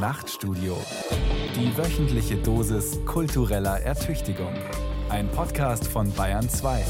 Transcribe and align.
Nachtstudio. 0.00 0.78
Die 1.54 1.76
wöchentliche 1.76 2.36
Dosis 2.36 2.98
kultureller 3.04 3.80
Ertüchtigung. 3.80 4.54
Ein 5.10 5.30
Podcast 5.30 5.86
von 5.86 6.10
Bayern 6.12 6.48
2. 6.48 6.86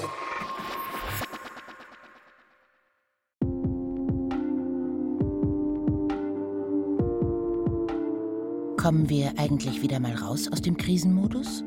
Kommen 8.77 9.09
wir 9.09 9.33
eigentlich 9.39 9.83
wieder 9.83 9.99
mal 9.99 10.15
raus 10.15 10.49
aus 10.53 10.63
dem 10.63 10.77
Krisenmodus? 10.77 11.65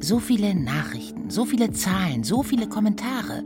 So 0.00 0.18
viele 0.18 0.54
Nachrichten, 0.54 1.28
so 1.28 1.44
viele 1.44 1.72
Zahlen, 1.72 2.24
so 2.24 2.42
viele 2.42 2.70
Kommentare. 2.70 3.44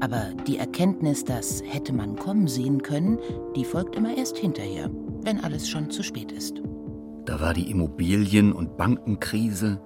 Aber 0.00 0.34
die 0.48 0.58
Erkenntnis, 0.58 1.24
dass 1.24 1.62
hätte 1.64 1.92
man 1.92 2.16
kommen 2.16 2.48
sehen 2.48 2.82
können, 2.82 3.20
die 3.54 3.64
folgt 3.64 3.94
immer 3.94 4.16
erst 4.16 4.36
hinterher, 4.36 4.90
wenn 5.26 5.42
alles 5.42 5.68
schon 5.68 5.90
zu 5.90 6.02
spät 6.02 6.30
ist. 6.30 6.62
Da 7.26 7.40
war 7.40 7.52
die 7.52 7.68
Immobilien- 7.70 8.52
und 8.52 8.76
Bankenkrise, 8.76 9.82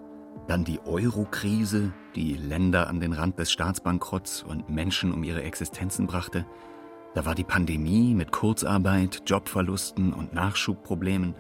dann 0.47 0.65
die 0.65 0.79
Euro-Krise, 0.85 1.93
die 2.15 2.35
Länder 2.35 2.89
an 2.89 3.01
den 3.01 3.15
Rand 3.15 3.39
des 3.39 3.51
Staatsbankrotts 3.51 4.43
und 4.43 4.69
Menschen 4.69 5.13
um 5.13 5.25
ihre 5.25 5.43
Existenzen 5.43 6.07
brachte. 6.07 6.45
Da 7.15 7.25
war 7.25 7.35
die 7.35 7.45
Pandemie 7.45 8.15
mit 8.15 8.31
Kurzarbeit, 8.31 9.23
Jobverlusten 9.27 10.13
und 10.13 10.35
Nachschubproblemen. 10.35 11.35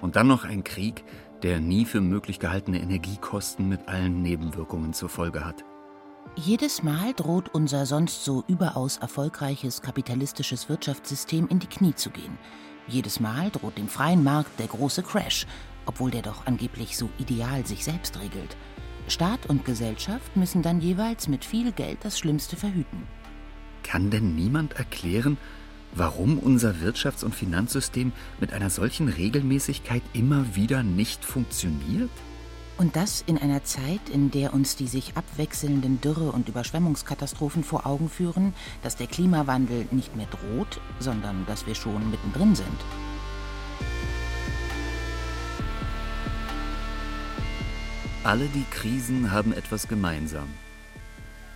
Und 0.00 0.14
dann 0.14 0.28
noch 0.28 0.44
ein 0.44 0.62
Krieg, 0.62 1.04
der 1.42 1.58
nie 1.58 1.84
für 1.84 2.00
möglich 2.00 2.38
gehaltene 2.38 2.80
Energiekosten 2.80 3.68
mit 3.68 3.88
allen 3.88 4.22
Nebenwirkungen 4.22 4.92
zur 4.92 5.08
Folge 5.08 5.44
hat. 5.44 5.64
Jedes 6.36 6.82
Mal 6.82 7.12
droht 7.14 7.52
unser 7.52 7.86
sonst 7.86 8.24
so 8.24 8.44
überaus 8.46 8.98
erfolgreiches 8.98 9.82
kapitalistisches 9.82 10.68
Wirtschaftssystem 10.68 11.48
in 11.48 11.58
die 11.58 11.66
Knie 11.66 11.94
zu 11.94 12.10
gehen. 12.10 12.38
Jedes 12.88 13.20
Mal 13.20 13.50
droht 13.50 13.78
dem 13.78 13.88
freien 13.88 14.24
Markt 14.24 14.58
der 14.58 14.66
große 14.66 15.02
Crash, 15.02 15.46
obwohl 15.86 16.10
der 16.10 16.22
doch 16.22 16.46
angeblich 16.46 16.96
so 16.96 17.08
ideal 17.18 17.66
sich 17.66 17.84
selbst 17.84 18.18
regelt. 18.20 18.56
Staat 19.08 19.46
und 19.46 19.64
Gesellschaft 19.64 20.36
müssen 20.36 20.62
dann 20.62 20.80
jeweils 20.80 21.28
mit 21.28 21.44
viel 21.44 21.72
Geld 21.72 21.98
das 22.02 22.18
Schlimmste 22.18 22.56
verhüten. 22.56 23.06
Kann 23.82 24.10
denn 24.10 24.34
niemand 24.34 24.74
erklären, 24.74 25.38
warum 25.94 26.38
unser 26.38 26.74
Wirtschafts- 26.76 27.24
und 27.24 27.34
Finanzsystem 27.34 28.12
mit 28.40 28.52
einer 28.52 28.70
solchen 28.70 29.08
Regelmäßigkeit 29.08 30.02
immer 30.12 30.54
wieder 30.54 30.82
nicht 30.82 31.24
funktioniert? 31.24 32.10
Und 32.78 32.96
das 32.96 33.22
in 33.26 33.38
einer 33.38 33.62
Zeit, 33.64 34.08
in 34.12 34.30
der 34.30 34.54
uns 34.54 34.76
die 34.76 34.86
sich 34.86 35.16
abwechselnden 35.16 36.00
Dürre- 36.00 36.32
und 36.32 36.48
Überschwemmungskatastrophen 36.48 37.64
vor 37.64 37.86
Augen 37.86 38.08
führen, 38.08 38.54
dass 38.82 38.96
der 38.96 39.06
Klimawandel 39.06 39.86
nicht 39.90 40.16
mehr 40.16 40.26
droht, 40.26 40.80
sondern 40.98 41.46
dass 41.46 41.66
wir 41.66 41.74
schon 41.74 42.10
mittendrin 42.10 42.54
sind. 42.54 42.66
Alle 48.24 48.46
die 48.46 48.64
Krisen 48.70 49.32
haben 49.32 49.52
etwas 49.52 49.88
gemeinsam. 49.88 50.48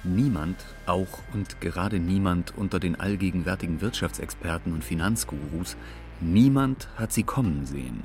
Niemand, 0.03 0.57
auch 0.87 1.21
und 1.33 1.61
gerade 1.61 1.99
niemand 1.99 2.57
unter 2.57 2.79
den 2.79 2.99
allgegenwärtigen 2.99 3.81
Wirtschaftsexperten 3.81 4.73
und 4.73 4.85
Finanzgurus, 4.85 5.77
niemand 6.21 6.89
hat 6.97 7.13
sie 7.13 7.23
kommen 7.23 7.67
sehen. 7.67 8.03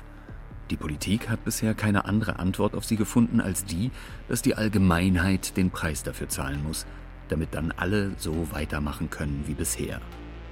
Die 0.72 0.77
Politik 0.77 1.27
hat 1.27 1.44
bisher 1.44 1.73
keine 1.73 2.05
andere 2.05 2.39
Antwort 2.39 2.75
auf 2.75 2.86
sie 2.86 2.95
gefunden 2.95 3.41
als 3.41 3.66
die, 3.66 3.91
dass 4.30 4.41
die 4.41 4.55
Allgemeinheit 4.55 5.58
den 5.58 5.69
Preis 5.69 6.02
dafür 6.02 6.30
zahlen 6.30 6.63
muss, 6.63 6.86
damit 7.28 7.53
dann 7.53 7.73
alle 7.73 8.11
so 8.17 8.47
weitermachen 8.52 9.09
können 9.09 9.44
wie 9.47 9.53
bisher. 9.53 10.00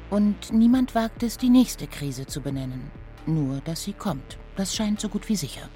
Und 0.10 0.52
niemand 0.52 0.94
wagt 0.94 1.24
es, 1.24 1.38
die 1.38 1.50
nächste 1.50 1.88
Krise 1.88 2.26
zu 2.26 2.42
benennen. 2.42 2.92
Nur, 3.26 3.62
dass 3.62 3.84
sie 3.84 3.94
kommt. 3.94 4.38
Das 4.58 4.76
scheint 4.76 5.00
so 5.00 5.08
gut 5.08 5.30
wie 5.30 5.38
sicher. 5.38 5.70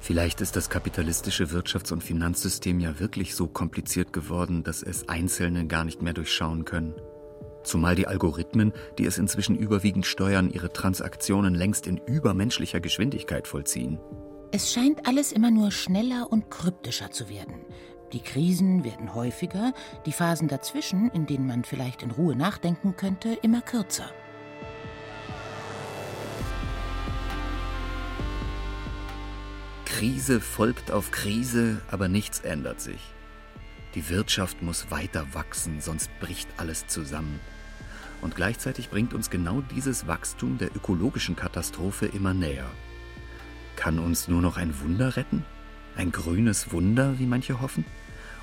Vielleicht 0.00 0.40
ist 0.40 0.56
das 0.56 0.70
kapitalistische 0.70 1.44
Wirtschafts- 1.44 1.92
und 1.92 2.02
Finanzsystem 2.02 2.80
ja 2.80 2.98
wirklich 2.98 3.34
so 3.34 3.46
kompliziert 3.46 4.14
geworden, 4.14 4.64
dass 4.64 4.82
es 4.82 5.08
Einzelne 5.10 5.66
gar 5.66 5.84
nicht 5.84 6.00
mehr 6.00 6.14
durchschauen 6.14 6.64
können. 6.64 6.94
Zumal 7.64 7.94
die 7.94 8.06
Algorithmen, 8.06 8.72
die 8.98 9.06
es 9.06 9.18
inzwischen 9.18 9.56
überwiegend 9.56 10.06
steuern, 10.06 10.50
ihre 10.50 10.72
Transaktionen 10.72 11.54
längst 11.54 11.86
in 11.86 11.98
übermenschlicher 11.98 12.80
Geschwindigkeit 12.80 13.46
vollziehen. 13.46 13.98
Es 14.50 14.72
scheint 14.72 15.06
alles 15.06 15.32
immer 15.32 15.50
nur 15.50 15.70
schneller 15.70 16.26
und 16.30 16.50
kryptischer 16.50 17.10
zu 17.10 17.28
werden. 17.28 17.64
Die 18.12 18.20
Krisen 18.20 18.84
werden 18.84 19.14
häufiger, 19.14 19.72
die 20.04 20.12
Phasen 20.12 20.48
dazwischen, 20.48 21.10
in 21.10 21.24
denen 21.24 21.46
man 21.46 21.64
vielleicht 21.64 22.02
in 22.02 22.10
Ruhe 22.10 22.36
nachdenken 22.36 22.94
könnte, 22.96 23.32
immer 23.42 23.62
kürzer. 23.62 24.10
Krise 29.86 30.40
folgt 30.40 30.90
auf 30.90 31.10
Krise, 31.10 31.80
aber 31.90 32.08
nichts 32.08 32.40
ändert 32.40 32.80
sich. 32.80 33.00
Die 33.94 34.08
Wirtschaft 34.08 34.62
muss 34.62 34.90
weiter 34.90 35.26
wachsen, 35.32 35.80
sonst 35.80 36.10
bricht 36.18 36.48
alles 36.56 36.86
zusammen. 36.86 37.40
Und 38.22 38.36
gleichzeitig 38.36 38.88
bringt 38.88 39.12
uns 39.12 39.28
genau 39.28 39.60
dieses 39.60 40.06
Wachstum 40.06 40.56
der 40.56 40.74
ökologischen 40.74 41.36
Katastrophe 41.36 42.06
immer 42.06 42.32
näher. 42.32 42.70
Kann 43.76 43.98
uns 43.98 44.28
nur 44.28 44.40
noch 44.40 44.56
ein 44.56 44.80
Wunder 44.80 45.16
retten? 45.16 45.44
Ein 45.96 46.12
grünes 46.12 46.72
Wunder, 46.72 47.18
wie 47.18 47.26
manche 47.26 47.60
hoffen? 47.60 47.84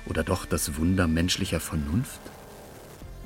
Oder 0.06 0.22
doch 0.22 0.46
das 0.46 0.76
Wunder 0.76 1.08
menschlicher 1.08 1.60
Vernunft? 1.60 2.20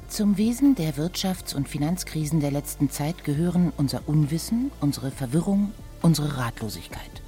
Zum 0.09 0.37
Wesen 0.37 0.77
der 0.77 0.95
Wirtschafts- 0.95 1.55
und 1.55 1.69
Finanzkrisen 1.69 2.39
der 2.39 2.53
letzten 2.53 2.89
Zeit 2.89 3.25
gehören 3.25 3.73
unser 3.77 4.09
Unwissen, 4.09 4.71
unsere 4.81 5.11
Verwirrung, 5.11 5.73
unsere 6.03 6.39
Ratlosigkeit. 6.39 7.23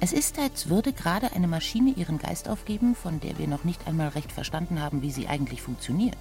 Es 0.00 0.12
ist, 0.12 0.38
als 0.38 0.68
würde 0.68 0.92
gerade 0.92 1.32
eine 1.32 1.46
Maschine 1.48 1.90
ihren 1.90 2.18
Geist 2.18 2.48
aufgeben, 2.48 2.96
von 2.96 3.20
der 3.20 3.38
wir 3.38 3.46
noch 3.46 3.64
nicht 3.64 3.86
einmal 3.86 4.08
recht 4.08 4.32
verstanden 4.32 4.80
haben, 4.80 5.00
wie 5.00 5.12
sie 5.12 5.28
eigentlich 5.28 5.62
funktioniert. 5.62 6.18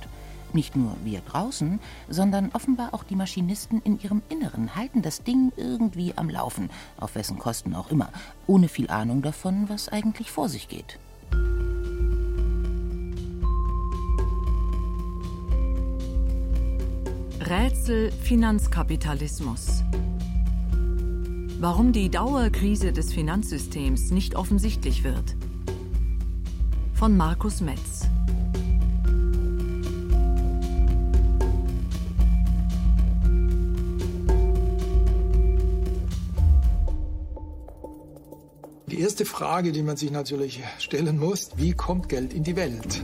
Nicht 0.53 0.75
nur 0.75 0.95
wir 1.03 1.21
draußen, 1.21 1.79
sondern 2.09 2.51
offenbar 2.53 2.93
auch 2.93 3.03
die 3.03 3.15
Maschinisten 3.15 3.81
in 3.83 3.99
ihrem 4.01 4.21
Inneren 4.29 4.75
halten 4.75 5.01
das 5.01 5.23
Ding 5.23 5.51
irgendwie 5.55 6.13
am 6.17 6.29
Laufen, 6.29 6.69
auf 6.97 7.15
wessen 7.15 7.39
Kosten 7.39 7.73
auch 7.73 7.89
immer, 7.89 8.09
ohne 8.47 8.67
viel 8.67 8.89
Ahnung 8.89 9.21
davon, 9.21 9.69
was 9.69 9.89
eigentlich 9.89 10.29
vor 10.31 10.49
sich 10.49 10.67
geht. 10.67 10.99
Rätsel 17.39 18.11
Finanzkapitalismus. 18.11 19.83
Warum 21.59 21.91
die 21.91 22.09
Dauerkrise 22.09 22.93
des 22.93 23.13
Finanzsystems 23.13 24.11
nicht 24.11 24.35
offensichtlich 24.35 25.03
wird. 25.03 25.35
Von 26.93 27.17
Markus 27.17 27.61
Metz. 27.61 28.07
Erste 39.01 39.25
Frage, 39.25 39.71
die 39.71 39.83
man 39.83 39.97
sich 39.97 40.11
natürlich 40.11 40.61
stellen 40.79 41.17
muss, 41.17 41.51
wie 41.55 41.73
kommt 41.73 42.09
Geld 42.09 42.33
in 42.33 42.43
die 42.43 42.55
Welt? 42.55 43.03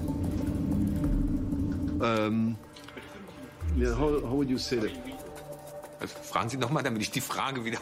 Yeah, 3.77 3.95
how, 3.97 4.21
how 4.23 4.31
would 4.31 4.49
you 4.49 4.57
say 4.57 4.77
that? 4.77 4.91
Fragen 6.09 6.49
Sie 6.49 6.57
nochmal, 6.57 6.83
damit 6.83 7.01
ich 7.01 7.11
die 7.11 7.21
Frage 7.21 7.65
wieder. 7.65 7.79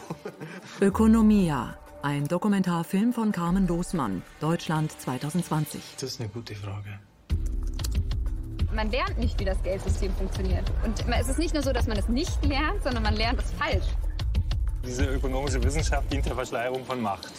Ökonomia. 0.80 1.76
Ein 2.02 2.28
Dokumentarfilm 2.28 3.12
von 3.12 3.32
Carmen 3.32 3.66
Losmann, 3.66 4.22
Deutschland 4.40 4.92
2020. 5.00 5.80
Das 6.00 6.10
ist 6.10 6.20
eine 6.20 6.28
gute 6.28 6.54
Frage. 6.54 6.98
Man 8.74 8.90
lernt 8.90 9.18
nicht, 9.18 9.40
wie 9.40 9.44
das 9.44 9.62
Geldsystem 9.62 10.12
funktioniert. 10.14 10.70
Und 10.84 11.04
es 11.18 11.28
ist 11.28 11.38
nicht 11.38 11.54
nur 11.54 11.62
so, 11.62 11.72
dass 11.72 11.86
man 11.86 11.98
es 11.98 12.08
nicht 12.08 12.44
lernt, 12.44 12.82
sondern 12.82 13.02
man 13.02 13.16
lernt 13.16 13.40
es 13.40 13.50
falsch. 13.52 13.86
Diese 14.86 15.04
ökonomische 15.06 15.62
Wissenschaft 15.62 16.12
dient 16.12 16.26
der 16.26 16.34
Verschleierung 16.34 16.84
von 16.84 17.00
Macht. 17.00 17.32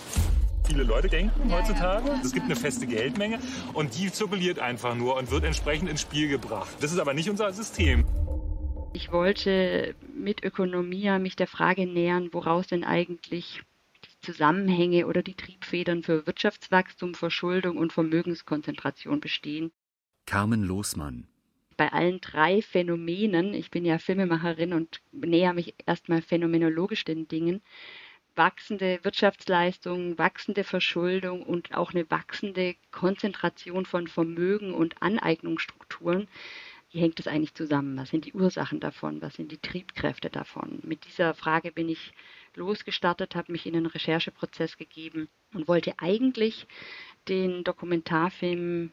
Viele 0.68 0.84
Leute 0.84 1.08
denken 1.08 1.50
heutzutage, 1.50 2.20
es 2.22 2.34
gibt 2.34 2.46
eine 2.48 2.58
feste 2.58 2.88
Geldmenge 2.88 3.40
und 3.74 3.98
die 3.98 4.12
zirkuliert 4.12 4.60
einfach 4.60 4.96
nur 4.96 5.16
und 5.16 5.32
wird 5.32 5.46
entsprechend 5.46 5.90
ins 5.90 6.02
Spiel 6.02 6.28
gebracht. 6.28 6.68
Das 6.82 6.92
ist 6.92 7.00
aber 7.00 7.14
nicht 7.14 7.30
unser 7.30 7.54
System. 7.54 8.06
Ich 8.92 9.10
wollte 9.14 9.96
mit 10.14 10.44
Ökonomia 10.44 11.20
mich 11.20 11.38
der 11.38 11.48
Frage 11.48 11.88
nähern, 11.88 12.34
woraus 12.34 12.68
denn 12.68 12.84
eigentlich 12.84 13.62
die 14.04 14.26
Zusammenhänge 14.26 15.08
oder 15.08 15.24
die 15.24 15.36
Triebfedern 15.36 16.04
für 16.04 16.28
Wirtschaftswachstum, 16.28 17.14
Verschuldung 17.14 17.78
und 17.78 17.94
Vermögenskonzentration 17.94 19.22
bestehen. 19.22 19.72
Carmen 20.26 20.64
Losmann. 20.64 21.28
Bei 21.78 21.94
allen 21.94 22.20
drei 22.20 22.62
Phänomenen, 22.62 23.54
ich 23.54 23.72
bin 23.72 23.86
ja 23.86 24.00
Filmemacherin 24.00 24.74
und 24.74 25.00
näher 25.14 25.54
mich 25.54 25.76
erstmal 25.86 26.22
phänomenologisch 26.22 27.06
den 27.06 27.30
Dingen, 27.30 27.62
wachsende 28.38 29.00
Wirtschaftsleistung, 29.04 30.18
wachsende 30.18 30.64
Verschuldung 30.64 31.44
und 31.44 31.74
auch 31.74 31.92
eine 31.92 32.10
wachsende 32.10 32.76
Konzentration 32.92 33.86
von 33.86 34.08
Vermögen 34.08 34.74
und 34.74 35.02
Aneignungsstrukturen 35.02 36.28
wie 36.92 37.00
hängt 37.00 37.20
es 37.20 37.28
eigentlich 37.28 37.54
zusammen? 37.54 37.98
Was 37.98 38.10
sind 38.10 38.26
die 38.26 38.34
Ursachen 38.34 38.80
davon? 38.80 39.22
Was 39.22 39.36
sind 39.36 39.52
die 39.52 39.58
Triebkräfte 39.58 40.30
davon? 40.30 40.80
Mit 40.84 41.06
dieser 41.06 41.34
Frage 41.34 41.72
bin 41.72 41.90
ich 41.90 42.14
losgestartet, 42.56 43.36
habe 43.36 43.52
mich 43.52 43.66
in 43.66 43.76
einen 43.76 43.88
Rechercheprozess 43.88 44.78
gegeben 44.78 45.28
und 45.54 45.68
wollte 45.68 45.94
eigentlich 45.98 46.66
den 47.28 47.64
Dokumentarfilm 47.64 48.92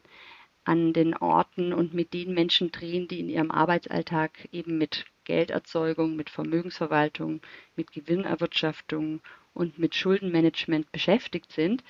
an 0.65 0.93
den 0.93 1.15
Orten 1.15 1.73
und 1.73 1.93
mit 1.93 2.13
den 2.13 2.33
Menschen 2.33 2.71
drehen, 2.71 3.07
die 3.07 3.21
in 3.21 3.29
ihrem 3.29 3.51
Arbeitsalltag 3.51 4.49
eben 4.51 4.77
mit 4.77 5.05
Gelderzeugung, 5.25 6.15
mit 6.15 6.29
Vermögensverwaltung, 6.29 7.41
mit 7.75 7.91
Gewinnerwirtschaftung 7.91 9.21
und 9.53 9.79
mit 9.79 9.95
Schuldenmanagement 9.95 10.91
beschäftigt 10.91 11.51
sind 11.51 11.83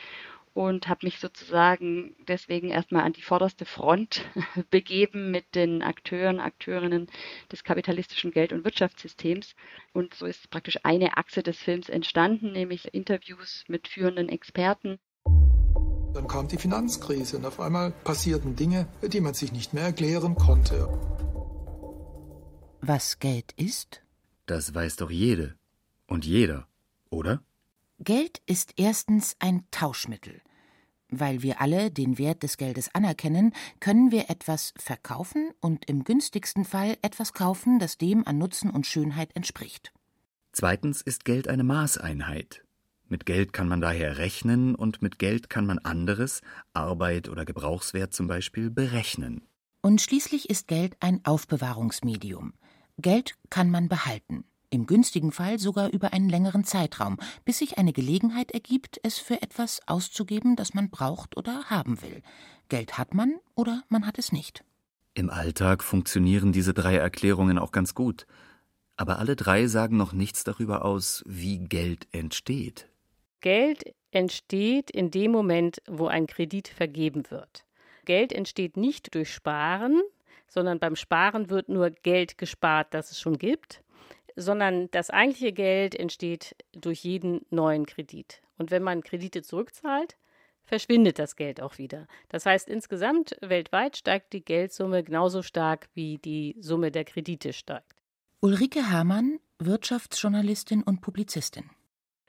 und 0.56 0.88
habe 0.88 1.06
mich 1.06 1.20
sozusagen 1.20 2.16
deswegen 2.30 2.70
erstmal 2.70 3.04
an 3.04 3.12
die 3.12 3.22
vorderste 3.22 3.66
Front 3.66 4.22
begeben 4.72 5.30
mit 5.30 5.54
den 5.54 5.82
Akteuren, 5.82 6.40
Akteurinnen 6.40 7.08
des 7.52 7.66
kapitalistischen 7.66 8.32
Geld- 8.32 8.54
und 8.54 8.64
Wirtschaftssystems. 8.64 9.54
Und 9.92 10.14
so 10.14 10.26
ist 10.26 10.50
praktisch 10.50 10.80
eine 10.84 11.18
Achse 11.18 11.44
des 11.44 11.58
Films 11.58 11.90
entstanden, 11.90 12.54
nämlich 12.54 12.94
Interviews 12.94 13.66
mit 13.68 13.90
führenden 13.90 14.30
Experten. 14.30 14.98
Dann 16.14 16.30
kam 16.30 16.48
die 16.48 16.58
Finanzkrise 16.58 17.36
und 17.36 17.46
auf 17.46 17.60
einmal 17.60 17.92
passierten 18.06 18.56
Dinge, 18.56 18.88
die 19.04 19.20
man 19.20 19.34
sich 19.34 19.52
nicht 19.52 19.74
mehr 19.74 19.84
erklären 19.84 20.36
konnte. 20.36 20.88
Was 22.88 23.18
Geld 23.18 23.52
ist? 23.54 24.04
Das 24.46 24.76
weiß 24.76 24.98
doch 24.98 25.10
jede 25.10 25.56
und 26.06 26.24
jeder, 26.24 26.68
oder? 27.10 27.42
Geld 27.98 28.44
ist 28.46 28.74
erstens 28.78 29.36
ein 29.40 29.66
Tauschmittel. 29.72 30.40
Weil 31.10 31.42
wir 31.42 31.62
alle 31.62 31.90
den 31.90 32.20
Wert 32.20 32.44
des 32.44 32.58
Geldes 32.58 32.94
anerkennen, 32.94 33.54
können 33.80 34.12
wir 34.12 34.30
etwas 34.30 34.72
verkaufen 34.78 35.50
und 35.62 35.90
im 35.90 36.04
günstigsten 36.04 36.64
Fall 36.64 36.96
etwas 37.02 37.34
kaufen, 37.34 37.80
das 37.80 37.98
dem 37.98 38.28
an 38.28 38.38
Nutzen 38.38 38.70
und 38.70 38.86
Schönheit 38.86 39.36
entspricht. 39.36 39.92
Zweitens 40.52 41.02
ist 41.02 41.26
Geld 41.26 41.48
eine 41.48 41.64
Maßeinheit. 41.64 42.66
Mit 43.08 43.26
Geld 43.26 43.52
kann 43.52 43.68
man 43.68 43.82
daher 43.82 44.20
rechnen 44.20 44.76
und 44.76 45.02
mit 45.02 45.18
Geld 45.18 45.50
kann 45.50 45.66
man 45.66 45.80
anderes, 45.80 46.42
Arbeit 46.74 47.30
oder 47.30 47.46
Gebrauchswert 47.46 48.14
zum 48.14 48.28
Beispiel, 48.28 48.70
berechnen. 48.70 49.42
Und 49.82 50.02
schließlich 50.02 50.52
ist 50.52 50.68
Geld 50.68 50.98
ein 51.00 51.22
Aufbewahrungsmedium. 51.26 52.54
Geld 52.98 53.36
kann 53.50 53.70
man 53.70 53.88
behalten 53.88 54.46
im 54.76 54.86
günstigen 54.86 55.32
Fall 55.32 55.58
sogar 55.58 55.90
über 55.92 56.14
einen 56.14 56.30
längeren 56.30 56.66
Zeitraum, 56.66 57.18
bis 57.46 57.60
sich 57.60 57.78
eine 57.78 57.94
Gelegenheit 57.94 58.52
ergibt, 58.52 59.00
es 59.04 59.18
für 59.18 59.42
etwas 59.42 59.80
auszugeben, 59.88 60.56
das 60.56 60.74
man 60.74 60.90
braucht 60.90 61.38
oder 61.38 61.66
haben 61.70 62.02
will. 62.02 62.22
Geld 62.70 62.98
hat 62.98 63.14
man 63.14 63.36
oder 63.56 63.84
man 63.90 64.06
hat 64.06 64.20
es 64.20 64.32
nicht. 64.32 64.64
Im 65.14 65.30
Alltag 65.30 65.84
funktionieren 65.84 66.52
diese 66.52 66.74
drei 66.74 66.98
Erklärungen 66.98 67.58
auch 67.58 67.72
ganz 67.72 67.96
gut. 67.96 68.28
Aber 68.98 69.18
alle 69.20 69.36
drei 69.36 69.68
sagen 69.68 69.98
noch 69.98 70.14
nichts 70.14 70.44
darüber 70.44 70.84
aus, 70.84 71.24
wie 71.26 71.60
Geld 71.60 72.08
entsteht. 72.12 72.90
Geld 73.40 73.84
entsteht 74.12 74.92
in 74.92 75.12
dem 75.12 75.32
Moment, 75.32 75.82
wo 75.88 76.08
ein 76.08 76.28
Kredit 76.28 76.68
vergeben 76.68 77.24
wird. 77.30 77.66
Geld 78.06 78.34
entsteht 78.34 78.78
nicht 78.78 79.16
durch 79.16 79.34
Sparen, 79.34 80.02
sondern 80.48 80.80
beim 80.80 80.96
Sparen 80.96 81.50
wird 81.50 81.70
nur 81.70 81.90
Geld 81.90 82.38
gespart, 82.38 82.94
das 82.94 83.12
es 83.12 83.20
schon 83.20 83.38
gibt 83.38 83.82
sondern 84.36 84.90
das 84.92 85.10
eigentliche 85.10 85.54
Geld 85.54 85.96
entsteht 85.96 86.56
durch 86.74 87.04
jeden 87.04 87.46
neuen 87.50 87.86
Kredit. 87.86 88.42
Und 88.58 88.72
wenn 88.72 88.84
man 88.84 89.04
Kredite 89.04 89.42
zurückzahlt, 89.42 90.18
verschwindet 90.64 91.20
das 91.20 91.36
Geld 91.36 91.62
auch 91.62 91.78
wieder. 91.78 92.08
Das 92.30 92.46
heißt, 92.46 92.68
insgesamt 92.68 93.38
weltweit 93.42 93.98
steigt 93.98 94.34
die 94.34 94.44
Geldsumme 94.44 95.04
genauso 95.04 95.42
stark, 95.42 95.90
wie 95.94 96.18
die 96.18 96.56
Summe 96.60 96.92
der 96.92 97.06
Kredite 97.06 97.54
steigt. 97.54 97.94
Ulrike 98.42 98.90
Hamann, 98.90 99.40
Wirtschaftsjournalistin 99.60 100.84
und 100.84 101.02
Publizistin. 101.02 101.70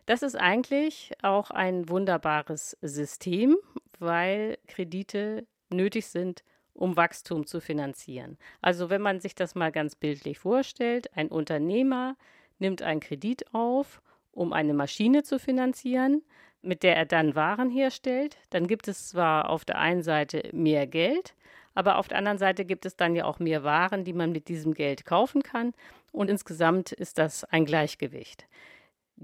Das 0.04 0.22
ist 0.22 0.36
eigentlich 0.36 1.12
auch 1.22 1.50
ein 1.50 1.88
wunderbares 1.88 2.76
System, 2.80 3.56
weil 3.98 4.58
Kredite 4.68 5.46
nötig 5.70 6.06
sind, 6.06 6.44
um 6.76 6.96
Wachstum 6.96 7.46
zu 7.46 7.60
finanzieren. 7.60 8.38
Also 8.60 8.90
wenn 8.90 9.02
man 9.02 9.20
sich 9.20 9.34
das 9.34 9.54
mal 9.54 9.72
ganz 9.72 9.96
bildlich 9.96 10.38
vorstellt, 10.38 11.16
ein 11.16 11.28
Unternehmer 11.28 12.16
nimmt 12.58 12.82
einen 12.82 13.00
Kredit 13.00 13.52
auf, 13.54 14.00
um 14.32 14.52
eine 14.52 14.74
Maschine 14.74 15.22
zu 15.22 15.38
finanzieren, 15.38 16.22
mit 16.62 16.82
der 16.82 16.96
er 16.96 17.06
dann 17.06 17.34
Waren 17.34 17.70
herstellt, 17.70 18.36
dann 18.50 18.66
gibt 18.66 18.88
es 18.88 19.08
zwar 19.08 19.50
auf 19.50 19.64
der 19.64 19.78
einen 19.78 20.02
Seite 20.02 20.48
mehr 20.52 20.86
Geld, 20.86 21.34
aber 21.74 21.98
auf 21.98 22.08
der 22.08 22.18
anderen 22.18 22.38
Seite 22.38 22.64
gibt 22.64 22.86
es 22.86 22.96
dann 22.96 23.14
ja 23.14 23.24
auch 23.24 23.38
mehr 23.38 23.62
Waren, 23.62 24.04
die 24.04 24.12
man 24.12 24.32
mit 24.32 24.48
diesem 24.48 24.74
Geld 24.74 25.04
kaufen 25.04 25.42
kann 25.42 25.72
und 26.12 26.30
insgesamt 26.30 26.92
ist 26.92 27.18
das 27.18 27.44
ein 27.44 27.64
Gleichgewicht. 27.64 28.46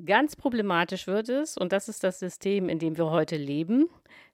Ganz 0.06 0.36
problematisch 0.36 1.06
wird 1.06 1.28
es, 1.28 1.58
und 1.58 1.72
das 1.72 1.88
ist 1.88 2.02
das 2.02 2.18
System, 2.18 2.70
in 2.70 2.78
dem 2.78 2.96
wir 2.96 3.10
heute 3.10 3.36
leben, 3.36 3.90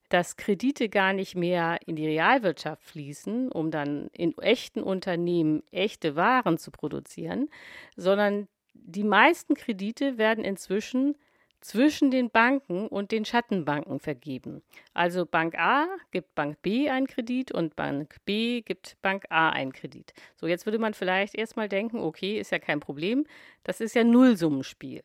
dass 0.09 0.37
Kredite 0.37 0.89
gar 0.89 1.13
nicht 1.13 1.35
mehr 1.35 1.79
in 1.87 1.97
die 1.97 2.07
Realwirtschaft 2.07 2.83
fließen, 2.83 3.53
um 3.53 3.71
dann 3.71 4.09
in 4.13 4.37
echten 4.39 4.83
Unternehmen 4.83 5.63
echte 5.71 6.17
Waren 6.17 6.59
zu 6.59 6.71
produzieren, 6.71 7.49
sondern 7.97 8.49
die 8.75 9.05
meisten 9.05 9.55
Kredite 9.55 10.19
werden 10.19 10.45
inzwischen 10.45 11.17
zwischen 11.61 12.11
den 12.11 12.31
Banken 12.31 12.87
und 12.87 13.11
den 13.11 13.25
Schattenbanken 13.25 13.99
vergeben. 13.99 14.63
Also 14.95 15.27
Bank 15.27 15.59
A 15.59 15.87
gibt 16.13 16.35
Bank 16.35 16.63
B 16.63 16.89
einen 16.89 17.07
Kredit 17.07 17.53
und 17.53 17.75
Bank 17.77 18.17
B 18.25 18.63
gibt 18.63 18.97
Bank 19.03 19.25
A 19.29 19.51
einen 19.51 19.73
Kredit. 19.73 20.13
So, 20.37 20.47
jetzt 20.47 20.67
würde 20.67 20.79
man 20.79 20.95
vielleicht 20.95 21.35
erstmal 21.35 21.69
denken, 21.69 21.99
okay, 21.99 22.39
ist 22.39 22.53
ja 22.53 22.59
kein 22.59 22.81
Problem, 22.81 23.27
das 23.65 23.81
ist 23.81 23.95
ja 23.95 24.05
Nullsummenspiel. 24.05 25.03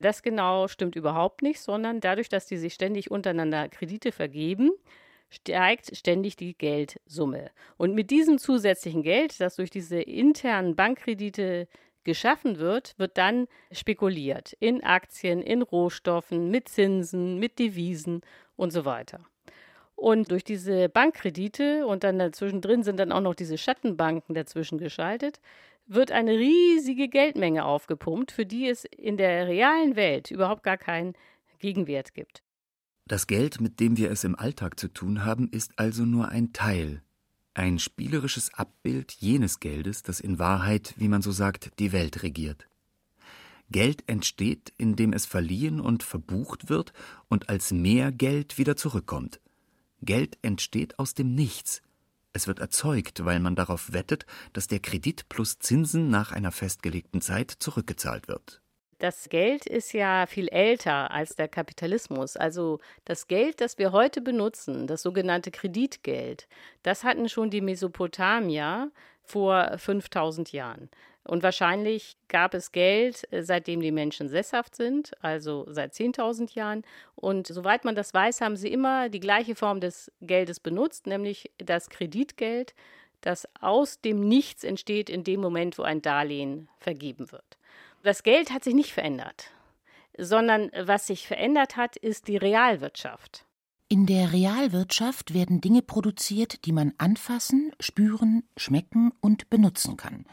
Das 0.00 0.22
genau 0.22 0.68
stimmt 0.68 0.96
überhaupt 0.96 1.42
nicht, 1.42 1.60
sondern 1.60 2.00
dadurch, 2.00 2.28
dass 2.28 2.46
die 2.46 2.56
sich 2.56 2.74
ständig 2.74 3.10
untereinander 3.10 3.68
Kredite 3.68 4.12
vergeben, 4.12 4.70
steigt 5.30 5.96
ständig 5.96 6.36
die 6.36 6.56
Geldsumme. 6.56 7.50
Und 7.76 7.94
mit 7.94 8.10
diesem 8.10 8.38
zusätzlichen 8.38 9.02
Geld, 9.02 9.40
das 9.40 9.56
durch 9.56 9.70
diese 9.70 10.00
internen 10.00 10.76
Bankkredite 10.76 11.68
geschaffen 12.04 12.58
wird, 12.58 12.94
wird 12.98 13.16
dann 13.18 13.48
spekuliert 13.72 14.54
in 14.60 14.84
Aktien, 14.84 15.40
in 15.40 15.62
Rohstoffen, 15.62 16.50
mit 16.50 16.68
Zinsen, 16.68 17.38
mit 17.38 17.58
Devisen 17.58 18.20
und 18.56 18.72
so 18.72 18.84
weiter. 18.84 19.20
Und 19.96 20.30
durch 20.30 20.44
diese 20.44 20.88
Bankkredite 20.88 21.86
und 21.86 22.04
dann 22.04 22.18
dazwischen 22.18 22.60
drin 22.60 22.82
sind 22.82 22.98
dann 22.98 23.12
auch 23.12 23.20
noch 23.20 23.34
diese 23.34 23.56
Schattenbanken 23.56 24.34
dazwischen 24.34 24.78
geschaltet, 24.78 25.40
wird 25.86 26.12
eine 26.12 26.32
riesige 26.32 27.08
Geldmenge 27.08 27.64
aufgepumpt, 27.64 28.32
für 28.32 28.46
die 28.46 28.68
es 28.68 28.84
in 28.84 29.16
der 29.16 29.46
realen 29.46 29.96
Welt 29.96 30.30
überhaupt 30.30 30.62
gar 30.62 30.78
keinen 30.78 31.14
Gegenwert 31.58 32.14
gibt. 32.14 32.42
Das 33.06 33.26
Geld, 33.26 33.60
mit 33.60 33.80
dem 33.80 33.96
wir 33.96 34.10
es 34.10 34.24
im 34.24 34.34
Alltag 34.34 34.80
zu 34.80 34.88
tun 34.88 35.24
haben, 35.24 35.48
ist 35.50 35.78
also 35.78 36.04
nur 36.04 36.28
ein 36.28 36.52
Teil, 36.52 37.02
ein 37.52 37.78
spielerisches 37.78 38.52
Abbild 38.54 39.12
jenes 39.12 39.60
Geldes, 39.60 40.02
das 40.02 40.20
in 40.20 40.38
Wahrheit, 40.38 40.94
wie 40.96 41.08
man 41.08 41.22
so 41.22 41.30
sagt, 41.30 41.78
die 41.78 41.92
Welt 41.92 42.22
regiert. 42.22 42.66
Geld 43.70 44.04
entsteht, 44.06 44.72
indem 44.76 45.12
es 45.12 45.26
verliehen 45.26 45.80
und 45.80 46.02
verbucht 46.02 46.68
wird 46.68 46.92
und 47.28 47.48
als 47.48 47.72
mehr 47.72 48.12
Geld 48.12 48.58
wieder 48.58 48.76
zurückkommt. 48.76 49.40
Geld 50.02 50.38
entsteht 50.42 50.98
aus 50.98 51.14
dem 51.14 51.34
Nichts, 51.34 51.82
es 52.34 52.46
wird 52.46 52.58
erzeugt, 52.58 53.24
weil 53.24 53.40
man 53.40 53.54
darauf 53.54 53.92
wettet, 53.92 54.26
dass 54.52 54.66
der 54.66 54.80
Kredit 54.80 55.28
plus 55.28 55.58
Zinsen 55.58 56.10
nach 56.10 56.32
einer 56.32 56.52
festgelegten 56.52 57.20
Zeit 57.20 57.50
zurückgezahlt 57.50 58.28
wird. 58.28 58.60
Das 58.98 59.28
Geld 59.28 59.66
ist 59.66 59.92
ja 59.92 60.26
viel 60.26 60.48
älter 60.48 61.10
als 61.10 61.36
der 61.36 61.48
Kapitalismus. 61.48 62.36
Also 62.36 62.80
das 63.04 63.26
Geld, 63.26 63.60
das 63.60 63.78
wir 63.78 63.92
heute 63.92 64.20
benutzen, 64.20 64.86
das 64.86 65.02
sogenannte 65.02 65.50
Kreditgeld, 65.50 66.48
das 66.82 67.04
hatten 67.04 67.28
schon 67.28 67.50
die 67.50 67.60
Mesopotamier 67.60 68.90
vor 69.22 69.78
5000 69.78 70.52
Jahren. 70.52 70.90
Und 71.26 71.42
wahrscheinlich 71.42 72.16
gab 72.28 72.54
es 72.54 72.70
Geld, 72.70 73.26
äh, 73.32 73.42
seitdem 73.42 73.80
die 73.80 73.92
Menschen 73.92 74.28
sesshaft 74.28 74.76
sind, 74.76 75.12
also 75.22 75.66
seit 75.68 75.94
10.000 75.94 76.54
Jahren. 76.54 76.82
Und 77.16 77.46
soweit 77.46 77.84
man 77.84 77.94
das 77.94 78.12
weiß, 78.12 78.40
haben 78.40 78.56
sie 78.56 78.70
immer 78.70 79.08
die 79.08 79.20
gleiche 79.20 79.54
Form 79.54 79.80
des 79.80 80.12
Geldes 80.20 80.60
benutzt, 80.60 81.06
nämlich 81.06 81.50
das 81.58 81.88
Kreditgeld, 81.88 82.74
das 83.22 83.48
aus 83.60 84.00
dem 84.02 84.28
Nichts 84.28 84.64
entsteht 84.64 85.08
in 85.08 85.24
dem 85.24 85.40
Moment, 85.40 85.78
wo 85.78 85.82
ein 85.82 86.02
Darlehen 86.02 86.68
vergeben 86.78 87.32
wird. 87.32 87.56
Das 88.02 88.22
Geld 88.22 88.52
hat 88.52 88.64
sich 88.64 88.74
nicht 88.74 88.92
verändert, 88.92 89.50
sondern 90.18 90.70
was 90.78 91.06
sich 91.06 91.26
verändert 91.26 91.76
hat, 91.76 91.96
ist 91.96 92.28
die 92.28 92.36
Realwirtschaft. 92.36 93.46
In 93.88 94.04
der 94.04 94.32
Realwirtschaft 94.32 95.32
werden 95.32 95.62
Dinge 95.62 95.80
produziert, 95.80 96.66
die 96.66 96.72
man 96.72 96.92
anfassen, 96.98 97.72
spüren, 97.80 98.42
schmecken 98.58 99.12
und 99.20 99.48
benutzen 99.48 99.96
kann. 99.96 100.26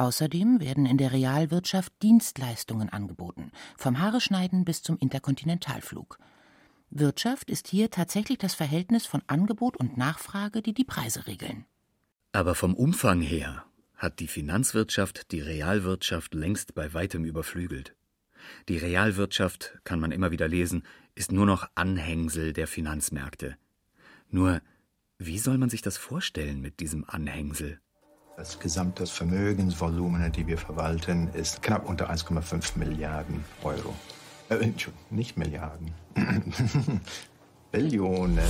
Außerdem 0.00 0.60
werden 0.60 0.86
in 0.86 0.96
der 0.96 1.12
Realwirtschaft 1.12 1.92
Dienstleistungen 2.00 2.88
angeboten, 2.88 3.52
vom 3.76 3.98
Haareschneiden 3.98 4.64
bis 4.64 4.82
zum 4.82 4.96
Interkontinentalflug. 4.96 6.18
Wirtschaft 6.88 7.50
ist 7.50 7.68
hier 7.68 7.90
tatsächlich 7.90 8.38
das 8.38 8.54
Verhältnis 8.54 9.04
von 9.04 9.20
Angebot 9.26 9.76
und 9.76 9.98
Nachfrage, 9.98 10.62
die 10.62 10.72
die 10.72 10.86
Preise 10.86 11.26
regeln. 11.26 11.66
Aber 12.32 12.54
vom 12.54 12.74
Umfang 12.74 13.20
her 13.20 13.66
hat 13.94 14.20
die 14.20 14.26
Finanzwirtschaft 14.26 15.32
die 15.32 15.42
Realwirtschaft 15.42 16.32
längst 16.32 16.74
bei 16.74 16.94
weitem 16.94 17.26
überflügelt. 17.26 17.94
Die 18.70 18.78
Realwirtschaft, 18.78 19.80
kann 19.84 20.00
man 20.00 20.12
immer 20.12 20.30
wieder 20.30 20.48
lesen, 20.48 20.82
ist 21.14 21.30
nur 21.30 21.44
noch 21.44 21.68
Anhängsel 21.74 22.54
der 22.54 22.68
Finanzmärkte. 22.68 23.58
Nur, 24.30 24.62
wie 25.18 25.38
soll 25.38 25.58
man 25.58 25.68
sich 25.68 25.82
das 25.82 25.98
vorstellen 25.98 26.62
mit 26.62 26.80
diesem 26.80 27.04
Anhängsel? 27.06 27.82
Das 28.36 28.58
gesamte 28.58 29.06
Vermögensvolumen, 29.06 30.32
die 30.32 30.46
wir 30.46 30.56
verwalten, 30.56 31.28
ist 31.34 31.62
knapp 31.62 31.88
unter 31.88 32.10
1,5 32.10 32.78
Milliarden 32.78 33.44
Euro. 33.62 33.94
Äh, 34.48 34.72
nicht 35.10 35.36
Milliarden. 35.36 35.92
Billionen. 37.72 38.48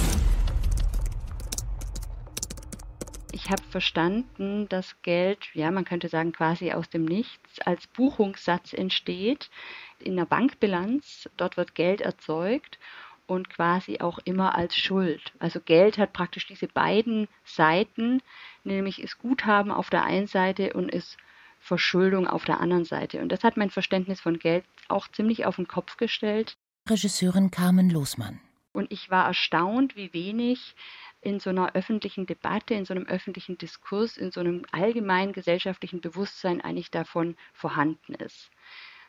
Ich 3.32 3.50
habe 3.50 3.62
verstanden, 3.70 4.68
dass 4.68 5.00
Geld, 5.02 5.48
ja, 5.54 5.70
man 5.70 5.84
könnte 5.84 6.08
sagen, 6.08 6.32
quasi 6.32 6.72
aus 6.72 6.88
dem 6.88 7.04
Nichts 7.04 7.60
als 7.60 7.86
Buchungssatz 7.86 8.72
entsteht 8.72 9.50
in 9.98 10.16
der 10.16 10.24
Bankbilanz. 10.24 11.28
Dort 11.36 11.56
wird 11.56 11.74
Geld 11.74 12.00
erzeugt 12.00 12.78
und 13.26 13.48
quasi 13.48 14.00
auch 14.00 14.18
immer 14.24 14.56
als 14.56 14.76
Schuld. 14.76 15.32
Also 15.38 15.60
Geld 15.60 15.98
hat 15.98 16.12
praktisch 16.12 16.46
diese 16.46 16.66
beiden 16.66 17.28
Seiten, 17.44 18.22
nämlich 18.64 19.00
ist 19.02 19.18
Guthaben 19.18 19.70
auf 19.70 19.90
der 19.90 20.04
einen 20.04 20.26
Seite 20.26 20.72
und 20.72 20.90
ist 20.90 21.16
Verschuldung 21.60 22.26
auf 22.26 22.44
der 22.44 22.60
anderen 22.60 22.84
Seite. 22.84 23.20
Und 23.20 23.30
das 23.30 23.44
hat 23.44 23.56
mein 23.56 23.70
Verständnis 23.70 24.20
von 24.20 24.38
Geld 24.38 24.64
auch 24.88 25.08
ziemlich 25.08 25.44
auf 25.44 25.56
den 25.56 25.68
Kopf 25.68 25.96
gestellt. 25.96 26.56
Regisseurin 26.88 27.50
Carmen 27.50 27.90
Losmann. 27.90 28.40
Und 28.72 28.90
ich 28.92 29.10
war 29.10 29.26
erstaunt, 29.26 29.96
wie 29.96 30.12
wenig 30.12 30.74
in 31.20 31.38
so 31.38 31.50
einer 31.50 31.74
öffentlichen 31.74 32.26
Debatte, 32.26 32.74
in 32.74 32.84
so 32.84 32.94
einem 32.94 33.06
öffentlichen 33.06 33.58
Diskurs, 33.58 34.16
in 34.16 34.30
so 34.30 34.40
einem 34.40 34.64
allgemeinen 34.72 35.32
gesellschaftlichen 35.32 36.00
Bewusstsein 36.00 36.60
eigentlich 36.60 36.90
davon 36.90 37.36
vorhanden 37.52 38.14
ist. 38.14 38.50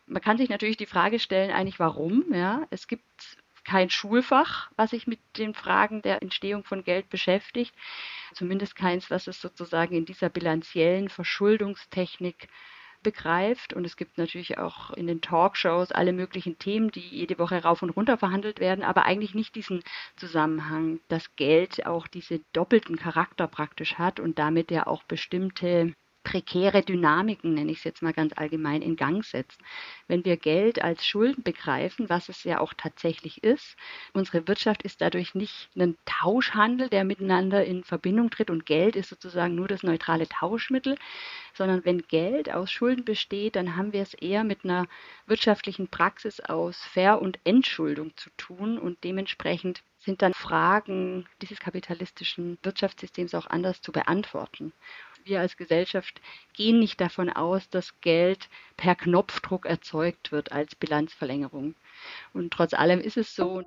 Man 0.08 0.22
kann 0.22 0.38
sich 0.38 0.50
natürlich 0.50 0.78
die 0.78 0.86
Frage 0.86 1.20
stellen, 1.20 1.52
eigentlich 1.52 1.80
warum. 1.80 2.26
Ja? 2.34 2.68
Es 2.70 2.88
gibt 2.88 3.38
kein 3.64 3.90
Schulfach, 3.90 4.72
was 4.76 4.92
sich 4.92 5.08
mit 5.08 5.20
den 5.38 5.54
Fragen 5.54 6.02
der 6.02 6.22
Entstehung 6.22 6.64
von 6.64 6.84
Geld 6.84 7.10
beschäftigt. 7.10 7.74
Zumindest 8.34 8.76
keins, 8.76 9.10
was 9.12 9.28
es 9.28 9.42
sozusagen 9.42 9.96
in 9.96 10.06
dieser 10.06 10.30
bilanziellen 10.30 11.10
Verschuldungstechnik 11.10 12.48
begreift. 13.04 13.74
Und 13.74 13.86
es 13.86 13.98
gibt 13.98 14.18
natürlich 14.18 14.58
auch 14.58 14.92
in 14.92 15.08
den 15.08 15.22
Talkshows 15.22 15.92
alle 15.92 16.14
möglichen 16.14 16.58
Themen, 16.60 16.92
die 16.92 17.00
jede 17.00 17.40
Woche 17.40 17.64
rauf 17.64 17.82
und 17.82 17.90
runter 17.92 18.18
verhandelt 18.18 18.60
werden, 18.60 18.84
aber 18.84 19.06
eigentlich 19.06 19.34
nicht 19.34 19.56
diesen 19.56 19.84
Zusammenhang, 20.16 21.00
dass 21.08 21.36
Geld 21.36 21.86
auch 21.86 22.08
diese 22.08 22.40
doppelten 22.54 22.98
Charakter 22.98 23.48
praktisch 23.48 23.96
hat 23.96 24.20
und 24.20 24.40
damit 24.40 24.72
ja 24.72 24.88
auch 24.88 25.04
bestimmte 25.04 25.94
prekäre 26.24 26.84
Dynamiken, 26.84 27.54
nenne 27.54 27.72
ich 27.72 27.80
es 27.80 27.84
jetzt 27.84 28.02
mal 28.02 28.14
ganz 28.14 28.34
allgemein, 28.36 28.82
in 28.82 28.96
Gang 28.96 29.24
setzen. 29.26 29.64
Wenn 30.08 30.24
wir 30.24 30.38
Geld 30.38 30.82
als 30.82 31.06
Schulden 31.06 31.44
begreifen, 31.44 32.10
was 32.10 32.30
es 32.30 32.44
ja 32.44 32.60
auch 32.60 32.74
tatsächlich 32.74 33.44
ist, 33.44 33.76
unsere 34.14 34.48
Wirtschaft 34.48 34.84
ist 34.84 35.02
dadurch 35.02 35.36
nicht 35.36 35.70
ein 35.76 35.98
Tauschhandel, 36.06 36.90
der 36.90 37.04
miteinander 37.04 37.66
in 37.66 37.84
Verbindung 37.84 38.30
tritt 38.30 38.50
und 38.50 38.66
Geld 38.66 38.96
ist 38.96 39.10
sozusagen 39.10 39.56
nur 39.56 39.68
das 39.68 39.84
neutrale 39.84 40.28
Tauschmittel, 40.28 40.98
sondern 41.54 41.86
wenn 41.86 42.04
Geld 42.08 42.54
aus 42.54 42.72
Schulden 42.72 43.04
besteht, 43.04 43.56
dann 43.56 43.76
haben 43.76 43.94
wir 43.94 44.02
es 44.02 44.14
eher 44.14 44.44
mit 44.44 44.64
einer 44.64 44.88
wirtschaftlichen 45.26 45.88
Praxis 45.88 46.40
aus 46.40 46.84
Ver- 46.94 47.22
und 47.22 47.40
Entschuldung 47.44 48.16
zu 48.16 48.30
tun 48.38 48.78
und 48.78 49.04
dementsprechend 49.04 49.84
sind 49.98 50.22
dann 50.22 50.34
Fragen 50.34 51.28
dieses 51.42 51.60
kapitalistischen 51.60 52.58
Wirtschaftssystems 52.64 53.36
auch 53.36 53.48
anders 53.48 53.82
zu 53.82 53.92
beantworten 53.92 54.74
wir 55.26 55.40
als 55.40 55.58
Gesellschaft 55.58 56.22
gehen 56.54 56.80
nicht 56.80 57.00
davon 57.02 57.30
aus, 57.30 57.70
dass 57.70 58.00
Geld 58.02 58.50
per 58.78 58.96
Knopfdruck 58.96 59.66
erzeugt 59.66 60.32
wird 60.32 60.52
als 60.52 60.76
Bilanzverlängerung. 60.76 61.76
Und 62.34 62.52
trotz 62.52 62.74
allem 62.74 63.00
ist 63.00 63.18
es 63.18 63.36
so. 63.36 63.62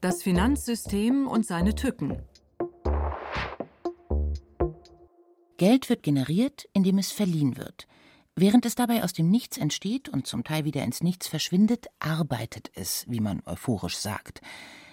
Das 0.00 0.22
Finanzsystem 0.22 1.26
und 1.26 1.46
seine 1.46 1.74
Tücken. 1.74 2.22
Geld 5.58 5.90
wird 5.90 6.02
generiert, 6.02 6.68
indem 6.72 6.96
es 6.96 7.12
verliehen 7.12 7.58
wird. 7.58 7.86
Während 8.34 8.64
es 8.64 8.74
dabei 8.74 9.04
aus 9.04 9.12
dem 9.12 9.28
Nichts 9.28 9.58
entsteht 9.58 10.08
und 10.08 10.26
zum 10.26 10.42
Teil 10.42 10.64
wieder 10.64 10.82
ins 10.82 11.02
Nichts 11.02 11.28
verschwindet, 11.28 11.88
arbeitet 11.98 12.70
es, 12.74 13.04
wie 13.08 13.20
man 13.20 13.42
euphorisch 13.44 13.98
sagt. 13.98 14.40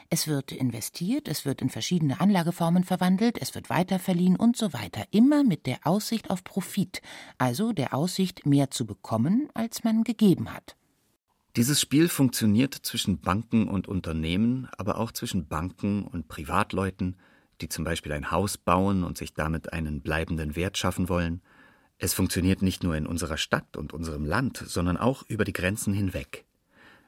Es 0.09 0.27
wird 0.27 0.53
investiert, 0.53 1.27
es 1.27 1.43
wird 1.43 1.61
in 1.61 1.69
verschiedene 1.69 2.21
Anlageformen 2.21 2.85
verwandelt, 2.85 3.37
es 3.41 3.55
wird 3.55 3.69
weiterverliehen 3.69 4.37
und 4.37 4.55
so 4.55 4.71
weiter, 4.71 5.03
immer 5.11 5.43
mit 5.43 5.65
der 5.65 5.79
Aussicht 5.83 6.29
auf 6.29 6.45
Profit, 6.45 7.01
also 7.37 7.73
der 7.73 7.93
Aussicht, 7.93 8.45
mehr 8.45 8.71
zu 8.71 8.85
bekommen, 8.85 9.49
als 9.53 9.83
man 9.83 10.05
gegeben 10.05 10.53
hat. 10.53 10.77
Dieses 11.57 11.81
Spiel 11.81 12.07
funktioniert 12.07 12.73
zwischen 12.73 13.19
Banken 13.19 13.67
und 13.67 13.89
Unternehmen, 13.89 14.69
aber 14.77 14.97
auch 14.97 15.11
zwischen 15.11 15.47
Banken 15.47 16.03
und 16.03 16.29
Privatleuten, 16.29 17.17
die 17.59 17.67
zum 17.67 17.83
Beispiel 17.83 18.13
ein 18.13 18.31
Haus 18.31 18.57
bauen 18.57 19.03
und 19.03 19.17
sich 19.17 19.33
damit 19.33 19.73
einen 19.73 20.01
bleibenden 20.01 20.55
Wert 20.55 20.77
schaffen 20.77 21.09
wollen. 21.09 21.41
Es 21.97 22.13
funktioniert 22.13 22.61
nicht 22.61 22.83
nur 22.83 22.95
in 22.95 23.07
unserer 23.07 23.37
Stadt 23.37 23.75
und 23.75 23.91
unserem 23.91 24.23
Land, 24.23 24.63
sondern 24.65 24.95
auch 24.95 25.23
über 25.27 25.43
die 25.43 25.53
Grenzen 25.53 25.93
hinweg. 25.93 26.45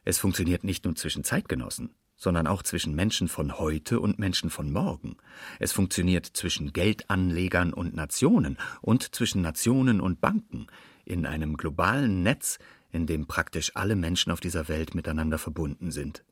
Es 0.04 0.18
funktioniert 0.18 0.64
nicht 0.64 0.84
nur 0.84 0.96
zwischen 0.96 1.24
Zeitgenossen, 1.24 1.92
sondern 2.20 2.46
auch 2.46 2.62
zwischen 2.62 2.94
Menschen 2.94 3.28
von 3.28 3.58
heute 3.58 4.00
und 4.00 4.20
Menschen 4.20 4.52
von 4.52 4.72
morgen. 4.72 5.16
Es 5.58 5.72
funktioniert 5.72 6.26
zwischen 6.26 6.74
Geldanlegern 6.74 7.74
und 7.74 7.96
Nationen 7.96 8.58
und 8.82 9.16
zwischen 9.16 9.42
Nationen 9.42 10.02
und 10.02 10.22
Banken 10.22 10.68
in 11.06 11.26
einem 11.26 11.58
globalen 11.58 12.22
Netz, 12.22 12.60
in 12.92 13.08
dem 13.08 13.26
praktisch 13.26 13.72
alle 13.76 13.96
Menschen 13.96 14.32
auf 14.32 14.42
dieser 14.42 14.68
Welt 14.68 14.94
miteinander 14.94 15.38
verbunden 15.38 15.92
sind. 15.92 16.24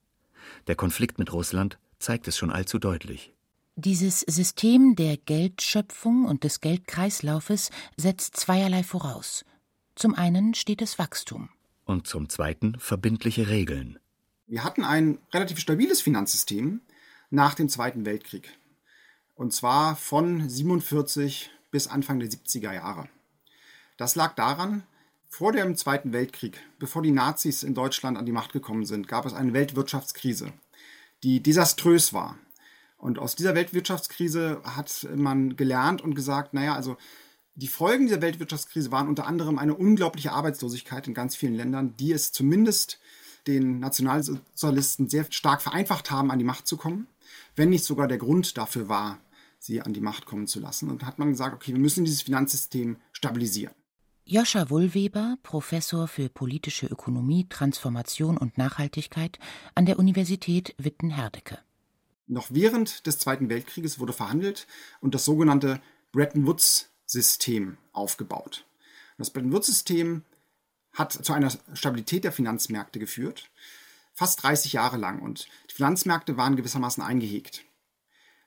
Der 0.68 0.76
Konflikt 0.76 1.18
mit 1.18 1.34
Russland 1.34 1.80
zeigt 2.00 2.28
es 2.28 2.38
schon 2.38 2.52
allzu 2.52 2.78
deutlich. 2.78 3.34
Dieses 3.76 4.22
System 4.22 4.96
der 4.96 5.18
Geldschöpfung 5.18 6.26
und 6.26 6.44
des 6.44 6.62
Geldkreislaufes 6.62 7.70
setzt 7.96 8.36
zweierlei 8.36 8.84
voraus. 8.84 9.46
Zum 9.96 10.16
einen 10.16 10.54
steht 10.54 10.82
es 10.82 11.00
Wachstum. 11.00 11.50
Und 11.86 12.08
zum 12.08 12.28
zweiten 12.28 12.78
verbindliche 12.80 13.50
Regeln. 13.50 14.00
Wir 14.50 14.64
hatten 14.64 14.86
ein 14.86 15.20
relativ 15.34 15.60
stabiles 15.60 16.00
Finanzsystem 16.00 16.80
nach 17.30 17.54
dem 17.54 17.68
Zweiten 17.68 18.06
Weltkrieg. 18.06 18.58
Und 19.36 19.54
zwar 19.54 19.98
von 19.98 20.48
47 20.48 21.52
bis 21.70 21.88
Anfang 21.88 22.22
der 22.22 22.30
70er 22.30 22.74
Jahre. 22.74 23.10
Das 23.98 24.16
lag 24.16 24.36
daran, 24.36 24.84
vor 25.28 25.52
dem 25.52 25.76
Zweiten 25.76 26.14
Weltkrieg, 26.14 26.62
bevor 26.80 27.02
die 27.02 27.12
Nazis 27.12 27.62
in 27.62 27.74
Deutschland 27.74 28.18
an 28.18 28.26
die 28.26 28.32
Macht 28.32 28.54
gekommen 28.54 28.86
sind, 28.86 29.10
gab 29.10 29.26
es 29.26 29.34
eine 29.34 29.52
Weltwirtschaftskrise, 29.52 30.54
die 31.24 31.44
desaströs 31.44 32.14
war. 32.14 32.38
Und 32.98 33.20
aus 33.20 33.36
dieser 33.36 33.54
Weltwirtschaftskrise 33.54 34.62
hat 34.64 35.10
man 35.14 35.58
gelernt 35.58 36.02
und 36.02 36.16
gesagt, 36.16 36.54
naja, 36.54 36.74
also 36.74 36.96
die 37.56 37.68
Folgen 37.68 38.06
dieser 38.06 38.22
Weltwirtschaftskrise 38.22 38.94
waren 38.94 39.10
unter 39.10 39.28
anderem 39.28 39.60
eine 39.60 39.76
unglaubliche 39.76 40.32
Arbeitslosigkeit 40.32 41.06
in 41.06 41.14
ganz 41.14 41.36
vielen 41.36 41.56
Ländern, 41.56 41.98
die 41.98 42.14
es 42.14 42.32
zumindest 42.32 43.02
den 43.48 43.80
Nationalsozialisten 43.80 45.10
sehr 45.10 45.26
stark 45.32 45.62
vereinfacht 45.62 46.12
haben, 46.12 46.32
an 46.32 46.40
die 46.40 46.46
Macht 46.46 46.68
zu 46.68 46.78
kommen, 46.78 47.08
wenn 47.56 47.70
nicht 47.70 47.86
sogar 47.86 48.08
der 48.08 48.18
Grund 48.18 48.58
dafür 48.58 48.90
war, 48.90 49.20
sie 49.60 49.82
an 49.82 49.94
die 49.94 50.02
Macht 50.02 50.26
kommen 50.26 50.48
zu 50.48 50.60
lassen. 50.60 50.90
Und 50.90 51.06
hat 51.06 51.20
man 51.20 51.30
gesagt, 51.30 51.56
okay, 51.56 51.74
wir 51.74 51.80
müssen 51.80 52.06
dieses 52.06 52.24
Finanzsystem 52.24 52.98
stabilisieren. 53.12 53.74
Joscha 54.26 54.70
Wohlweber, 54.70 55.38
Professor 55.42 56.08
für 56.08 56.28
politische 56.28 56.86
Ökonomie, 56.86 57.48
Transformation 57.48 58.38
und 58.38 58.58
Nachhaltigkeit 58.58 59.40
an 59.74 59.86
der 59.86 59.98
Universität 60.00 60.76
Witten-Herdecke. 60.78 61.60
Noch 62.28 62.48
während 62.50 63.08
des 63.08 63.20
Zweiten 63.20 63.50
Weltkrieges 63.50 64.00
wurde 64.00 64.12
verhandelt 64.12 64.68
und 65.00 65.16
das 65.16 65.24
sogenannte 65.24 65.82
Bretton 66.12 66.46
Woods-System 66.46 67.78
aufgebaut. 67.94 68.66
Das 69.18 69.30
Bretton 69.30 69.54
Woods-System 69.54 70.24
hat 70.98 71.14
zu 71.14 71.32
einer 71.32 71.52
Stabilität 71.74 72.24
der 72.24 72.32
Finanzmärkte 72.32 73.00
geführt, 73.00 73.50
fast 74.14 74.42
30 74.44 74.74
Jahre 74.74 74.98
lang. 74.98 75.22
Und 75.22 75.48
die 75.70 75.76
Finanzmärkte 75.76 76.38
waren 76.38 76.56
gewissermaßen 76.56 77.04
eingehegt. 77.04 77.64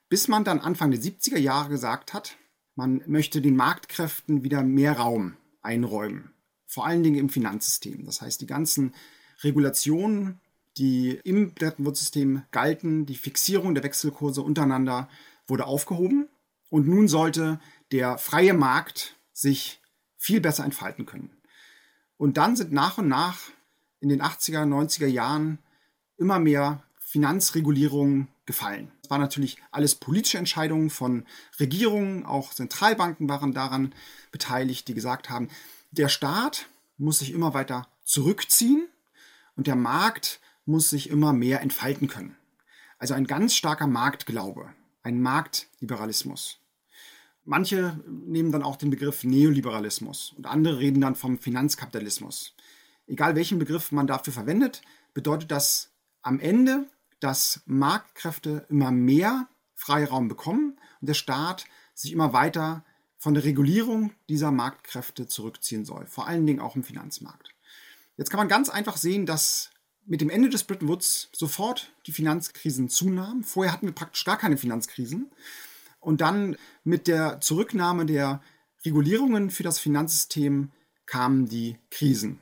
Bis 0.09 0.27
man 0.27 0.43
dann 0.43 0.59
Anfang 0.59 0.91
der 0.91 1.01
70er 1.01 1.39
Jahre 1.39 1.69
gesagt 1.69 2.13
hat, 2.13 2.37
man 2.75 3.03
möchte 3.07 3.41
den 3.41 3.55
Marktkräften 3.55 4.43
wieder 4.43 4.63
mehr 4.63 4.95
Raum 4.95 5.37
einräumen, 5.63 6.33
vor 6.67 6.87
allen 6.87 7.05
Dingen 7.05 7.19
im 7.19 7.29
Finanzsystem. 7.29 8.05
Das 8.05 8.21
heißt, 8.21 8.41
die 8.41 8.47
ganzen 8.47 8.95
Regulationen, 9.43 10.41
die 10.77 11.21
im 11.23 11.55
Bretton 11.55 11.87
Woods-System 11.87 12.43
galten, 12.51 13.07
die 13.07 13.17
Fixierung 13.17 13.75
der 13.75 13.85
Wechselkurse 13.85 14.43
untereinander 14.43 15.09
wurde 15.47 15.67
aufgehoben 15.67 16.29
und 16.69 16.89
nun 16.89 17.07
sollte 17.07 17.61
der 17.93 18.19
freie 18.19 18.55
Markt 18.55 19.17
sich 19.33 19.81
viel 20.17 20.41
besser 20.41 20.65
entfalten 20.65 21.07
können. 21.07 21.40
Und 22.21 22.37
dann 22.37 22.55
sind 22.55 22.71
nach 22.71 22.99
und 22.99 23.09
nach 23.09 23.39
in 24.01 24.11
den 24.11 24.21
80er, 24.21 24.67
90er 24.67 25.07
Jahren 25.07 25.59
immer 26.19 26.39
mehr 26.39 26.83
Finanzregulierungen 26.99 28.29
gefallen. 28.45 28.93
Es 29.03 29.09
waren 29.09 29.23
natürlich 29.23 29.57
alles 29.71 29.95
politische 29.95 30.37
Entscheidungen 30.37 30.91
von 30.91 31.25
Regierungen, 31.59 32.27
auch 32.27 32.53
Zentralbanken 32.53 33.27
waren 33.31 33.55
daran 33.55 33.95
beteiligt, 34.33 34.87
die 34.87 34.93
gesagt 34.93 35.31
haben, 35.31 35.49
der 35.93 36.11
Staat 36.11 36.67
muss 36.99 37.21
sich 37.21 37.33
immer 37.33 37.55
weiter 37.55 37.89
zurückziehen 38.05 38.87
und 39.57 39.67
der 39.67 39.77
Markt 39.77 40.41
muss 40.67 40.91
sich 40.91 41.09
immer 41.09 41.33
mehr 41.33 41.63
entfalten 41.63 42.07
können. 42.07 42.37
Also 42.99 43.15
ein 43.15 43.27
ganz 43.27 43.55
starker 43.55 43.87
Marktglaube, 43.87 44.75
ein 45.03 45.23
Marktliberalismus. 45.23 46.60
Manche 47.45 47.99
nehmen 48.07 48.53
dann 48.53 48.63
auch 48.63 48.77
den 48.77 48.91
Begriff 48.91 49.25
Neoliberalismus 49.25 50.35
und 50.37 50.47
andere 50.47 50.79
reden 50.79 51.01
dann 51.01 51.17
vom 51.17 51.39
Finanzkapitalismus. 51.39 52.55
Egal 53.07 53.35
welchen 53.35 53.59
Begriff 53.59 53.93
man 53.93 54.07
dafür 54.07 54.33
verwendet, 54.33 54.83
bedeutet 55.15 55.51
das 55.51 55.91
am 56.23 56.39
Ende, 56.39 56.87
dass 57.19 57.63
Marktkräfte 57.67 58.67
immer 58.69 58.91
mehr 58.91 59.49
Freiraum 59.75 60.29
bekommen 60.29 60.79
und 61.01 61.09
der 61.09 61.15
Staat 61.15 61.65
sich 61.95 62.13
immer 62.13 62.33
weiter 62.33 62.85
von 63.19 63.35
der 63.35 63.45
Regulierung 63.45 64.13
dieser 64.29 64.51
Marktkräfte 64.51 65.27
zurückziehen 65.27 65.85
soll, 65.85 66.07
vor 66.07 66.27
allen 66.27 66.47
Dingen 66.47 66.61
auch 66.61 66.77
im 66.77 66.85
Finanzmarkt. 66.85 67.55
Jetzt 68.17 68.31
kann 68.31 68.39
man 68.39 68.49
ganz 68.49 68.69
einfach 68.69 68.97
sehen, 68.97 69.27
dass 69.27 69.71
mit 70.07 70.21
dem 70.21 70.31
Ende 70.31 70.49
des 70.49 70.65
Bretton 70.65 70.89
Woods 70.89 71.29
sofort 71.33 71.93
die 72.07 72.13
Finanzkrisen 72.13 72.89
zunahmen. 72.89 73.45
Vorher 73.45 73.73
hatten 73.73 73.87
wir 73.87 73.95
praktisch 73.95 74.25
gar 74.25 74.39
keine 74.39 74.57
Finanzkrisen. 74.57 75.31
Und 76.01 76.21
dann 76.21 76.57
mit 76.83 77.07
der 77.07 77.41
Zurücknahme 77.41 78.07
der 78.07 78.43
Regulierungen 78.85 79.51
für 79.51 79.63
das 79.63 79.79
Finanzsystem 79.79 80.71
kamen 81.07 81.47
die 81.47 81.77
Krisen. 81.91 82.41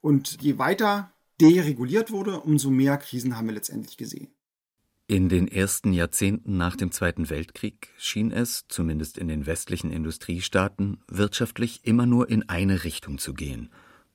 Und 0.00 0.42
je 0.42 0.58
weiter 0.58 1.12
dereguliert 1.40 2.10
wurde, 2.10 2.40
umso 2.40 2.70
mehr 2.70 2.98
Krisen 2.98 3.36
haben 3.36 3.46
wir 3.46 3.54
letztendlich 3.54 3.96
gesehen. 3.96 4.28
In 5.06 5.30
den 5.30 5.48
ersten 5.48 5.94
Jahrzehnten 5.94 6.58
nach 6.58 6.76
dem 6.76 6.92
Zweiten 6.92 7.30
Weltkrieg 7.30 7.88
schien 7.96 8.30
es, 8.30 8.66
zumindest 8.68 9.16
in 9.16 9.28
den 9.28 9.46
westlichen 9.46 9.90
Industriestaaten, 9.90 10.98
wirtschaftlich 11.08 11.80
immer 11.84 12.04
nur 12.04 12.28
in 12.28 12.46
eine 12.50 12.84
Richtung 12.84 13.16
zu 13.16 13.32
gehen. 13.32 13.70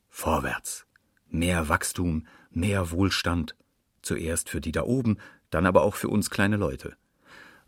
Vorwärts. 0.08 0.86
Mehr 1.28 1.68
Wachstum, 1.68 2.28
mehr 2.50 2.92
Wohlstand. 2.92 3.56
Zuerst 4.02 4.48
für 4.48 4.60
die 4.60 4.70
da 4.70 4.84
oben, 4.84 5.18
dann 5.50 5.66
aber 5.66 5.82
auch 5.82 5.96
für 5.96 6.08
uns 6.08 6.30
kleine 6.30 6.56
Leute. 6.56 6.96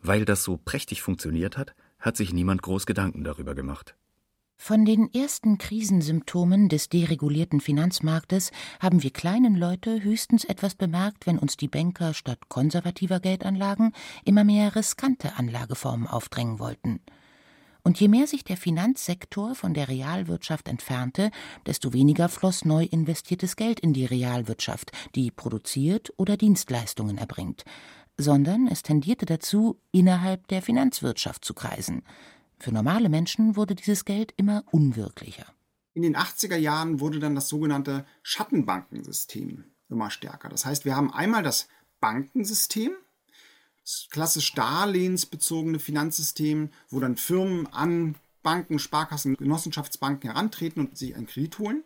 Weil 0.03 0.25
das 0.25 0.45
so 0.45 0.57
prächtig 0.57 1.03
funktioniert 1.03 1.57
hat, 1.57 1.75
hat 1.99 2.17
sich 2.17 2.33
niemand 2.33 2.63
groß 2.63 2.87
Gedanken 2.87 3.25
darüber 3.25 3.55
gemacht. 3.55 3.97
Von 4.59 4.85
den 4.85 5.13
ersten 5.13 5.59
Krisensymptomen 5.59 6.69
des 6.69 6.89
deregulierten 6.89 7.61
Finanzmarktes 7.61 8.51
haben 8.81 9.03
wir 9.03 9.11
kleinen 9.11 9.55
Leute 9.55 10.03
höchstens 10.03 10.45
etwas 10.45 10.75
bemerkt, 10.75 11.27
wenn 11.27 11.39
uns 11.39 11.57
die 11.57 11.69
Banker 11.69 12.15
statt 12.15 12.49
konservativer 12.49 13.21
Geldanlagen 13.21 13.93
immer 14.25 14.45
mehr 14.45 14.75
riskante 14.75 15.37
Anlageformen 15.37 16.07
aufdrängen 16.09 16.59
wollten. 16.59 17.01
Und 17.85 18.01
je 18.01 18.09
mehr 18.09 18.27
sich 18.27 18.43
der 18.43 18.57
Finanzsektor 18.57 19.55
von 19.55 19.73
der 19.73 19.89
Realwirtschaft 19.89 20.67
entfernte, 20.67 21.31
desto 21.67 21.93
weniger 21.93 22.29
floss 22.29 22.65
neu 22.65 22.83
investiertes 22.85 23.55
Geld 23.55 23.79
in 23.79 23.93
die 23.93 24.07
Realwirtschaft, 24.07 24.91
die 25.15 25.31
produziert 25.31 26.13
oder 26.17 26.37
Dienstleistungen 26.37 27.19
erbringt, 27.19 27.65
sondern 28.19 28.67
es 28.67 28.83
tendierte 28.83 29.27
dazu, 29.27 29.79
innerhalb 29.93 30.49
der 30.49 30.63
Finanzwirtschaft 30.63 31.45
zu 31.45 31.55
kreisen. 31.55 32.03
Für 32.59 32.73
normale 32.73 33.09
Menschen 33.09 33.57
wurde 33.57 33.75
dieses 33.75 34.05
Geld 34.05 34.33
immer 34.37 34.65
unwirklicher. 34.71 35.47
In 35.93 36.03
den 36.03 36.17
80er 36.17 36.57
Jahren 36.57 37.01
wurde 37.01 37.19
dann 37.19 37.35
das 37.35 37.49
sogenannte 37.49 38.07
Schattenbankensystem 38.23 39.65
immer 39.89 40.11
stärker. 40.11 40.49
Das 40.49 40.65
heißt, 40.65 40.85
wir 40.85 40.97
haben 40.97 41.13
einmal 41.13 41.43
das 41.43 41.69
Bankensystem, 42.01 42.93
das 43.83 44.09
klassisch 44.11 44.53
darlehensbezogene 44.53 45.79
Finanzsystem, 45.79 46.71
wo 46.91 47.01
dann 47.01 47.17
Firmen 47.17 47.67
an 47.73 48.17
Banken, 48.43 48.79
Sparkassen, 48.79 49.37
Genossenschaftsbanken 49.37 50.31
herantreten 50.31 50.87
und 50.87 50.97
sich 50.99 51.15
einen 51.15 51.27
Kredit 51.27 51.59
holen. 51.59 51.85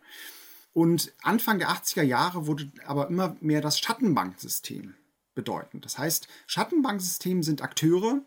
Und 0.73 1.13
Anfang 1.23 1.59
der 1.59 1.71
80er 1.71 2.03
Jahre 2.03 2.47
wurde 2.47 2.71
aber 2.87 3.09
immer 3.09 3.37
mehr 3.41 3.61
das 3.61 3.79
Schattenbanksystem 3.79 4.95
bedeutend. 5.35 5.85
Das 5.85 5.99
heißt, 5.99 6.29
Schattenbanksysteme 6.47 7.43
sind 7.43 7.63
Akteure 7.63 8.23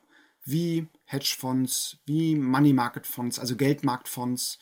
wie 0.45 0.87
Hedgefonds, 1.05 1.97
wie 2.05 2.35
Money 2.35 2.73
Market 2.73 3.07
Fonds, 3.07 3.39
also 3.39 3.55
Geldmarktfonds, 3.55 4.59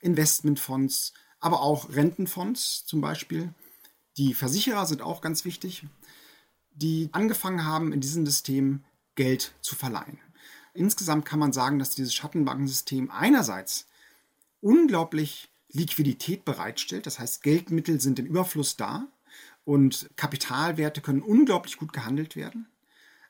Investmentfonds, 0.00 1.12
aber 1.40 1.60
auch 1.60 1.90
Rentenfonds 1.90 2.84
zum 2.86 3.00
Beispiel. 3.00 3.52
Die 4.16 4.34
Versicherer 4.34 4.86
sind 4.86 5.02
auch 5.02 5.20
ganz 5.20 5.44
wichtig, 5.44 5.86
die 6.72 7.08
angefangen 7.12 7.64
haben, 7.64 7.92
in 7.92 8.00
diesem 8.00 8.24
System 8.26 8.84
Geld 9.14 9.54
zu 9.60 9.74
verleihen. 9.74 10.20
Insgesamt 10.72 11.24
kann 11.24 11.38
man 11.38 11.52
sagen, 11.52 11.78
dass 11.78 11.90
dieses 11.90 12.14
Schattenbankensystem 12.14 13.10
einerseits 13.10 13.86
unglaublich 14.60 15.48
Liquidität 15.68 16.44
bereitstellt, 16.44 17.06
das 17.06 17.18
heißt 17.18 17.42
Geldmittel 17.42 18.00
sind 18.00 18.18
im 18.18 18.26
Überfluss 18.26 18.76
da 18.76 19.08
und 19.64 20.10
Kapitalwerte 20.16 21.00
können 21.00 21.22
unglaublich 21.22 21.76
gut 21.76 21.92
gehandelt 21.92 22.36
werden. 22.36 22.68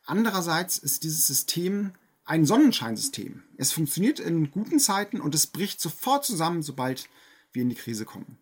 Andererseits 0.05 0.79
ist 0.79 1.05
dieses 1.05 1.27
System 1.27 1.92
ein 2.25 2.47
Sonnenscheinsystem. 2.47 3.42
Es 3.57 3.73
funktioniert 3.73 4.20
in 4.20 4.51
guten 4.51 4.79
Zeiten 4.79 5.20
und 5.20 5.35
es 5.35 5.47
bricht 5.47 5.81
sofort 5.81 6.25
zusammen, 6.25 6.62
sobald 6.62 7.09
wir 7.53 7.62
in 7.62 7.68
die 7.68 7.75
Krise 7.75 8.05
kommen. 8.05 8.38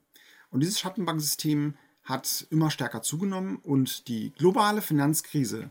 Und 0.50 0.61
dieses 0.61 0.81
Schattenbanksystem 0.81 1.74
hat 2.05 2.46
immer 2.50 2.70
stärker 2.70 3.02
zugenommen 3.02 3.57
und 3.57 4.09
die 4.09 4.33
globale 4.33 4.83
Finanzkrise, 4.83 5.70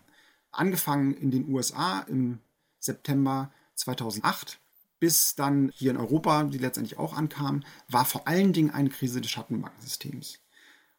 angefangen 0.51 1.13
in 1.13 1.31
den 1.31 1.47
USA 1.49 2.01
im 2.01 2.39
September 2.79 3.51
2008 3.75 4.59
bis 5.01 5.33
dann 5.33 5.71
hier 5.73 5.91
in 5.91 5.97
Europa, 5.97 6.43
die 6.43 6.59
letztendlich 6.59 6.99
auch 6.99 7.17
ankam, 7.17 7.63
war 7.89 8.05
vor 8.05 8.27
allen 8.27 8.53
Dingen 8.53 8.69
eine 8.69 8.89
Krise 8.89 9.19
des 9.19 9.31
Schattenbankensystems. 9.31 10.39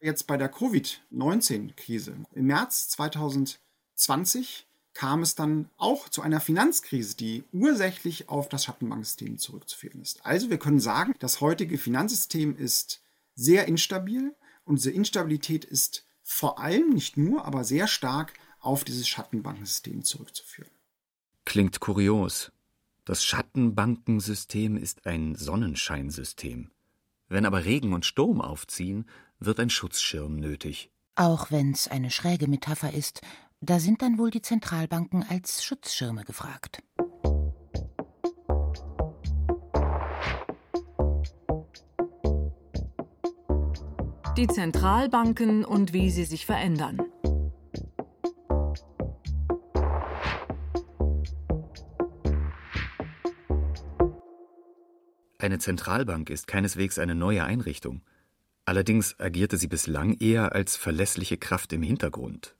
Jetzt 0.03 0.27
bei 0.27 0.35
der 0.35 0.49
Covid-19-Krise 0.49 2.17
im 2.33 2.45
März 2.47 2.89
2020 2.89 4.67
kam 4.93 5.21
es 5.21 5.35
dann 5.35 5.69
auch 5.77 6.09
zu 6.09 6.21
einer 6.21 6.41
Finanzkrise, 6.41 7.15
die 7.15 7.45
ursächlich 7.53 8.27
auf 8.27 8.49
das 8.49 8.65
Schattenbanksystem 8.65 9.37
zurückzuführen 9.37 10.01
ist. 10.01 10.25
Also 10.25 10.49
wir 10.49 10.59
können 10.59 10.81
sagen, 10.81 11.15
das 11.19 11.39
heutige 11.39 11.77
Finanzsystem 11.77 12.57
ist 12.57 13.01
sehr 13.33 13.69
instabil 13.69 14.35
und 14.65 14.75
diese 14.75 14.91
Instabilität 14.91 15.63
ist 15.63 16.05
vor 16.21 16.59
allem, 16.59 16.89
nicht 16.89 17.15
nur, 17.15 17.45
aber 17.45 17.63
sehr 17.63 17.87
stark 17.87 18.33
auf 18.59 18.83
dieses 18.83 19.07
Schattenbankensystem 19.07 20.03
zurückzuführen. 20.03 20.71
Klingt 21.45 21.79
kurios. 21.79 22.51
Das 23.05 23.23
Schattenbankensystem 23.23 24.75
ist 24.75 25.05
ein 25.05 25.35
Sonnenscheinsystem. 25.35 26.71
Wenn 27.29 27.45
aber 27.45 27.63
Regen 27.63 27.93
und 27.93 28.05
Sturm 28.05 28.41
aufziehen, 28.41 29.05
wird 29.45 29.59
ein 29.59 29.69
Schutzschirm 29.69 30.35
nötig. 30.35 30.91
Auch 31.15 31.51
wenn's 31.51 31.87
eine 31.87 32.11
schräge 32.11 32.47
Metapher 32.47 32.93
ist, 32.93 33.21
da 33.61 33.79
sind 33.79 34.01
dann 34.01 34.17
wohl 34.17 34.31
die 34.31 34.41
Zentralbanken 34.41 35.23
als 35.27 35.63
Schutzschirme 35.63 36.23
gefragt. 36.23 36.81
Die 44.35 44.47
Zentralbanken 44.47 45.63
und 45.63 45.93
wie 45.93 46.09
sie 46.09 46.25
sich 46.25 46.45
verändern. 46.45 46.99
Eine 55.37 55.59
Zentralbank 55.59 56.29
ist 56.29 56.47
keineswegs 56.47 56.97
eine 56.97 57.15
neue 57.15 57.43
Einrichtung. 57.43 58.01
Allerdings 58.65 59.19
agierte 59.19 59.57
sie 59.57 59.67
bislang 59.67 60.13
eher 60.19 60.53
als 60.53 60.77
verlässliche 60.77 61.37
Kraft 61.37 61.73
im 61.73 61.83
Hintergrund. 61.83 62.55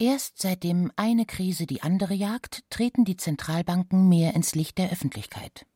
Erst 0.00 0.40
seitdem 0.40 0.92
eine 0.94 1.26
Krise 1.26 1.66
die 1.66 1.82
andere 1.82 2.14
jagt, 2.14 2.62
treten 2.70 3.04
die 3.04 3.16
Zentralbanken 3.16 4.08
mehr 4.08 4.34
ins 4.34 4.54
Licht 4.54 4.78
der 4.78 4.92
Öffentlichkeit. 4.92 5.66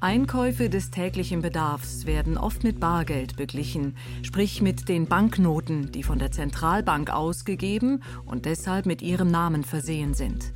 Einkäufe 0.00 0.68
des 0.68 0.90
täglichen 0.90 1.40
Bedarfs 1.40 2.04
werden 2.04 2.36
oft 2.36 2.64
mit 2.64 2.78
Bargeld 2.78 3.36
beglichen, 3.36 3.96
sprich 4.22 4.60
mit 4.60 4.88
den 4.88 5.06
Banknoten, 5.06 5.92
die 5.92 6.02
von 6.02 6.18
der 6.18 6.30
Zentralbank 6.30 7.08
ausgegeben 7.10 8.02
und 8.26 8.44
deshalb 8.44 8.84
mit 8.84 9.00
ihrem 9.00 9.30
Namen 9.30 9.64
versehen 9.64 10.12
sind. 10.12 10.52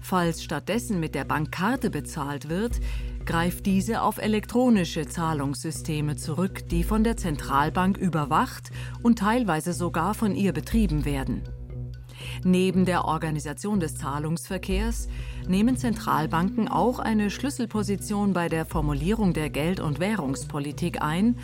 Falls 0.00 0.44
stattdessen 0.44 1.00
mit 1.00 1.14
der 1.14 1.24
Bankkarte 1.24 1.90
bezahlt 1.90 2.48
wird, 2.48 2.78
greift 3.24 3.66
diese 3.66 4.02
auf 4.02 4.18
elektronische 4.18 5.06
Zahlungssysteme 5.06 6.16
zurück, 6.16 6.68
die 6.68 6.84
von 6.84 7.04
der 7.04 7.16
Zentralbank 7.16 7.96
überwacht 7.96 8.70
und 9.02 9.18
teilweise 9.18 9.72
sogar 9.72 10.14
von 10.14 10.34
ihr 10.34 10.52
betrieben 10.52 11.04
werden. 11.04 11.42
Neben 12.44 12.84
der 12.84 13.04
Organisation 13.04 13.80
des 13.80 13.96
Zahlungsverkehrs 13.96 15.08
nehmen 15.46 15.76
Zentralbanken 15.76 16.68
auch 16.68 16.98
eine 16.98 17.30
Schlüsselposition 17.30 18.32
bei 18.32 18.48
der 18.48 18.66
Formulierung 18.66 19.32
der 19.32 19.50
Geld- 19.50 19.80
und 19.80 20.00
Währungspolitik 20.00 21.02
ein 21.02 21.36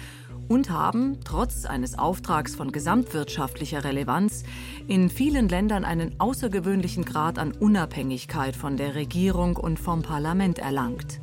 und 0.49 0.71
haben, 0.71 1.19
trotz 1.25 1.65
eines 1.65 1.99
Auftrags 1.99 2.55
von 2.55 2.71
gesamtwirtschaftlicher 2.71 3.85
Relevanz, 3.85 4.45
in 4.87 5.11
vielen 5.11 5.49
Ländern 5.49 5.85
einen 5.85 6.21
außergewöhnlichen 6.21 7.05
Grad 7.05 7.39
an 7.39 7.53
Unabhängigkeit 7.53 8.55
von 8.55 8.77
der 8.77 8.95
Regierung 8.95 9.57
und 9.57 9.79
vom 9.79 10.03
Parlament 10.03 10.59
erlangt. 10.59 11.21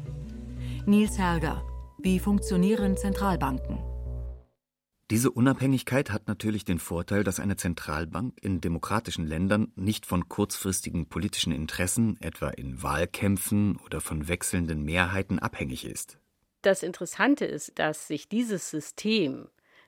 Nils 0.85 1.17
Herger, 1.17 1.65
wie 1.97 2.19
funktionieren 2.19 2.97
Zentralbanken? 2.97 3.79
Diese 5.09 5.31
Unabhängigkeit 5.31 6.11
hat 6.11 6.27
natürlich 6.27 6.65
den 6.65 6.77
Vorteil, 6.77 7.23
dass 7.23 7.39
eine 7.39 7.55
Zentralbank 7.55 8.33
in 8.41 8.59
demokratischen 8.59 9.25
Ländern 9.25 9.71
nicht 9.77 10.05
von 10.05 10.27
kurzfristigen 10.27 11.07
politischen 11.07 11.53
Interessen, 11.53 12.17
etwa 12.19 12.49
in 12.49 12.83
Wahlkämpfen 12.83 13.77
oder 13.77 14.01
von 14.01 14.27
wechselnden 14.27 14.83
Mehrheiten 14.83 15.39
abhängig 15.39 15.85
ist. 15.85 16.17
Das 16.63 16.83
Interessante 16.83 17.45
ist, 17.45 17.79
dass 17.79 18.07
sich 18.09 18.27
dieses 18.27 18.69
System 18.69 19.47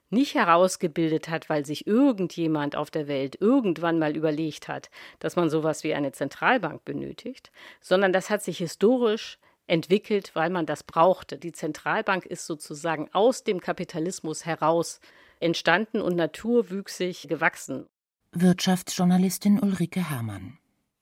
nicht 0.10 0.36
herausgebildet 0.36 1.27
hat, 1.27 1.49
weil 1.49 1.65
sich 1.65 1.88
irgendjemand 1.88 2.77
auf 2.77 2.89
der 2.89 3.10
Welt 3.10 3.36
irgendwann 3.41 3.99
mal 3.99 4.15
überlegt 4.15 4.69
hat, 4.69 4.89
dass 5.19 5.36
man 5.36 5.49
sowas 5.49 5.84
wie 5.84 5.93
eine 5.93 6.13
Zentralbank 6.13 6.86
benötigt, 6.86 7.51
sondern 7.81 8.13
das 8.13 8.29
hat 8.29 8.43
sich 8.43 8.60
historisch 8.60 9.39
entwickelt, 9.67 10.32
weil 10.34 10.49
man 10.49 10.65
das 10.65 10.84
brauchte. 10.84 11.38
Die 11.38 11.51
Zentralbank 11.51 12.25
ist 12.25 12.45
sozusagen 12.45 13.10
aus 13.13 13.43
dem 13.43 13.60
Kapitalismus 13.60 14.45
heraus 14.45 14.99
entstanden 15.39 16.01
und 16.01 16.15
naturwüchsig 16.15 17.28
gewachsen. 17.28 17.88
Wirtschaftsjournalistin 18.32 19.60
Ulrike 19.60 20.10
Herrmann. 20.10 20.58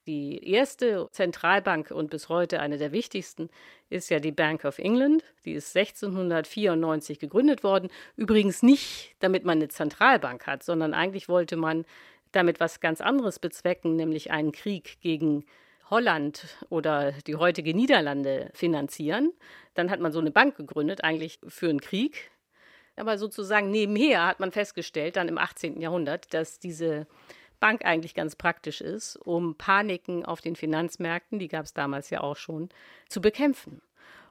Die 0.05 0.49
erste 0.51 1.07
Zentralbank 1.11 1.89
und 1.89 2.09
bis 2.09 2.27
heute 2.27 2.59
eine 2.59 2.77
der 2.77 2.91
wichtigsten 2.91 3.49
ist 3.89 4.09
ja 4.09 4.19
die 4.19 4.33
Bank 4.33 4.65
of 4.65 4.77
England. 4.77 5.23
Die 5.45 5.53
ist 5.53 5.75
1694 5.75 7.19
gegründet 7.19 7.63
worden. 7.63 7.89
Übrigens 8.17 8.63
nicht, 8.63 9.15
damit 9.19 9.45
man 9.45 9.59
eine 9.59 9.69
Zentralbank 9.69 10.45
hat, 10.45 10.61
sondern 10.63 10.93
eigentlich 10.93 11.29
wollte 11.29 11.55
man 11.55 11.85
damit 12.33 12.59
was 12.59 12.81
ganz 12.81 12.99
anderes 12.99 13.39
bezwecken, 13.39 13.95
nämlich 13.95 14.31
einen 14.31 14.51
Krieg 14.51 14.99
gegen 14.99 15.45
Holland 15.93 16.57
oder 16.69 17.11
die 17.27 17.35
heutige 17.35 17.75
Niederlande 17.75 18.49
finanzieren. 18.53 19.31
Dann 19.75 19.91
hat 19.91 19.99
man 19.99 20.11
so 20.11 20.19
eine 20.19 20.31
Bank 20.31 20.57
gegründet, 20.57 21.03
eigentlich 21.03 21.39
für 21.47 21.69
einen 21.69 21.81
Krieg. 21.81 22.31
Aber 22.95 23.19
sozusagen 23.19 23.69
nebenher 23.69 24.25
hat 24.25 24.39
man 24.39 24.51
festgestellt, 24.51 25.15
dann 25.17 25.27
im 25.27 25.37
18. 25.37 25.79
Jahrhundert, 25.79 26.33
dass 26.33 26.57
diese 26.57 27.05
Bank 27.59 27.85
eigentlich 27.85 28.15
ganz 28.15 28.35
praktisch 28.35 28.81
ist, 28.81 29.17
um 29.17 29.55
Paniken 29.55 30.25
auf 30.25 30.41
den 30.41 30.55
Finanzmärkten, 30.55 31.37
die 31.37 31.47
gab 31.47 31.65
es 31.65 31.73
damals 31.73 32.09
ja 32.09 32.21
auch 32.21 32.37
schon, 32.37 32.69
zu 33.07 33.21
bekämpfen. 33.21 33.81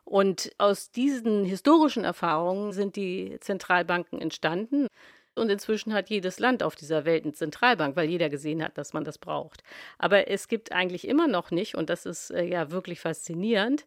Und 0.05 0.53
aus 0.59 0.91
diesen 0.91 1.45
historischen 1.45 2.03
Erfahrungen 2.03 2.73
sind 2.73 2.97
die 2.97 3.39
Zentralbanken 3.41 4.21
entstanden. 4.21 4.89
Und 5.35 5.51
inzwischen 5.51 5.95
hat 5.95 6.11
jedes 6.11 6.39
Land 6.39 6.63
auf 6.63 6.75
dieser 6.75 7.05
Welt 7.05 7.25
eine 7.25 7.33
Zentralbank, 7.33 7.97
weil 7.97 8.09
jeder 8.09 8.29
gesehen 8.29 8.63
hat, 8.63 8.77
dass 8.77 8.93
man 8.93 9.05
das 9.05 9.17
braucht. 9.17 9.63
Aber 9.99 10.29
es 10.29 10.47
gibt 10.47 10.73
eigentlich 10.73 11.09
immer 11.09 11.27
noch 11.27 11.51
nicht, 11.51 11.75
und 11.75 11.89
das 11.89 12.05
ist 12.05 12.31
äh, 12.31 12.45
ja 12.45 12.71
wirklich 12.71 13.01
faszinierend, 13.01 13.87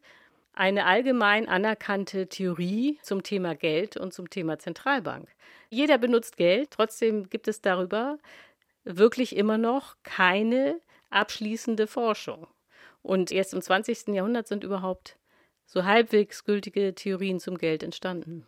eine 0.52 0.86
allgemein 0.86 1.48
anerkannte 1.48 2.28
Theorie 2.28 2.98
zum 3.02 3.22
Thema 3.22 3.54
Geld 3.54 3.96
und 3.96 4.12
zum 4.12 4.30
Thema 4.30 4.58
Zentralbank. 4.58 5.28
Jeder 5.70 5.98
benutzt 5.98 6.36
Geld, 6.36 6.70
trotzdem 6.70 7.28
gibt 7.28 7.46
es 7.46 7.60
darüber 7.60 8.18
wirklich 8.84 9.36
immer 9.36 9.58
noch 9.58 9.96
keine 10.02 10.80
abschließende 11.10 11.86
Forschung. 11.86 12.46
Und 13.02 13.30
erst 13.30 13.54
im 13.54 13.60
20. 13.60 14.08
Jahrhundert 14.08 14.48
sind 14.48 14.64
überhaupt 14.64 15.16
so 15.66 15.84
halbwegs 15.84 16.44
gültige 16.44 16.94
Theorien 16.94 17.38
zum 17.38 17.58
Geld 17.58 17.82
entstanden. 17.82 18.46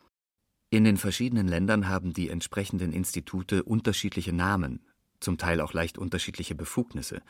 In 0.71 0.85
den 0.85 0.99
verschiedenen 0.99 1.49
Ländern 1.49 1.89
haben 1.89 2.13
die 2.13 2.29
entsprechenden 2.29 2.93
Institute 2.93 3.63
unterschiedliche 3.63 4.35
Namen, 4.35 4.81
zum 5.19 5.39
Teil 5.39 5.63
auch 5.63 5.73
leicht 5.73 5.97
unterschiedliche 5.97 6.55
Befugnisse. 6.55 7.23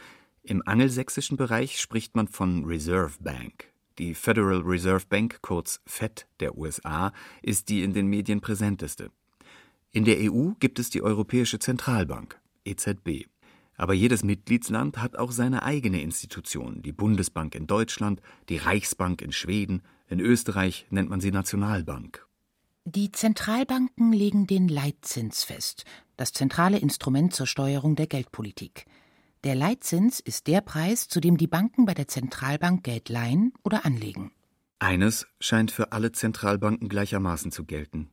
Im 0.43 0.61
angelsächsischen 0.67 1.37
Bereich 1.37 1.81
spricht 1.81 2.17
man 2.17 2.27
von 2.27 2.65
Reserve 2.65 3.15
Bank. 3.21 3.73
Die 3.99 4.15
Federal 4.15 4.63
Reserve 4.63 5.07
Bank, 5.09 5.39
kurz 5.41 5.81
FED 5.87 6.27
der 6.41 6.59
USA, 6.59 7.13
ist 7.41 7.69
die 7.69 7.85
in 7.85 7.93
den 7.93 8.09
Medien 8.09 8.41
präsenteste. 8.41 9.11
In 9.93 10.05
der 10.05 10.17
EU 10.19 10.51
gibt 10.59 10.81
es 10.81 10.91
die 10.91 11.03
Europäische 11.03 11.61
Zentralbank, 11.61 12.41
EZB. 12.65 13.27
Aber 13.77 13.95
jedes 13.95 14.25
Mitgliedsland 14.25 14.99
hat 14.99 15.17
auch 15.17 15.31
seine 15.31 15.63
eigene 15.63 16.03
Institution, 16.03 16.83
die 16.83 16.93
Bundesbank 16.93 17.55
in 17.55 17.69
Deutschland, 17.69 18.21
die 18.49 18.57
Reichsbank 18.57 19.23
in 19.23 19.31
Schweden, 19.31 19.83
in 20.09 20.19
Österreich 20.19 20.87
nennt 20.91 21.09
man 21.09 21.21
sie 21.21 21.31
Nationalbank 21.31 22.28
die 22.85 23.13
Zentralbanken 23.13 24.13
legen 24.13 24.47
den 24.47 24.69
Leitzins 24.69 25.45
fest, 25.45 25.85
das 26.17 26.33
zentrale 26.33 26.79
Instrument 26.79 27.35
zur 27.35 27.47
Steuerung 27.47 27.97
der 27.97 28.07
Geldpolitik. 28.07 28.87
Der 29.45 29.55
Leitzins 29.55 30.21
ist 30.21 30.47
der 30.47 30.63
Preis, 30.63 31.07
zu 31.07 31.21
dem 31.21 31.37
die 31.37 31.47
Banken 31.47 31.85
bei 31.85 31.95
der 31.95 32.09
Zentralbank 32.09 32.83
Geld 32.83 33.09
leihen 33.09 33.53
oder 33.63 33.85
anlegen. 33.85 34.33
Eines 34.79 35.27
scheint 35.39 35.71
für 35.71 35.93
alle 35.93 36.13
Zentralbanken 36.13 36.89
gleichermaßen 36.89 37.53
zu 37.53 37.65
gelten. 37.65 38.11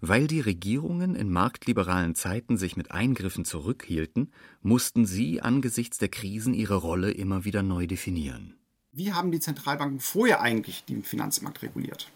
Weil 0.00 0.26
die 0.26 0.40
Regierungen 0.40 1.14
in 1.14 1.30
marktliberalen 1.30 2.14
Zeiten 2.14 2.56
sich 2.56 2.76
mit 2.76 2.90
Eingriffen 2.90 3.44
zurückhielten, 3.44 4.32
mussten 4.62 5.06
sie 5.06 5.40
angesichts 5.40 5.98
der 5.98 6.08
Krisen 6.08 6.54
ihre 6.54 6.76
Rolle 6.76 7.10
immer 7.10 7.44
wieder 7.44 7.62
neu 7.62 7.86
definieren. 7.86 8.54
Wie 8.90 9.12
haben 9.12 9.30
die 9.30 9.40
Zentralbanken 9.40 10.00
vorher 10.00 10.40
eigentlich 10.40 10.84
den 10.84 11.02
Finanzmarkt 11.02 11.62
reguliert? 11.62 12.10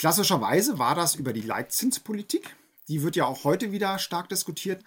Klassischerweise 0.00 0.78
war 0.78 0.94
das 0.94 1.14
über 1.14 1.34
die 1.34 1.42
Leitzinspolitik. 1.42 2.56
Die 2.88 3.02
wird 3.02 3.16
ja 3.16 3.26
auch 3.26 3.44
heute 3.44 3.70
wieder 3.70 3.98
stark 3.98 4.30
diskutiert. 4.30 4.82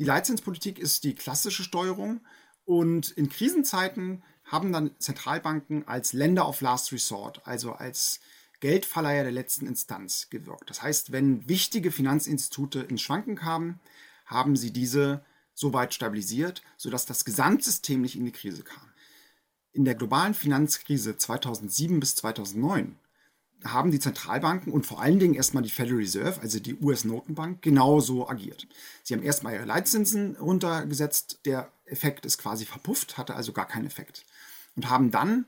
Die 0.00 0.04
Leitzinspolitik 0.04 0.80
ist 0.80 1.04
die 1.04 1.14
klassische 1.14 1.62
Steuerung 1.62 2.22
und 2.64 3.12
in 3.12 3.28
Krisenzeiten 3.28 4.24
haben 4.42 4.72
dann 4.72 4.90
Zentralbanken 4.98 5.86
als 5.86 6.12
Länder 6.12 6.48
of 6.48 6.60
Last 6.60 6.90
Resort, 6.90 7.40
also 7.46 7.70
als 7.70 8.18
Geldverleiher 8.58 9.22
der 9.22 9.30
letzten 9.30 9.68
Instanz 9.68 10.28
gewirkt. 10.28 10.68
Das 10.68 10.82
heißt, 10.82 11.12
wenn 11.12 11.48
wichtige 11.48 11.92
Finanzinstitute 11.92 12.80
ins 12.80 13.02
Schwanken 13.02 13.36
kamen, 13.36 13.78
haben 14.26 14.56
sie 14.56 14.72
diese 14.72 15.24
so 15.54 15.72
weit 15.72 15.94
stabilisiert, 15.94 16.62
sodass 16.76 17.06
das 17.06 17.24
Gesamtsystem 17.24 18.00
nicht 18.00 18.16
in 18.16 18.24
die 18.24 18.32
Krise 18.32 18.64
kam. 18.64 18.92
In 19.70 19.84
der 19.84 19.94
globalen 19.94 20.34
Finanzkrise 20.34 21.16
2007 21.16 22.00
bis 22.00 22.16
2009 22.16 22.98
haben 23.64 23.90
die 23.90 23.98
Zentralbanken 23.98 24.72
und 24.72 24.86
vor 24.86 25.00
allen 25.00 25.18
Dingen 25.18 25.34
erstmal 25.34 25.62
die 25.62 25.70
Federal 25.70 25.98
Reserve, 25.98 26.40
also 26.40 26.60
die 26.60 26.76
US-Notenbank, 26.76 27.62
genauso 27.62 28.28
agiert. 28.28 28.66
Sie 29.02 29.14
haben 29.14 29.22
erstmal 29.22 29.54
ihre 29.54 29.64
Leitzinsen 29.64 30.36
runtergesetzt, 30.36 31.40
der 31.44 31.70
Effekt 31.84 32.24
ist 32.24 32.38
quasi 32.38 32.64
verpufft, 32.64 33.18
hatte 33.18 33.34
also 33.34 33.52
gar 33.52 33.66
keinen 33.66 33.86
Effekt. 33.86 34.24
Und 34.76 34.88
haben 34.88 35.10
dann 35.10 35.46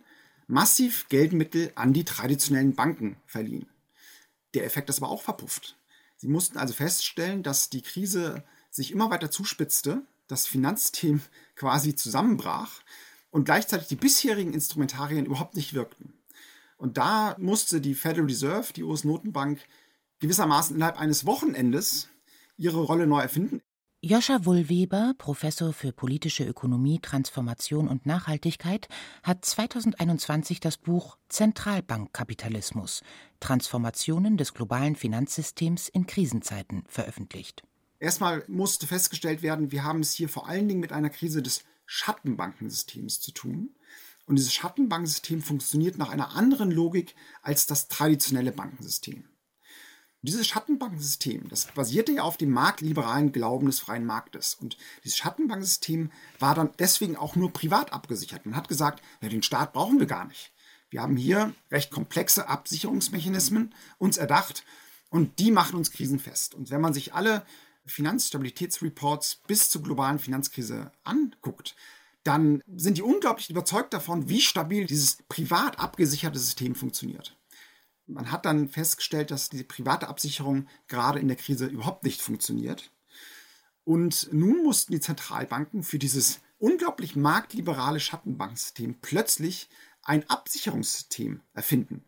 massiv 0.49 1.09
Geldmittel 1.09 1.71
an 1.77 1.93
die 1.93 2.05
traditionellen 2.05 2.75
Banken 2.75 3.17
verliehen. 3.27 3.67
Der 4.55 4.65
Effekt 4.65 4.91
ist 4.91 4.99
aber 4.99 5.11
auch 5.11 5.23
verpufft. 5.23 5.77
Sie 6.17 6.29
mussten 6.29 6.59
also 6.59 6.75
feststellen, 6.75 7.43
dass 7.43 7.71
die 7.71 7.83
Krise 7.83 8.43
sich 8.71 8.91
immer 8.91 9.11
weiter 9.11 9.31
zuspitzte, 9.31 10.03
das 10.27 10.47
Finanzsystem 10.47 11.21
quasi 11.57 11.95
zusammenbrach 11.95 12.83
und 13.31 13.45
gleichzeitig 13.45 13.89
die 13.89 13.97
bisherigen 13.97 14.53
Instrumentarien 14.53 15.27
überhaupt 15.27 15.55
nicht 15.55 15.75
wirkten. 15.75 16.13
Und 16.81 16.97
da 16.97 17.37
musste 17.39 17.83
die 17.83 17.95
Federal 17.95 18.25
Reserve, 18.25 18.73
die 18.73 18.83
US-Notenbank, 18.83 19.61
gewissermaßen 20.21 20.75
innerhalb 20.75 20.99
eines 20.99 21.27
Wochenendes 21.27 22.09
ihre 22.57 22.81
Rolle 22.81 23.07
neu 23.07 23.21
erfinden. 23.21 23.61
Joscha 24.03 24.47
Wohlweber, 24.47 25.13
Professor 25.19 25.75
für 25.75 25.93
politische 25.93 26.45
Ökonomie, 26.45 26.99
Transformation 26.99 27.87
und 27.87 28.07
Nachhaltigkeit, 28.07 28.89
hat 29.23 29.45
2021 29.45 30.61
das 30.61 30.79
Buch 30.79 31.19
Zentralbankkapitalismus 31.29 33.03
Transformationen 33.41 34.39
des 34.39 34.55
globalen 34.55 34.97
Finanzsystems 34.97 35.91
in 35.91 36.07
Krisenzeiten 36.07 36.85
veröffentlicht. 36.89 37.63
Erstmal 37.99 38.43
musste 38.49 38.87
festgestellt 38.87 39.43
werden, 39.43 39.71
wir 39.71 39.85
haben 39.85 40.01
es 40.01 40.13
hier 40.13 40.31
vor 40.31 40.49
allen 40.49 40.67
Dingen 40.67 40.81
mit 40.81 40.93
einer 40.93 41.11
Krise 41.11 41.43
des 41.43 41.65
Schattenbankensystems 41.85 43.21
zu 43.21 43.33
tun. 43.33 43.75
Und 44.31 44.37
dieses 44.37 44.55
Schattenbankensystem 44.55 45.43
funktioniert 45.43 45.99
nach 45.99 46.11
einer 46.11 46.37
anderen 46.37 46.71
Logik 46.71 47.17
als 47.43 47.67
das 47.67 47.89
traditionelle 47.89 48.53
Bankensystem. 48.53 49.25
Dieses 50.23 50.47
Schattenbankensystem, 50.47 51.49
das 51.49 51.67
basierte 51.67 52.13
ja 52.13 52.23
auf 52.23 52.37
dem 52.37 52.51
marktliberalen 52.51 53.33
Glauben 53.33 53.67
des 53.67 53.81
freien 53.81 54.07
Marktes. 54.07 54.55
Und 54.55 54.77
dieses 55.03 55.19
Schattenbankensystem 55.19 56.13
war 56.39 56.55
dann 56.55 56.71
deswegen 56.79 57.17
auch 57.17 57.35
nur 57.35 57.53
privat 57.53 57.93
abgesichert. 57.93 58.47
Man 58.47 58.55
hat 58.55 58.69
gesagt, 58.69 59.03
ja, 59.21 59.29
den 59.29 59.43
Staat 59.43 59.73
brauchen 59.73 59.99
wir 59.99 60.07
gar 60.07 60.29
nicht. 60.29 60.53
Wir 60.91 61.03
haben 61.03 61.17
hier 61.17 61.53
recht 61.73 61.91
komplexe 61.91 62.49
Absicherungsmechanismen 62.49 63.75
uns 63.99 64.17
erdacht 64.17 64.63
und 65.09 65.41
die 65.41 65.51
machen 65.51 65.75
uns 65.75 65.91
krisenfest. 65.91 66.55
Und 66.55 66.71
wenn 66.71 66.81
man 66.81 66.95
sich 66.95 67.15
alle 67.15 67.45
Finanzstabilitätsreports 67.85 69.41
bis 69.49 69.71
zur 69.71 69.83
globalen 69.83 70.21
Finanzkrise 70.21 70.93
anguckt, 71.03 71.75
dann 72.25 72.63
sind 72.67 72.99
die 72.99 73.03
unglaublich 73.03 73.51
überzeugt 73.51 73.95
davon, 73.95 74.29
wie 74.29 74.41
stabil 74.41 74.87
dieses 74.87 75.19
privat 75.29 75.79
abgesicherte 75.79 76.39
System 76.39 76.75
funktioniert. 76.75 77.37
Man 78.07 78.31
hat 78.33 78.45
dann 78.45 78.69
festgestellt, 78.69 79.31
dass 79.31 79.49
die 79.49 79.63
private 79.63 80.09
Absicherung 80.09 80.67
gerade 80.89 81.21
in 81.21 81.29
der 81.29 81.37
Krise 81.37 81.67
überhaupt 81.67 82.05
nicht 82.05 82.21
funktioniert. 82.21 82.91
Und 83.85 84.29
nun 84.33 84.63
mussten 84.63 84.93
die 84.93 85.01
Zentralbanken 85.01 85.83
für 85.83 85.99
dieses 85.99 86.41
unglaublich 86.59 87.17
marktliberale 87.17 88.01
Schattenbanksystem 88.01 89.01
plötzlich 89.01 89.69
ein 90.03 90.29
Absicherungssystem 90.29 91.41
erfinden. 91.55 92.05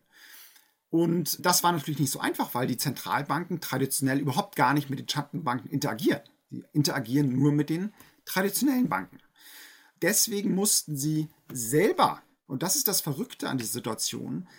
Und 0.89 1.43
das 1.43 1.63
war 1.63 1.71
natürlich 1.71 1.99
nicht 1.99 2.11
so 2.11 2.19
einfach, 2.19 2.53
weil 2.53 2.67
die 2.67 2.77
Zentralbanken 2.77 3.61
traditionell 3.61 4.19
überhaupt 4.19 4.55
gar 4.55 4.75
nicht 4.75 4.91
mit 4.91 4.99
den 4.99 5.09
Schattenbanken 5.09 5.71
interagieren. 5.71 6.21
Sie 6.51 6.63
interagieren 6.71 7.33
nur 7.33 7.51
mit 7.51 7.69
den 7.69 7.93
traditionellen 8.25 8.89
Banken. 8.89 9.17
Deswegen 10.03 10.53
mussten 10.53 10.97
sie 10.97 11.29
selber, 11.51 12.21
und 12.45 12.61
das 12.61 12.75
ist 12.75 12.89
das 12.89 12.99
Verrückte 12.99 13.49
an 13.49 13.57
dieser 13.57 13.71
Situation, 13.71 14.49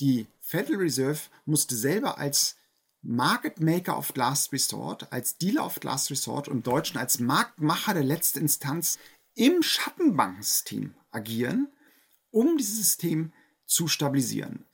die 0.00 0.26
Federal 0.40 0.80
Reserve 0.80 1.20
musste 1.44 1.76
selber 1.76 2.18
als 2.18 2.56
Market 3.00 3.60
Maker 3.60 3.96
of 3.96 4.14
Last 4.16 4.52
Resort, 4.52 5.12
als 5.12 5.38
Dealer 5.38 5.64
of 5.64 5.80
Last 5.84 6.10
Resort 6.10 6.48
und 6.48 6.66
Deutschen 6.66 6.98
als 6.98 7.20
Marktmacher 7.20 7.94
der 7.94 8.02
letzten 8.02 8.40
Instanz 8.40 8.98
im 9.34 9.62
Schattenbankensystem 9.62 10.94
agieren, 11.12 11.68
um 12.32 12.56
dieses 12.56 12.78
System 12.78 13.32
zu 13.66 13.86
stabilisieren. 13.86 14.66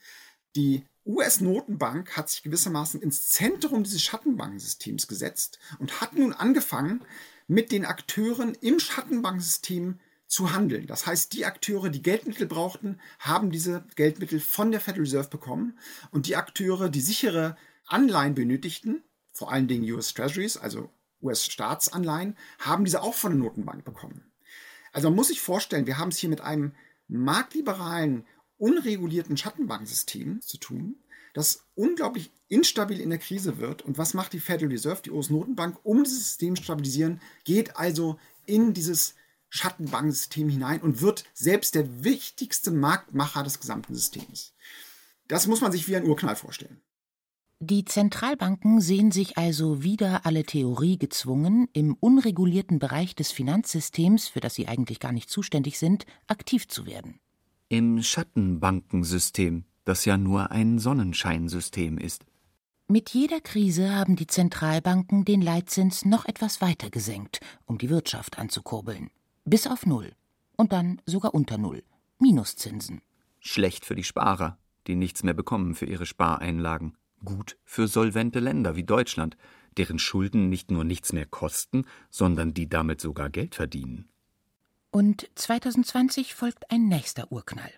Die 0.57 0.87
US-Notenbank 1.05 2.17
hat 2.17 2.31
sich 2.31 2.43
gewissermaßen 2.43 3.03
ins 3.03 3.29
Zentrum 3.29 3.85
dieses 3.85 4.03
Schattenbankensystems 4.03 5.09
gesetzt 5.09 5.59
und 5.79 6.01
hat 6.01 6.15
nun 6.15 6.33
angefangen, 6.33 7.05
mit 7.49 7.71
den 7.71 7.85
Akteuren 7.85 8.55
im 8.61 8.81
Schattenbankensystem 8.81 10.01
zu 10.27 10.53
handeln. 10.53 10.87
Das 10.87 11.07
heißt, 11.07 11.33
die 11.33 11.47
Akteure, 11.47 11.89
die 11.89 12.03
Geldmittel 12.03 12.47
brauchten, 12.47 13.01
haben 13.19 13.51
diese 13.51 13.85
Geldmittel 13.95 14.41
von 14.41 14.71
der 14.71 14.81
Federal 14.81 15.03
Reserve 15.03 15.29
bekommen 15.29 15.79
und 16.11 16.27
die 16.27 16.37
Akteure, 16.37 16.89
die 16.89 17.01
sichere 17.01 17.57
Anleihen 17.87 18.35
benötigten, 18.35 19.03
vor 19.33 19.53
allen 19.53 19.69
Dingen 19.69 19.91
US 19.93 20.15
Treasuries, 20.15 20.57
also 20.57 20.91
US-Staatsanleihen, 21.23 22.37
haben 22.59 22.85
diese 22.85 23.03
auch 23.03 23.15
von 23.15 23.33
der 23.33 23.39
Notenbank 23.39 23.85
bekommen. 23.85 24.25
Also 24.93 25.09
man 25.09 25.17
muss 25.17 25.29
sich 25.29 25.41
vorstellen, 25.41 25.87
wir 25.87 25.99
haben 25.99 26.09
es 26.09 26.19
hier 26.19 26.31
mit 26.31 26.41
einem 26.41 26.73
marktliberalen, 27.09 28.25
unregulierten 28.59 29.37
Schattenbankensystem 29.37 30.41
zu 30.41 30.57
tun, 30.59 30.97
das 31.35 31.67
unglaublich 31.75 32.33
instabil 32.49 33.01
in 33.01 33.11
der 33.11 33.19
Krise 33.19 33.59
wird. 33.59 33.83
Und 33.83 33.99
was 33.99 34.15
macht 34.15 34.33
die 34.33 34.41
Federal 34.41 34.73
Reserve, 34.73 35.03
die 35.05 35.11
US-Notenbank, 35.11 35.79
um 35.83 36.03
dieses 36.03 36.29
System 36.29 36.57
zu 36.57 36.63
stabilisieren? 36.63 37.21
Geht 37.45 37.77
also 37.77 38.19
in 38.47 38.73
dieses 38.73 39.15
Schattenbankensystem 39.57 40.49
hinein 40.49 40.81
und 40.81 41.01
wird 41.01 41.25
selbst 41.35 41.75
der 41.75 42.05
wichtigste 42.05 42.71
Marktmacher 42.71 43.43
des 43.43 43.61
gesamten 43.61 43.95
Systems. 43.95 44.55
Das 45.29 45.47
muss 45.47 45.61
man 45.61 45.73
sich 45.73 45.89
wie 45.89 45.97
ein 45.97 46.07
Urknall 46.07 46.37
vorstellen. 46.37 46.81
Die 47.59 47.87
Zentralbanken 47.87 48.83
sehen 48.83 49.11
sich 49.11 49.39
also 49.39 49.83
wieder 49.83 50.27
alle 50.27 50.45
Theorie 50.45 50.99
gezwungen, 50.99 51.69
im 51.73 51.95
unregulierten 51.95 52.79
Bereich 52.79 53.15
des 53.15 53.33
Finanzsystems, 53.33 54.29
für 54.29 54.41
das 54.41 54.55
sie 54.55 54.69
eigentlich 54.69 55.01
gar 55.01 55.13
nicht 55.13 55.31
zuständig 55.31 55.79
sind, 55.79 56.05
aktiv 56.27 56.69
zu 56.69 56.85
werden. 56.85 57.19
Im 57.71 58.03
Schattenbankensystem, 58.03 59.65
das 59.87 60.05
ja 60.05 60.19
nur 60.19 60.51
ein 60.51 60.79
Sonnenscheinsystem 60.79 61.97
ist. 61.97 62.27
Mit 62.89 63.11
jeder 63.11 63.41
Krise 63.41 63.93
haben 63.95 64.17
die 64.17 64.27
Zentralbanken 64.29 65.25
den 65.25 65.41
Leitzins 65.41 66.05
noch 66.05 66.27
etwas 66.27 66.61
weiter 66.61 66.91
gesenkt, 66.91 67.41
um 67.65 67.79
die 67.79 67.89
Wirtschaft 67.89 68.39
anzukurbeln. 68.39 69.11
Bis 69.49 69.69
auf 69.69 69.87
Null. 69.87 70.13
Und 70.57 70.73
dann 70.73 71.01
sogar 71.07 71.33
unter 71.33 71.57
Null. 71.57 71.85
Minuszinsen. 72.19 73.01
Schlecht 73.39 73.87
für 73.87 73.95
die 73.95 74.03
Sparer, 74.03 74.59
die 74.89 74.97
nichts 74.97 75.23
mehr 75.23 75.35
bekommen 75.35 75.77
für 75.77 75.87
ihre 75.87 76.05
Spareinlagen 76.05 76.97
gut 77.25 77.57
für 77.65 77.87
solvente 77.87 78.41
Länder 78.41 78.75
wie 78.75 78.83
Deutschland, 78.83 79.37
deren 79.77 79.99
Schulden 79.99 80.49
nicht 80.49 80.71
nur 80.71 80.85
nichts 80.85 81.13
mehr 81.13 81.27
kosten, 81.27 81.85
sondern 82.11 82.55
die 82.55 82.69
damit 82.69 83.01
sogar 83.01 83.31
Geld 83.31 83.55
verdienen. 83.55 84.09
Und 84.91 85.29
2020 85.37 86.35
folgt 86.35 86.71
ein 86.71 86.89
nächster 86.89 87.31
Urknall. 87.31 87.71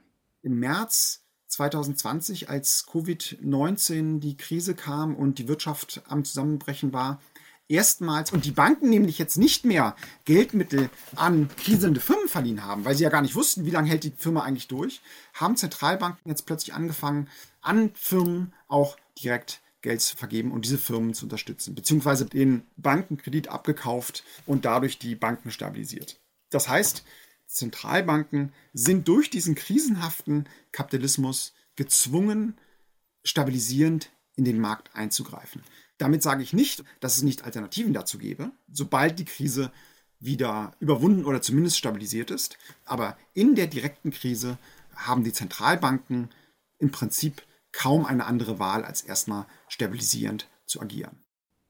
Im 0.43 0.59
März 0.59 1.25
2020, 1.49 2.49
als 2.49 2.87
Covid-19 2.87 4.21
die 4.21 4.37
Krise 4.37 4.75
kam 4.75 5.15
und 5.15 5.39
die 5.39 5.49
Wirtschaft 5.49 6.03
am 6.09 6.25
Zusammenbrechen 6.25 6.93
war, 6.93 7.21
erstmals 7.69 8.33
und 8.33 8.45
die 8.45 8.51
Banken 8.51 8.89
nämlich 8.89 9.19
jetzt 9.19 9.37
nicht 9.37 9.65
mehr 9.65 9.95
Geldmittel 10.25 10.91
an 11.17 11.49
kriselnde 11.57 12.01
Firmen 12.01 12.29
verliehen 12.29 12.65
haben, 12.65 12.85
weil 12.85 12.97
sie 12.97 13.05
ja 13.05 13.11
gar 13.11 13.23
nicht 13.23 13.35
wussten, 13.35 13.65
wie 13.65 13.71
lange 13.71 13.89
hält 13.89 14.05
die 14.05 14.13
Firma 14.17 14.43
eigentlich 14.43 14.69
durch, 14.69 15.01
haben 15.35 15.57
Zentralbanken 15.57 16.29
jetzt 16.29 16.47
plötzlich 16.47 16.75
angefangen, 16.75 17.29
an 17.61 17.91
Firmen 17.95 18.55
auch 18.67 18.97
direkt 19.23 19.61
Geld 19.83 20.01
zu 20.01 20.17
vergeben 20.17 20.51
und 20.51 20.65
diese 20.65 20.79
Firmen 20.79 21.15
zu 21.15 21.27
unterstützen, 21.27 21.75
beziehungsweise 21.75 22.27
den 22.27 22.67
Banken 22.77 23.17
Kredit 23.17 23.49
abgekauft 23.49 24.25
und 24.47 24.65
dadurch 24.65 24.99
die 24.99 25.15
Banken 25.15 25.51
stabilisiert. 25.51 26.19
Das 26.51 26.69
heißt, 26.69 27.05
Zentralbanken 27.47 28.53
sind 28.73 29.09
durch 29.09 29.31
diesen 29.31 29.55
krisenhaften 29.55 30.49
Kapitalismus 30.73 31.55
gezwungen, 31.77 32.59
stabilisierend 33.25 34.11
in 34.37 34.45
den 34.45 34.61
Markt 34.61 34.95
einzugreifen. 34.95 35.63
Damit 35.99 36.23
sage 36.23 36.43
ich 36.43 36.53
nicht, 36.53 36.85
dass 37.01 37.17
es 37.17 37.23
nicht 37.23 37.45
Alternativen 37.45 37.93
dazu 37.93 38.19
gäbe, 38.19 38.53
sobald 38.73 39.19
die 39.19 39.25
Krise 39.25 39.73
wieder 40.21 40.73
überwunden 40.81 41.25
oder 41.25 41.43
zumindest 41.43 41.79
stabilisiert 41.79 42.31
ist. 42.31 42.57
Aber 42.85 43.17
in 43.35 43.55
der 43.55 43.67
direkten 43.67 44.11
Krise 44.11 44.59
haben 44.95 45.25
die 45.25 45.33
Zentralbanken 45.33 46.31
im 46.79 46.91
Prinzip 46.91 47.43
kaum 47.73 48.07
eine 48.07 48.27
andere 48.27 48.59
Wahl, 48.59 48.85
als 48.85 49.03
erstmal 49.03 49.47
stabilisierend 49.69 50.49
zu 50.67 50.81
agieren. 50.81 51.23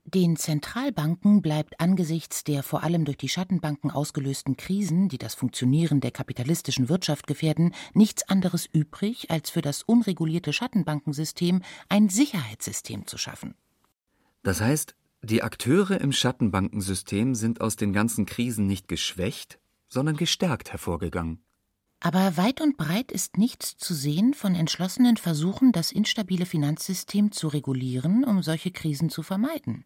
Den 0.04 0.36
Zentralbanken 0.36 1.42
bleibt 1.42 1.80
angesichts 1.80 2.42
der 2.42 2.62
vor 2.62 2.82
allem 2.82 3.04
durch 3.04 3.18
die 3.18 3.28
Schattenbanken 3.28 3.90
ausgelösten 3.90 4.56
Krisen, 4.56 5.10
die 5.10 5.18
das 5.18 5.34
Funktionieren 5.34 6.00
der 6.00 6.12
kapitalistischen 6.12 6.88
Wirtschaft 6.88 7.26
gefährden, 7.26 7.74
nichts 7.92 8.26
anderes 8.26 8.64
übrig, 8.64 9.30
als 9.30 9.50
für 9.50 9.60
das 9.60 9.82
unregulierte 9.82 10.54
Schattenbankensystem 10.54 11.60
ein 11.90 12.08
Sicherheitssystem 12.08 13.06
zu 13.06 13.18
schaffen. 13.18 13.54
Das 14.48 14.62
heißt, 14.62 14.94
die 15.20 15.42
Akteure 15.42 16.00
im 16.00 16.10
Schattenbankensystem 16.10 17.34
sind 17.34 17.60
aus 17.60 17.76
den 17.76 17.92
ganzen 17.92 18.24
Krisen 18.24 18.66
nicht 18.66 18.88
geschwächt, 18.88 19.58
sondern 19.90 20.16
gestärkt 20.16 20.72
hervorgegangen. 20.72 21.44
Aber 22.00 22.38
weit 22.38 22.62
und 22.62 22.78
breit 22.78 23.12
ist 23.12 23.36
nichts 23.36 23.76
zu 23.76 23.92
sehen 23.92 24.32
von 24.32 24.54
entschlossenen 24.54 25.18
Versuchen, 25.18 25.70
das 25.72 25.92
instabile 25.92 26.46
Finanzsystem 26.46 27.30
zu 27.30 27.48
regulieren, 27.48 28.24
um 28.24 28.42
solche 28.42 28.70
Krisen 28.70 29.10
zu 29.10 29.22
vermeiden. 29.22 29.84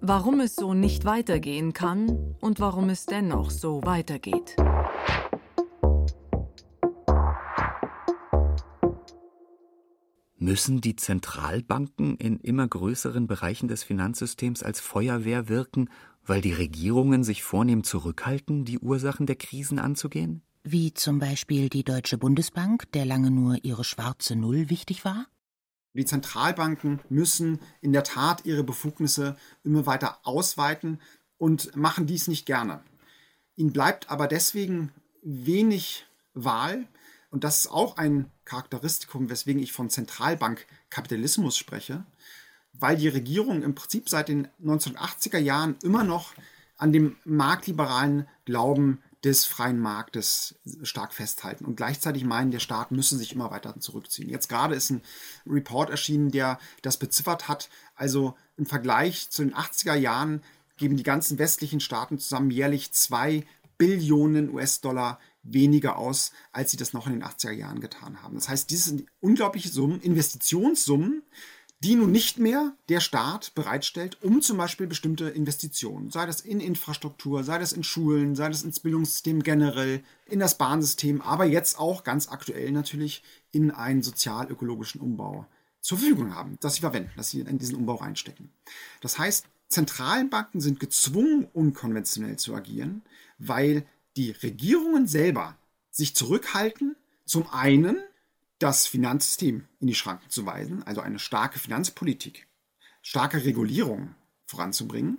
Warum 0.00 0.40
es 0.40 0.56
so 0.56 0.72
nicht 0.72 1.04
weitergehen 1.04 1.74
kann 1.74 2.34
und 2.40 2.60
warum 2.60 2.88
es 2.88 3.04
dennoch 3.04 3.50
so 3.50 3.82
weitergeht. 3.84 4.56
Müssen 10.42 10.80
die 10.80 10.96
Zentralbanken 10.96 12.16
in 12.16 12.40
immer 12.40 12.66
größeren 12.66 13.28
Bereichen 13.28 13.68
des 13.68 13.84
Finanzsystems 13.84 14.64
als 14.64 14.80
Feuerwehr 14.80 15.48
wirken, 15.48 15.88
weil 16.26 16.40
die 16.40 16.52
Regierungen 16.52 17.22
sich 17.22 17.44
vornehm 17.44 17.84
zurückhalten, 17.84 18.64
die 18.64 18.80
Ursachen 18.80 19.26
der 19.26 19.36
Krisen 19.36 19.78
anzugehen? 19.78 20.42
Wie 20.64 20.92
zum 20.94 21.20
Beispiel 21.20 21.68
die 21.68 21.84
Deutsche 21.84 22.18
Bundesbank, 22.18 22.90
der 22.90 23.04
lange 23.04 23.30
nur 23.30 23.64
ihre 23.64 23.84
schwarze 23.84 24.34
Null 24.34 24.68
wichtig 24.68 25.04
war? 25.04 25.26
Die 25.94 26.06
Zentralbanken 26.06 26.98
müssen 27.08 27.60
in 27.80 27.92
der 27.92 28.02
Tat 28.02 28.44
ihre 28.44 28.64
Befugnisse 28.64 29.36
immer 29.62 29.86
weiter 29.86 30.18
ausweiten 30.24 31.00
und 31.38 31.76
machen 31.76 32.06
dies 32.06 32.26
nicht 32.26 32.46
gerne. 32.46 32.82
Ihnen 33.54 33.72
bleibt 33.72 34.10
aber 34.10 34.26
deswegen 34.26 34.90
wenig 35.22 36.04
Wahl, 36.34 36.88
und 37.32 37.44
das 37.44 37.60
ist 37.60 37.70
auch 37.70 37.96
ein 37.96 38.30
Charakteristikum, 38.44 39.30
weswegen 39.30 39.62
ich 39.62 39.72
von 39.72 39.88
Zentralbankkapitalismus 39.88 41.56
spreche, 41.56 42.04
weil 42.74 42.96
die 42.96 43.08
Regierungen 43.08 43.62
im 43.62 43.74
Prinzip 43.74 44.08
seit 44.08 44.28
den 44.28 44.48
1980er 44.62 45.38
Jahren 45.38 45.76
immer 45.82 46.04
noch 46.04 46.34
an 46.76 46.92
dem 46.92 47.16
marktliberalen 47.24 48.28
Glauben 48.44 49.02
des 49.24 49.46
freien 49.46 49.78
Marktes 49.78 50.56
stark 50.82 51.14
festhalten 51.14 51.64
und 51.64 51.76
gleichzeitig 51.76 52.24
meinen, 52.24 52.50
der 52.50 52.58
Staat 52.58 52.90
müsse 52.90 53.16
sich 53.16 53.32
immer 53.32 53.50
weiter 53.50 53.78
zurückziehen. 53.80 54.28
Jetzt 54.28 54.48
gerade 54.48 54.74
ist 54.74 54.90
ein 54.90 55.00
Report 55.46 55.88
erschienen, 55.88 56.30
der 56.30 56.58
das 56.82 56.98
beziffert 56.98 57.48
hat. 57.48 57.70
Also 57.94 58.36
im 58.58 58.66
Vergleich 58.66 59.30
zu 59.30 59.42
den 59.42 59.54
80er 59.54 59.94
Jahren 59.94 60.42
geben 60.76 60.96
die 60.96 61.02
ganzen 61.02 61.38
westlichen 61.38 61.80
Staaten 61.80 62.18
zusammen 62.18 62.50
jährlich 62.50 62.92
zwei 62.92 63.46
Billionen 63.78 64.52
US-Dollar 64.52 65.18
weniger 65.42 65.98
aus, 65.98 66.32
als 66.52 66.70
sie 66.70 66.76
das 66.76 66.92
noch 66.92 67.06
in 67.06 67.14
den 67.14 67.24
80er 67.24 67.52
Jahren 67.52 67.80
getan 67.80 68.22
haben. 68.22 68.34
Das 68.34 68.48
heißt, 68.48 68.70
diese 68.70 68.90
sind 68.90 69.06
unglaubliche 69.20 69.68
Summen, 69.68 70.00
Investitionssummen, 70.00 71.22
die 71.82 71.96
nun 71.96 72.12
nicht 72.12 72.38
mehr 72.38 72.76
der 72.88 73.00
Staat 73.00 73.56
bereitstellt, 73.56 74.22
um 74.22 74.40
zum 74.40 74.56
Beispiel 74.56 74.86
bestimmte 74.86 75.28
Investitionen, 75.30 76.10
sei 76.10 76.26
das 76.26 76.40
in 76.40 76.60
Infrastruktur, 76.60 77.42
sei 77.42 77.58
das 77.58 77.72
in 77.72 77.82
Schulen, 77.82 78.36
sei 78.36 78.48
das 78.48 78.62
ins 78.62 78.78
Bildungssystem 78.78 79.42
generell, 79.42 80.04
in 80.26 80.38
das 80.38 80.58
Bahnsystem, 80.58 81.20
aber 81.20 81.44
jetzt 81.44 81.80
auch 81.80 82.04
ganz 82.04 82.28
aktuell 82.28 82.70
natürlich 82.70 83.24
in 83.50 83.72
einen 83.72 84.02
sozial-ökologischen 84.02 85.00
Umbau 85.00 85.46
zur 85.80 85.98
Verfügung 85.98 86.36
haben, 86.36 86.56
dass 86.60 86.76
sie 86.76 86.82
verwenden, 86.82 87.10
dass 87.16 87.30
sie 87.30 87.40
in 87.40 87.58
diesen 87.58 87.74
Umbau 87.74 87.96
reinstecken. 87.96 88.52
Das 89.00 89.18
heißt, 89.18 89.46
Zentralbanken 89.66 90.60
sind 90.60 90.78
gezwungen, 90.78 91.48
unkonventionell 91.52 92.36
zu 92.36 92.54
agieren, 92.54 93.02
weil 93.38 93.84
die 94.16 94.30
Regierungen 94.30 95.06
selber 95.06 95.56
sich 95.90 96.14
zurückhalten, 96.14 96.96
zum 97.24 97.48
einen 97.50 97.98
das 98.58 98.86
Finanzsystem 98.86 99.66
in 99.80 99.86
die 99.86 99.94
Schranken 99.94 100.30
zu 100.30 100.46
weisen, 100.46 100.82
also 100.84 101.00
eine 101.00 101.18
starke 101.18 101.58
Finanzpolitik, 101.58 102.46
starke 103.00 103.44
Regulierung 103.44 104.14
voranzubringen 104.46 105.18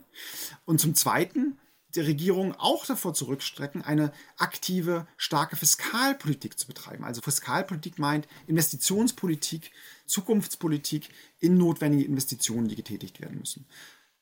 und 0.65 0.79
zum 0.79 0.95
Zweiten 0.95 1.58
die 1.95 2.01
Regierung 2.01 2.56
auch 2.56 2.86
davor 2.86 3.13
zurückstrecken, 3.13 3.84
eine 3.84 4.12
aktive, 4.38 5.08
starke 5.17 5.56
Fiskalpolitik 5.56 6.58
zu 6.58 6.67
betreiben. 6.67 7.03
Also 7.03 7.21
Fiskalpolitik 7.21 7.99
meint 7.99 8.27
Investitionspolitik, 8.47 9.71
Zukunftspolitik 10.08 11.10
in 11.39 11.58
notwendige 11.58 12.06
Investitionen, 12.06 12.67
die 12.67 12.75
getätigt 12.75 13.21
werden 13.21 13.39
müssen. 13.39 13.65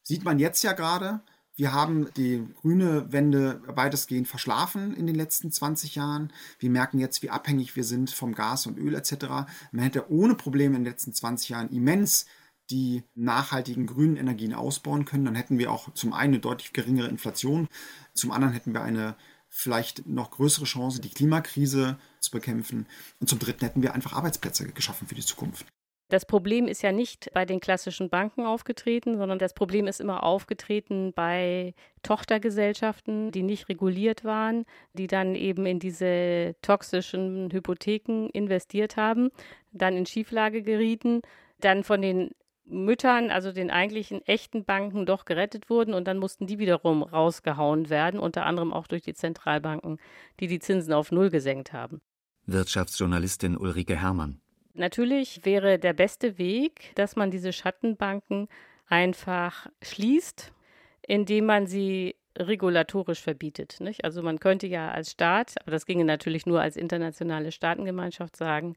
Sieht 0.03 0.23
man 0.23 0.39
jetzt 0.39 0.63
ja 0.63 0.73
gerade, 0.73 1.21
wir 1.55 1.73
haben 1.73 2.07
die 2.15 2.47
grüne 2.61 3.11
Wende 3.11 3.61
weitestgehend 3.67 4.27
verschlafen 4.27 4.93
in 4.95 5.05
den 5.05 5.15
letzten 5.15 5.51
20 5.51 5.95
Jahren. 5.95 6.31
Wir 6.59 6.69
merken 6.69 6.99
jetzt, 6.99 7.21
wie 7.23 7.29
abhängig 7.29 7.75
wir 7.75 7.83
sind 7.83 8.09
vom 8.09 8.33
Gas 8.33 8.67
und 8.67 8.77
Öl 8.77 8.95
etc. 8.95 9.25
Man 9.71 9.83
hätte 9.83 10.09
ohne 10.11 10.35
Probleme 10.35 10.75
in 10.75 10.83
den 10.83 10.91
letzten 10.91 11.13
20 11.13 11.49
Jahren 11.49 11.69
immens 11.69 12.25
die 12.69 13.03
nachhaltigen 13.15 13.85
grünen 13.85 14.15
Energien 14.15 14.53
ausbauen 14.53 15.05
können. 15.05 15.25
Dann 15.25 15.35
hätten 15.35 15.57
wir 15.57 15.71
auch 15.71 15.93
zum 15.93 16.13
einen 16.13 16.33
eine 16.33 16.39
deutlich 16.39 16.71
geringere 16.71 17.09
Inflation, 17.09 17.67
zum 18.13 18.31
anderen 18.31 18.53
hätten 18.53 18.73
wir 18.73 18.81
eine 18.81 19.15
vielleicht 19.49 20.07
noch 20.07 20.31
größere 20.31 20.63
Chance, 20.63 21.01
die 21.01 21.09
Klimakrise 21.09 21.99
zu 22.21 22.31
bekämpfen. 22.31 22.87
Und 23.19 23.27
zum 23.27 23.39
Dritten 23.39 23.65
hätten 23.65 23.81
wir 23.81 23.93
einfach 23.93 24.13
Arbeitsplätze 24.13 24.65
geschaffen 24.71 25.07
für 25.07 25.15
die 25.15 25.25
Zukunft. 25.25 25.65
Das 26.11 26.25
Problem 26.25 26.67
ist 26.67 26.81
ja 26.81 26.91
nicht 26.91 27.29
bei 27.33 27.45
den 27.45 27.61
klassischen 27.61 28.09
Banken 28.09 28.45
aufgetreten, 28.45 29.15
sondern 29.17 29.39
das 29.39 29.53
Problem 29.53 29.87
ist 29.87 30.01
immer 30.01 30.23
aufgetreten 30.23 31.13
bei 31.15 31.73
Tochtergesellschaften, 32.03 33.31
die 33.31 33.43
nicht 33.43 33.69
reguliert 33.69 34.25
waren, 34.25 34.65
die 34.91 35.07
dann 35.07 35.35
eben 35.35 35.65
in 35.65 35.79
diese 35.79 36.53
toxischen 36.61 37.49
Hypotheken 37.53 38.27
investiert 38.33 38.97
haben, 38.97 39.29
dann 39.71 39.95
in 39.95 40.05
Schieflage 40.05 40.63
gerieten, 40.63 41.21
dann 41.61 41.85
von 41.85 42.01
den 42.01 42.31
Müttern, 42.65 43.31
also 43.31 43.53
den 43.53 43.71
eigentlichen 43.71 44.21
echten 44.27 44.65
Banken, 44.65 45.05
doch 45.05 45.23
gerettet 45.23 45.69
wurden 45.69 45.93
und 45.93 46.09
dann 46.09 46.17
mussten 46.17 46.45
die 46.45 46.59
wiederum 46.59 47.03
rausgehauen 47.03 47.89
werden, 47.89 48.19
unter 48.19 48.45
anderem 48.45 48.73
auch 48.73 48.87
durch 48.87 49.03
die 49.03 49.13
Zentralbanken, 49.13 49.97
die 50.41 50.47
die 50.47 50.59
Zinsen 50.59 50.91
auf 50.91 51.13
Null 51.13 51.29
gesenkt 51.29 51.71
haben. 51.71 52.01
Wirtschaftsjournalistin 52.47 53.55
Ulrike 53.55 53.95
Herrmann. 53.95 54.41
Natürlich 54.73 55.45
wäre 55.45 55.79
der 55.79 55.93
beste 55.93 56.37
Weg, 56.37 56.91
dass 56.95 57.15
man 57.15 57.31
diese 57.31 57.53
Schattenbanken 57.53 58.47
einfach 58.87 59.67
schließt, 59.81 60.51
indem 61.07 61.45
man 61.45 61.67
sie 61.67 62.15
regulatorisch 62.37 63.21
verbietet. 63.21 63.77
Nicht? 63.79 64.03
Also 64.05 64.21
man 64.21 64.39
könnte 64.39 64.67
ja 64.67 64.91
als 64.91 65.11
Staat, 65.11 65.55
aber 65.61 65.71
das 65.71 65.85
ginge 65.85 66.05
natürlich 66.05 66.45
nur 66.45 66.61
als 66.61 66.77
internationale 66.77 67.51
Staatengemeinschaft 67.51 68.35
sagen, 68.37 68.75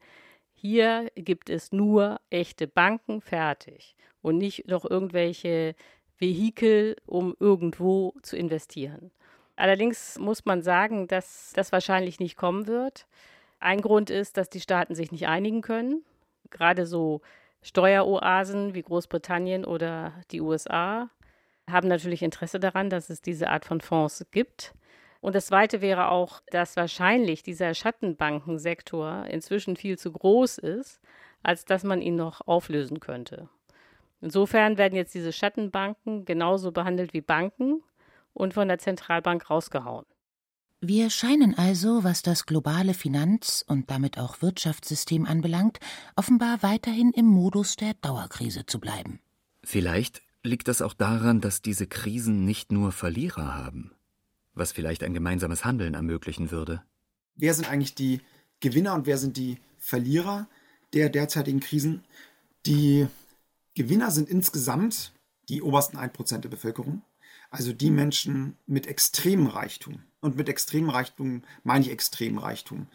hier 0.55 1.11
gibt 1.15 1.51
es 1.51 1.73
nur 1.73 2.21
echte 2.31 2.67
Banken 2.67 3.21
fertig 3.21 3.97
und 4.23 4.39
nicht 4.39 4.67
noch 4.67 4.85
irgendwelche 4.89 5.75
Vehikel, 6.19 6.97
um 7.07 7.37
irgendwo 7.39 8.15
zu 8.23 8.37
investieren. 8.37 9.11
Allerdings 9.57 10.19
muss 10.19 10.45
man 10.45 10.63
sagen, 10.63 11.07
dass 11.07 11.53
das 11.55 11.71
wahrscheinlich 11.71 12.19
nicht 12.19 12.37
kommen 12.37 12.67
wird. 12.67 13.07
Ein 13.65 13.81
Grund 13.81 14.11
ist, 14.11 14.37
dass 14.37 14.51
die 14.51 14.61
Staaten 14.61 14.95
sich 14.95 15.11
nicht 15.11 15.27
einigen 15.27 15.63
können. 15.63 16.05
Gerade 16.51 16.85
so 16.85 17.23
Steueroasen 17.63 18.75
wie 18.75 18.83
Großbritannien 18.83 19.65
oder 19.65 20.13
die 20.31 20.43
USA 20.43 21.09
haben 21.71 21.89
natürlich 21.89 22.23
Interesse 22.23 22.61
daran, 22.61 22.91
dass 22.91 23.09
es 23.09 23.23
diese 23.23 23.49
Art 23.49 23.65
von 23.65 23.81
Fonds 23.81 24.27
gibt. 24.33 24.75
Und 25.23 25.35
das 25.35 25.47
Zweite 25.47 25.81
wäre 25.81 26.11
auch, 26.11 26.43
dass 26.51 26.77
wahrscheinlich 26.77 27.43
dieser 27.43 27.73
Schattenbankensektor 27.73 29.25
inzwischen 29.31 29.77
viel 29.77 29.97
zu 29.97 30.13
groß 30.13 30.59
ist, 30.59 31.01
als 31.43 31.65
dass 31.65 31.85
man 31.85 32.03
ihn 32.03 32.17
noch 32.17 32.47
auflösen 32.47 33.01
könnte. 33.01 33.49
Insofern 34.21 34.77
werden 34.77 34.95
jetzt 34.95 35.15
diese 35.15 35.33
Schattenbanken 35.33 36.27
genauso 36.27 36.71
behandelt 36.71 37.15
wie 37.15 37.23
Banken 37.23 37.83
und 38.35 38.53
von 38.53 38.69
der 38.69 38.79
Zentralbank 38.79 39.49
rausgehauen. 39.49 40.05
Wir 40.87 41.09
scheinen 41.09 41.55
also, 41.57 42.05
was 42.05 42.21
das 42.21 42.45
globale 42.45 42.93
Finanz- 42.93 43.65
und 43.67 43.91
damit 43.91 44.19
auch 44.19 44.43
Wirtschaftssystem 44.43 45.25
anbelangt, 45.25 45.81
offenbar 46.15 46.63
weiterhin 46.63 47.11
im 47.13 47.25
Modus 47.25 47.77
der 47.77 47.95
Dauerkrise 47.95 48.67
zu 48.67 48.81
bleiben. 48.81 49.19
Vielleicht 49.63 50.21
liegt 50.43 50.69
das 50.69 50.83
auch 50.83 50.93
daran, 50.93 51.41
dass 51.41 51.63
diese 51.63 51.87
Krisen 51.87 52.45
nicht 52.45 52.71
nur 52.71 52.93
Verlierer 52.93 53.55
haben, 53.55 53.93
was 54.53 54.73
vielleicht 54.73 55.03
ein 55.05 55.15
gemeinsames 55.15 55.65
Handeln 55.65 55.95
ermöglichen 55.95 56.51
würde. 56.51 56.83
Wer 57.35 57.55
sind 57.55 57.71
eigentlich 57.71 57.95
die 57.95 58.21
Gewinner 58.61 58.93
und 58.93 59.07
wer 59.07 59.17
sind 59.17 59.39
die 59.39 59.57
Verlierer 59.79 60.51
der 60.93 61.09
derzeitigen 61.09 61.61
Krisen? 61.61 62.05
Die 62.67 63.07
Gewinner 63.73 64.11
sind 64.11 64.29
insgesamt 64.29 65.15
die 65.49 65.63
obersten 65.63 65.97
1% 65.97 66.41
der 66.41 66.51
Bevölkerung, 66.51 67.01
also 67.49 67.73
die 67.73 67.91
Menschen 67.91 68.59
mit 68.67 68.87
extremem 68.87 69.47
Reichtum. 69.47 70.03
Und 70.25 70.39
mit 70.39 70.49
extremem 70.49 70.89
Reichtum 70.89 71.43
meine 71.65 71.85
ich 71.85 71.91
extremem 71.91 72.39
Reichtum. 72.39 72.87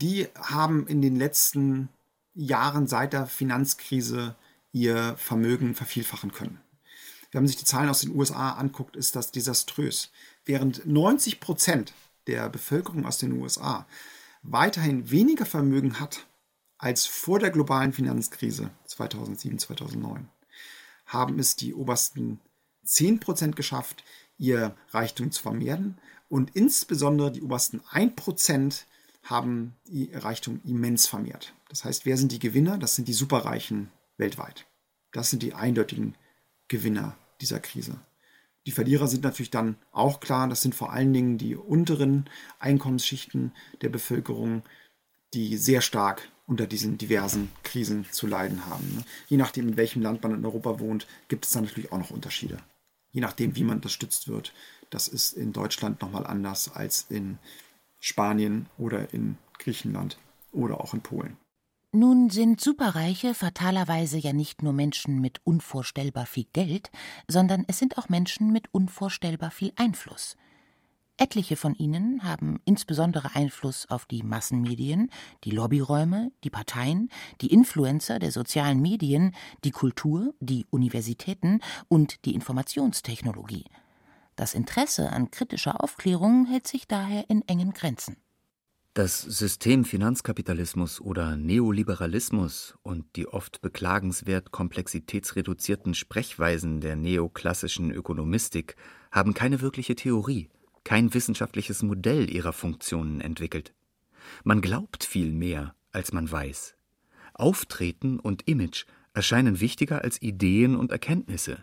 Die 0.00 0.28
haben 0.36 0.86
in 0.86 1.02
den 1.02 1.16
letzten 1.16 1.88
Jahren 2.34 2.86
seit 2.86 3.14
der 3.14 3.26
Finanzkrise 3.26 4.36
ihr 4.70 5.16
Vermögen 5.16 5.74
vervielfachen 5.74 6.30
können. 6.30 6.60
Wenn 7.32 7.42
man 7.42 7.48
sich 7.48 7.56
die 7.56 7.64
Zahlen 7.64 7.88
aus 7.88 8.02
den 8.02 8.14
USA 8.14 8.52
anguckt, 8.52 8.94
ist 8.94 9.16
das 9.16 9.32
desaströs. 9.32 10.12
Während 10.44 10.86
90 10.86 11.40
Prozent 11.40 11.94
der 12.28 12.48
Bevölkerung 12.48 13.06
aus 13.06 13.18
den 13.18 13.32
USA 13.32 13.84
weiterhin 14.44 15.10
weniger 15.10 15.46
Vermögen 15.46 15.98
hat 15.98 16.28
als 16.78 17.06
vor 17.06 17.40
der 17.40 17.50
globalen 17.50 17.92
Finanzkrise 17.92 18.70
2007, 18.84 19.58
2009, 19.58 20.28
haben 21.06 21.40
es 21.40 21.56
die 21.56 21.74
obersten 21.74 22.38
10% 22.86 23.56
geschafft, 23.56 24.04
ihr 24.38 24.76
Reichtum 24.90 25.32
zu 25.32 25.42
vermehren. 25.42 25.98
Und 26.28 26.54
insbesondere 26.54 27.32
die 27.32 27.42
obersten 27.42 27.80
1% 27.80 28.84
haben 29.22 29.74
ihr 29.84 30.24
Reichtum 30.24 30.60
immens 30.64 31.06
vermehrt. 31.06 31.54
Das 31.68 31.84
heißt, 31.84 32.06
wer 32.06 32.16
sind 32.16 32.32
die 32.32 32.38
Gewinner? 32.38 32.78
Das 32.78 32.94
sind 32.94 33.08
die 33.08 33.12
Superreichen 33.12 33.90
weltweit. 34.16 34.66
Das 35.12 35.30
sind 35.30 35.42
die 35.42 35.54
eindeutigen 35.54 36.14
Gewinner 36.68 37.16
dieser 37.40 37.60
Krise. 37.60 37.98
Die 38.66 38.72
Verlierer 38.72 39.06
sind 39.06 39.22
natürlich 39.22 39.50
dann 39.50 39.76
auch 39.92 40.20
klar, 40.20 40.48
das 40.48 40.60
sind 40.60 40.74
vor 40.74 40.92
allen 40.92 41.12
Dingen 41.12 41.38
die 41.38 41.56
unteren 41.56 42.28
Einkommensschichten 42.58 43.52
der 43.80 43.88
Bevölkerung, 43.88 44.62
die 45.32 45.56
sehr 45.56 45.80
stark 45.80 46.28
unter 46.46 46.66
diesen 46.66 46.98
diversen 46.98 47.50
Krisen 47.62 48.06
zu 48.10 48.26
leiden 48.26 48.66
haben. 48.66 49.04
Je 49.28 49.36
nachdem, 49.36 49.68
in 49.68 49.76
welchem 49.76 50.02
Land 50.02 50.22
man 50.22 50.34
in 50.34 50.44
Europa 50.44 50.80
wohnt, 50.80 51.06
gibt 51.28 51.46
es 51.46 51.52
dann 51.52 51.64
natürlich 51.64 51.92
auch 51.92 51.98
noch 51.98 52.10
Unterschiede 52.10 52.58
je 53.12 53.20
nachdem, 53.20 53.56
wie 53.56 53.64
man 53.64 53.76
unterstützt 53.76 54.28
wird. 54.28 54.52
Das 54.90 55.08
ist 55.08 55.32
in 55.32 55.52
Deutschland 55.52 56.00
nochmal 56.00 56.26
anders 56.26 56.70
als 56.74 57.06
in 57.08 57.38
Spanien 57.98 58.66
oder 58.78 59.12
in 59.12 59.38
Griechenland 59.58 60.18
oder 60.52 60.80
auch 60.80 60.94
in 60.94 61.00
Polen. 61.00 61.36
Nun 61.92 62.28
sind 62.28 62.60
Superreiche 62.60 63.32
fatalerweise 63.32 64.18
ja 64.18 64.34
nicht 64.34 64.62
nur 64.62 64.74
Menschen 64.74 65.20
mit 65.22 65.40
unvorstellbar 65.44 66.26
viel 66.26 66.46
Geld, 66.52 66.90
sondern 67.28 67.64
es 67.66 67.78
sind 67.78 67.96
auch 67.96 68.10
Menschen 68.10 68.52
mit 68.52 68.66
unvorstellbar 68.72 69.50
viel 69.50 69.72
Einfluss. 69.76 70.36
Etliche 71.16 71.56
von 71.56 71.74
ihnen 71.74 72.22
haben 72.22 72.60
insbesondere 72.64 73.34
Einfluss 73.34 73.90
auf 73.90 74.06
die 74.06 74.22
Massenmedien, 74.22 75.10
die 75.44 75.50
Lobbyräume, 75.50 76.30
die 76.44 76.50
Parteien, 76.50 77.08
die 77.40 77.52
Influencer 77.52 78.18
der 78.18 78.32
sozialen 78.32 78.80
Medien, 78.80 79.34
die 79.64 79.72
Kultur, 79.72 80.34
die 80.40 80.66
Universitäten 80.70 81.60
und 81.88 82.24
die 82.24 82.34
Informationstechnologie. 82.34 83.64
Das 84.38 84.54
Interesse 84.54 85.12
an 85.12 85.30
kritischer 85.30 85.84
Aufklärung 85.84 86.46
hält 86.46 86.66
sich 86.66 86.88
daher 86.88 87.28
in 87.28 87.46
engen 87.46 87.74
Grenzen. 87.74 88.16
Das 88.94 89.20
System 89.20 89.84
Finanzkapitalismus 89.84 91.00
oder 91.00 91.36
Neoliberalismus 91.36 92.74
und 92.82 93.04
die 93.16 93.28
oft 93.28 93.60
beklagenswert 93.60 94.50
komplexitätsreduzierten 94.50 95.92
Sprechweisen 95.92 96.80
der 96.80 96.96
neoklassischen 96.96 97.90
Ökonomistik 97.90 98.76
haben 99.12 99.34
keine 99.34 99.60
wirkliche 99.60 99.94
Theorie 99.94 100.48
kein 100.88 101.12
wissenschaftliches 101.12 101.82
Modell 101.82 102.34
ihrer 102.34 102.54
Funktionen 102.54 103.20
entwickelt. 103.20 103.74
Man 104.42 104.62
glaubt 104.62 105.04
viel 105.04 105.30
mehr, 105.32 105.74
als 105.92 106.14
man 106.14 106.32
weiß. 106.32 106.76
Auftreten 107.34 108.18
und 108.18 108.48
Image 108.48 108.86
erscheinen 109.12 109.60
wichtiger 109.60 110.00
als 110.00 110.22
Ideen 110.22 110.76
und 110.76 110.90
Erkenntnisse. 110.90 111.62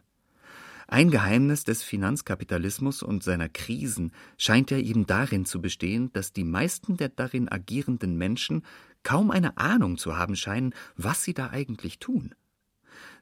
Ein 0.87 1.09
Geheimnis 1.09 1.63
des 1.63 1.81
Finanzkapitalismus 1.81 3.01
und 3.01 3.23
seiner 3.23 3.49
Krisen 3.49 4.11
scheint 4.37 4.69
ja 4.69 4.77
eben 4.77 5.07
darin 5.07 5.45
zu 5.45 5.61
bestehen, 5.61 6.13
dass 6.13 6.31
die 6.31 6.43
meisten 6.43 6.97
der 6.97 7.09
darin 7.09 7.51
agierenden 7.51 8.17
Menschen 8.17 8.63
kaum 9.03 9.31
eine 9.31 9.57
Ahnung 9.57 9.97
zu 9.97 10.17
haben 10.17 10.35
scheinen, 10.35 10.73
was 10.95 11.23
sie 11.23 11.33
da 11.33 11.49
eigentlich 11.49 11.99
tun. 11.99 12.35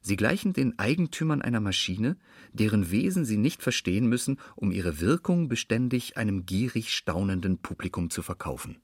Sie 0.02 0.18
gleichen 0.18 0.54
den 0.54 0.78
Eigentümern 0.78 1.42
einer 1.42 1.62
Maschine, 1.62 2.18
deren 2.52 2.92
Wesen 2.92 3.26
sie 3.26 3.38
nicht 3.38 3.64
verstehen 3.64 4.08
müssen, 4.08 4.40
um 4.56 4.72
ihre 4.72 5.00
Wirkung 5.00 5.48
beständig 5.48 6.18
einem 6.18 6.46
gierig 6.46 6.94
staunenden 6.94 7.58
Publikum 7.60 8.10
zu 8.10 8.22
verkaufen. 8.22 8.82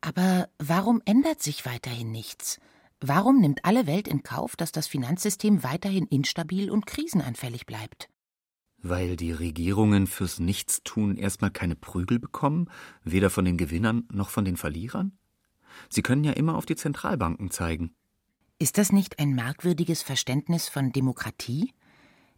Aber 0.00 0.48
warum 0.58 1.00
ändert 1.04 1.42
sich 1.42 1.64
weiterhin 1.64 2.10
nichts? 2.10 2.60
Warum 3.00 3.40
nimmt 3.40 3.64
alle 3.64 3.86
Welt 3.86 4.08
in 4.08 4.22
Kauf, 4.22 4.56
dass 4.56 4.72
das 4.72 4.86
Finanzsystem 4.86 5.62
weiterhin 5.62 6.06
instabil 6.06 6.70
und 6.70 6.86
krisenanfällig 6.86 7.66
bleibt? 7.66 8.08
Weil 8.78 9.16
die 9.16 9.32
Regierungen 9.32 10.06
fürs 10.06 10.38
Nichtstun 10.38 11.16
erstmal 11.16 11.50
keine 11.50 11.76
Prügel 11.76 12.18
bekommen, 12.18 12.70
weder 13.02 13.30
von 13.30 13.44
den 13.44 13.56
Gewinnern 13.56 14.06
noch 14.12 14.28
von 14.28 14.44
den 14.44 14.56
Verlierern? 14.56 15.18
Sie 15.88 16.02
können 16.02 16.24
ja 16.24 16.32
immer 16.32 16.56
auf 16.56 16.66
die 16.66 16.76
Zentralbanken 16.76 17.50
zeigen. 17.50 17.94
Ist 18.58 18.78
das 18.78 18.92
nicht 18.92 19.18
ein 19.18 19.34
merkwürdiges 19.34 20.02
Verständnis 20.02 20.68
von 20.68 20.92
Demokratie? 20.92 21.72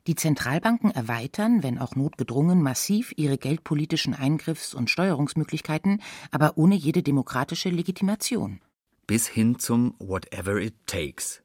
Die 0.07 0.15
Zentralbanken 0.15 0.93
erweitern, 0.93 1.65
wenn 1.65 1.79
auch 1.79 1.97
notgedrungen, 1.97 2.63
massiv 2.63 3.13
ihre 3.17 3.39
geldpolitischen 3.39 4.15
Eingriffs- 4.15 4.73
und 4.73 4.89
Steuerungsmöglichkeiten, 4.89 6.01
aber 6.31 6.57
ohne 6.57 6.77
jede 6.77 7.03
demokratische 7.03 7.71
Legitimation. 7.71 8.61
Bis 9.09 9.29
hin 9.29 9.57
zum 9.61 9.95
Whatever 10.01 10.57
it 10.57 10.75
takes. 10.87 11.41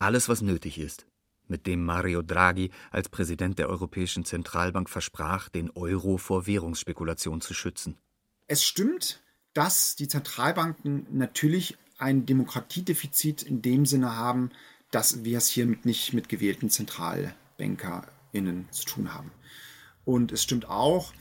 Alles, 0.00 0.28
was 0.28 0.42
nötig 0.42 0.80
ist. 0.80 1.06
Mit 1.46 1.64
dem 1.68 1.84
Mario 1.84 2.22
Draghi 2.22 2.72
als 2.90 3.08
Präsident 3.08 3.60
der 3.60 3.68
Europäischen 3.68 4.24
Zentralbank 4.24 4.90
versprach, 4.90 5.48
den 5.48 5.70
Euro 5.70 6.16
vor 6.16 6.48
Währungsspekulation 6.48 7.40
zu 7.40 7.54
schützen. 7.54 7.96
Es 8.48 8.64
stimmt, 8.64 9.22
dass 9.52 9.94
die 9.94 10.08
Zentralbanken 10.08 11.06
natürlich 11.12 11.76
ein 11.98 12.26
Demokratiedefizit 12.26 13.44
in 13.44 13.62
dem 13.62 13.86
Sinne 13.86 14.16
haben, 14.16 14.50
dass 14.90 15.22
wir 15.22 15.38
es 15.38 15.46
hier 15.46 15.66
nicht 15.84 16.14
mit 16.14 16.28
gewählten 16.28 16.68
ZentralbankerInnen 16.68 18.66
zu 18.72 18.84
tun 18.86 19.14
haben. 19.14 19.30
Und 20.04 20.32
es 20.32 20.42
stimmt 20.42 20.68
auch, 20.68 21.12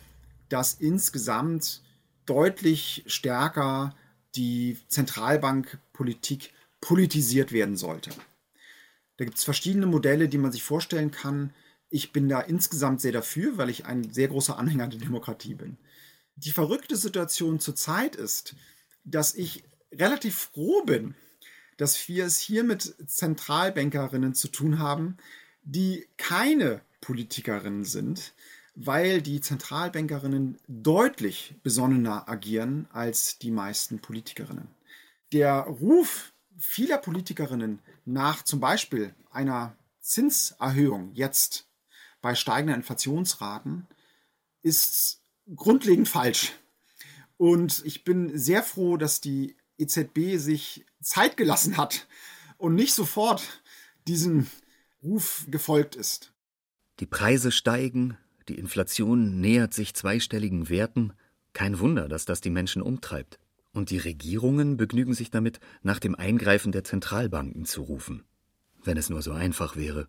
dass 0.50 0.74
insgesamt 0.74 1.84
deutlich 2.26 3.04
stärker 3.06 3.96
die 4.36 4.78
Zentralbankpolitik 5.94 6.52
politisiert 6.82 7.52
werden 7.52 7.78
sollte. 7.78 8.10
Da 9.18 9.26
gibt 9.26 9.38
es 9.38 9.44
verschiedene 9.44 9.86
Modelle, 9.86 10.28
die 10.28 10.38
man 10.38 10.52
sich 10.52 10.64
vorstellen 10.64 11.12
kann. 11.12 11.54
Ich 11.90 12.12
bin 12.12 12.28
da 12.28 12.42
insgesamt 12.42 13.00
sehr 13.00 13.12
dafür, 13.12 13.58
weil 13.58 13.70
ich 13.70 13.86
ein 13.86 14.12
sehr 14.12 14.28
großer 14.28 14.58
Anhänger 14.58 14.88
der 14.88 15.00
Demokratie 15.00 15.54
bin. 15.54 15.78
Die 16.36 16.52
verrückte 16.52 16.96
Situation 16.96 17.60
zurzeit 17.60 18.16
ist, 18.16 18.56
dass 19.06 19.36
ich 19.36 19.64
relativ 19.94 20.50
froh 20.54 20.84
bin, 20.84 21.14
dass 21.78 22.08
wir 22.08 22.26
es 22.26 22.40
hier 22.40 22.64
mit 22.64 22.96
Zentralbankerinnen 23.08 24.34
zu 24.34 24.48
tun 24.48 24.80
haben, 24.80 25.18
die 25.64 26.08
keine 26.18 26.82
Politikerinnen 27.02 27.86
sind, 27.86 28.34
weil 28.76 29.22
die 29.22 29.42
Zentralbankerinnen 29.42 30.58
deutlich 30.68 31.56
besonnener 31.62 32.28
agieren 32.28 32.88
als 32.92 33.38
die 33.38 33.52
meisten 33.52 34.00
Politikerinnen. 34.00 34.68
Der 35.34 35.62
Ruf 35.62 36.32
vieler 36.60 37.00
Politikerinnen 37.00 37.80
nach 38.06 38.44
zum 38.44 38.60
Beispiel 38.60 39.16
einer 39.32 39.76
Zinserhöhung 40.00 41.12
jetzt 41.16 41.68
bei 42.22 42.36
steigenden 42.36 42.76
Inflationsraten 42.76 43.88
ist 44.62 45.22
grundlegend 45.56 46.08
falsch. 46.08 46.54
Und 47.38 47.82
ich 47.84 48.04
bin 48.04 48.38
sehr 48.38 48.62
froh, 48.62 48.96
dass 48.96 49.22
die 49.22 49.58
EZB 49.80 50.38
sich 50.38 50.86
Zeit 51.02 51.36
gelassen 51.36 51.78
hat 51.78 52.08
und 52.58 52.76
nicht 52.76 52.94
sofort 52.94 53.64
diesem 54.08 54.46
Ruf 55.02 55.48
gefolgt 55.50 55.96
ist. 55.96 56.32
Die 57.00 57.08
Preise 57.08 57.52
steigen, 57.52 58.20
die 58.50 58.60
Inflation 58.60 59.42
nähert 59.42 59.74
sich 59.74 59.96
zweistelligen 59.96 60.70
Werten. 60.70 61.14
Kein 61.54 61.80
Wunder, 61.80 62.08
dass 62.08 62.26
das 62.26 62.40
die 62.40 62.52
Menschen 62.52 62.84
umtreibt. 62.84 63.40
Und 63.74 63.90
die 63.90 63.98
Regierungen 63.98 64.78
begnügen 64.78 65.14
sich 65.14 65.32
damit, 65.32 65.60
nach 65.82 66.00
dem 66.00 66.16
Eingreifen 66.16 66.72
der 66.72 66.84
Zentralbanken 66.84 67.66
zu 67.66 67.82
rufen. 67.82 68.24
Wenn 68.84 68.98
es 68.98 69.10
nur 69.10 69.22
so 69.22 69.32
einfach 69.32 69.76
wäre. 69.76 70.08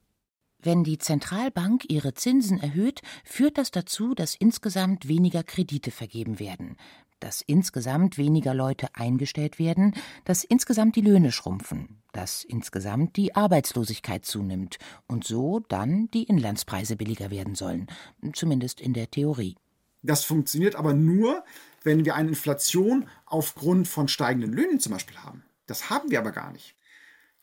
Wenn 0.60 0.84
die 0.84 0.98
Zentralbank 0.98 1.84
ihre 1.90 2.14
Zinsen 2.14 2.58
erhöht, 2.58 3.02
führt 3.24 3.58
das 3.58 3.70
dazu, 3.70 4.14
dass 4.14 4.34
insgesamt 4.34 5.08
weniger 5.08 5.42
Kredite 5.42 5.90
vergeben 5.90 6.38
werden 6.38 6.76
dass 7.24 7.40
insgesamt 7.40 8.18
weniger 8.18 8.52
Leute 8.52 8.88
eingestellt 8.92 9.58
werden, 9.58 9.94
dass 10.26 10.44
insgesamt 10.44 10.94
die 10.94 11.00
Löhne 11.00 11.32
schrumpfen, 11.32 12.02
dass 12.12 12.44
insgesamt 12.44 13.16
die 13.16 13.34
Arbeitslosigkeit 13.34 14.26
zunimmt 14.26 14.76
und 15.06 15.24
so 15.24 15.60
dann 15.68 16.10
die 16.12 16.24
Inlandspreise 16.24 16.96
billiger 16.96 17.30
werden 17.30 17.54
sollen, 17.54 17.86
zumindest 18.34 18.78
in 18.78 18.92
der 18.92 19.10
Theorie. 19.10 19.56
Das 20.02 20.24
funktioniert 20.24 20.76
aber 20.76 20.92
nur, 20.92 21.44
wenn 21.84 22.04
wir 22.04 22.16
eine 22.16 22.30
Inflation 22.30 23.08
aufgrund 23.26 23.86
von 23.86 24.08
steigenden 24.08 24.52
Löhnen 24.52 24.80
zum 24.80 24.92
Beispiel 24.92 25.18
haben. 25.18 25.44
Das 25.66 25.90
haben 25.90 26.10
wir 26.10 26.18
aber 26.18 26.32
gar 26.32 26.52
nicht. 26.52 26.74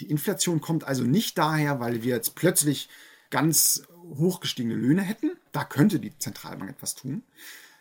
Die 0.02 0.10
Inflation 0.10 0.62
kommt 0.62 0.84
also 0.84 1.04
nicht 1.04 1.38
daher, 1.38 1.80
weil 1.80 2.04
wir 2.04 2.16
jetzt 2.16 2.36
plötzlich 2.36 2.90
ganz 3.30 3.84
hoch 4.18 4.40
gestiegene 4.40 4.76
Löhne 4.76 5.04
hätten. 5.04 5.32
Da 5.52 5.64
könnte 5.64 6.00
die 6.00 6.18
Zentralbank 6.18 6.72
etwas 6.72 6.96
tun. 6.96 7.24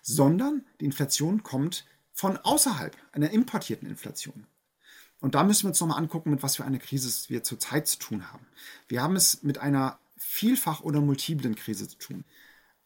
Sondern 0.02 0.64
die 0.80 0.84
Inflation 0.84 1.42
kommt 1.42 1.86
von 2.12 2.36
außerhalb, 2.36 2.96
einer 3.12 3.30
importierten 3.30 3.88
Inflation. 3.88 4.46
Und 5.20 5.34
da 5.34 5.44
müssen 5.44 5.64
wir 5.64 5.68
uns 5.70 5.80
nochmal 5.80 5.98
angucken, 5.98 6.30
mit 6.30 6.42
was 6.42 6.56
für 6.56 6.64
einer 6.64 6.78
Krise 6.78 7.28
wir 7.28 7.42
zurzeit 7.42 7.86
zu 7.88 7.98
tun 7.98 8.32
haben. 8.32 8.46
Wir 8.88 9.02
haben 9.02 9.16
es 9.16 9.42
mit 9.42 9.58
einer 9.58 9.98
vielfach 10.16 10.80
oder 10.80 11.00
multiplen 11.00 11.54
Krise 11.54 11.88
zu 11.88 11.98
tun. 11.98 12.24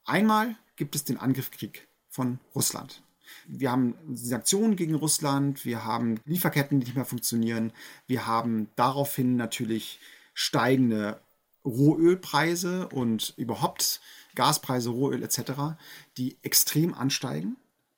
Einmal 0.05 0.57
gibt 0.77 0.97
es 0.97 1.05
den 1.05 1.19
Angriffskrieg 1.19 1.87
von 2.09 2.41
Russland. 2.55 3.04
Wir 3.47 3.71
haben 3.71 3.95
Sanktionen 4.13 4.77
gegen 4.77 4.95
Russland, 4.95 5.65
wir 5.65 5.85
haben 5.85 6.21
Lieferketten, 6.25 6.81
die 6.81 6.87
nicht 6.87 6.97
mehr 6.97 7.05
funktionieren, 7.05 7.73
wir 8.07 8.27
haben 8.27 8.69
daraufhin 8.77 9.37
natürlich 9.37 10.01
steigende 10.35 11.21
Rohölpreise 11.65 12.89
und 12.89 13.35
überhaupt 13.37 14.01
Gaspreise, 14.35 14.91
Rohöl 14.91 15.23
etc., 15.23 15.77
die 16.19 16.37
extrem 16.43 16.95
ansteigen 16.95 17.57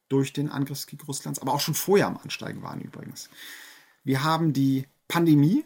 durch 0.08 0.32
den 0.32 0.50
Angriffskrieg 0.50 1.06
Russlands, 1.08 1.40
aber 1.40 1.52
auch 1.52 1.60
schon 1.60 1.74
vorher 1.74 2.06
am 2.06 2.18
Ansteigen 2.18 2.62
waren 2.62 2.80
übrigens. 2.80 3.28
Wir 4.04 4.22
haben 4.22 4.52
die 4.52 4.86
Pandemie, 5.08 5.64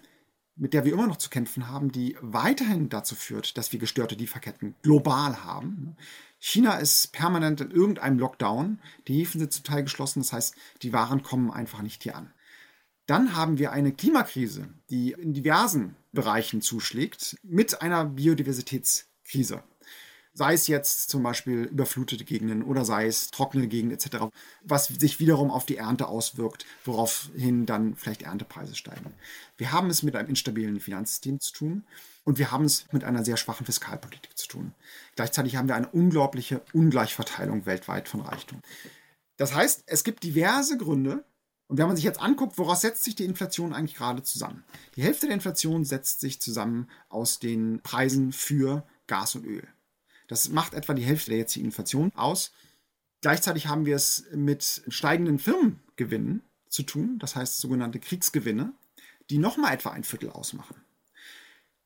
mit 0.57 0.75
der 0.75 0.85
wir 0.85 0.93
immer 0.93 1.07
noch 1.07 1.17
zu 1.17 1.31
kämpfen 1.31 1.69
haben, 1.69 1.93
die 1.93 2.17
weiterhin 2.21 2.89
dazu 2.89 3.15
führt, 3.15 3.57
dass 3.57 3.73
wir 3.73 3.79
gestörte 3.79 4.15
Lieferketten 4.15 4.75
global 4.83 5.45
haben. 5.45 5.97
China 6.41 6.79
ist 6.79 7.13
permanent 7.13 7.61
in 7.61 7.71
irgendeinem 7.71 8.19
Lockdown. 8.19 8.81
Die 9.07 9.21
Häfen 9.21 9.39
sind 9.39 9.53
zum 9.53 9.63
Teil 9.63 9.85
geschlossen, 9.85 10.21
das 10.21 10.33
heißt, 10.33 10.55
die 10.83 10.93
Waren 10.93 11.23
kommen 11.23 11.51
einfach 11.51 11.83
nicht 11.83 12.03
hier 12.03 12.17
an. 12.17 12.33
Dann 13.07 13.37
haben 13.37 13.59
wir 13.59 13.73
eine 13.73 13.93
Klimakrise, 13.93 14.69
die 14.89 15.13
in 15.13 15.35
diversen 15.35 15.97
Bereichen 16.13 16.63
zuschlägt, 16.63 17.37
mit 17.43 17.83
einer 17.83 18.05
Biodiversitätskrise 18.05 19.63
sei 20.33 20.55
es 20.55 20.69
jetzt 20.69 21.11
zum 21.11 21.23
Beispiel 21.23 21.65
überflutete 21.65 22.25
Gegenden 22.25 22.63
oder 22.63 22.85
sei 22.85 23.07
es 23.07 23.31
trockene 23.31 23.69
Gegenden 23.69 23.99
etc., 23.99 24.27
was 24.63 24.87
sich 24.87 25.19
wiederum 25.21 25.51
auf 25.51 25.67
die 25.67 25.77
Ernte 25.77 26.09
auswirkt, 26.09 26.67
woraufhin 26.85 27.67
dann 27.67 27.95
vielleicht 27.97 28.23
Erntepreise 28.23 28.75
steigen. 28.75 29.13
Wir 29.59 29.73
haben 29.73 29.91
es 29.91 30.03
mit 30.03 30.17
einem 30.17 30.29
instabilen 30.29 30.81
Finanzsystem 30.81 31.41
zu 31.41 31.53
tun 31.53 31.85
und 32.25 32.39
wir 32.39 32.51
haben 32.51 32.65
es 32.65 32.87
mit 32.93 33.05
einer 33.05 33.25
sehr 33.25 33.37
schwachen 33.37 33.67
Fiskalpolitik 33.67 34.37
zu 34.37 34.49
tun. 34.49 34.75
Gleichzeitig 35.17 35.57
haben 35.57 35.69
wir 35.69 35.77
eine 35.77 35.89
unglaubliche 35.89 36.63
Ungleichverteilung 36.73 37.67
weltweit 37.67 38.09
von 38.09 38.21
Reichtum. 38.21 38.61
Das 39.37 39.55
heißt, 39.55 39.85
es 39.87 40.05
gibt 40.05 40.23
diverse 40.23 40.77
Gründe, 40.77 41.25
und 41.71 41.79
wenn 41.79 41.87
man 41.87 41.95
sich 41.95 42.05
jetzt 42.05 42.21
anguckt, 42.21 42.59
woraus 42.59 42.81
setzt 42.81 43.05
sich 43.05 43.15
die 43.15 43.25
Inflation 43.25 43.73
eigentlich 43.73 43.95
gerade 43.95 44.25
zusammen? 44.25 44.65
Die 44.97 45.05
Hälfte 45.05 45.27
der 45.27 45.37
Inflation 45.37 45.85
setzt 45.85 46.19
sich 46.19 46.41
zusammen 46.41 46.89
aus 47.09 47.39
den 47.39 47.81
Preisen 47.83 48.33
für 48.33 48.85
Gas 49.07 49.37
und 49.37 49.47
Öl. 49.47 49.69
Das 50.27 50.49
macht 50.49 50.75
etwa 50.75 50.95
die 50.95 51.05
Hälfte 51.05 51.31
der 51.31 51.39
jetzigen 51.39 51.67
Inflation 51.67 52.11
aus. 52.17 52.51
Gleichzeitig 53.21 53.69
haben 53.69 53.87
wir 53.87 53.95
es 53.95 54.25
mit 54.35 54.83
steigenden 54.89 55.39
Firmengewinnen 55.39 56.43
zu 56.69 56.83
tun, 56.83 57.21
das 57.21 57.37
heißt 57.37 57.59
sogenannte 57.61 58.01
Kriegsgewinne, 58.01 58.73
die 59.31 59.39
nochmal 59.39 59.73
etwa 59.73 59.91
ein 59.91 60.03
Viertel 60.03 60.31
ausmachen 60.31 60.75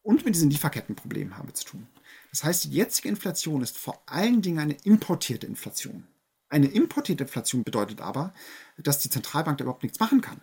und 0.05 0.25
mit 0.25 0.35
diesen 0.35 0.51
Lieferkettenproblemen 0.51 1.37
haben 1.37 1.49
wir 1.49 1.55
zu 1.55 1.65
tun. 1.65 1.89
Das 2.31 2.45
heißt, 2.45 2.65
die 2.65 2.71
jetzige 2.71 3.09
Inflation 3.09 3.63
ist 3.63 3.77
vor 3.77 4.03
allen 4.07 4.43
Dingen 4.43 4.59
eine 4.59 4.77
importierte 4.85 5.47
Inflation. 5.47 6.07
Eine 6.49 6.67
importierte 6.67 7.25
Inflation 7.25 7.65
bedeutet 7.65 8.01
aber, 8.01 8.33
dass 8.77 8.99
die 8.99 9.11
Zentralbank 9.11 9.59
da 9.59 9.65
überhaupt 9.65 9.83
nichts 9.83 9.99
machen 9.99 10.21
kann. 10.21 10.41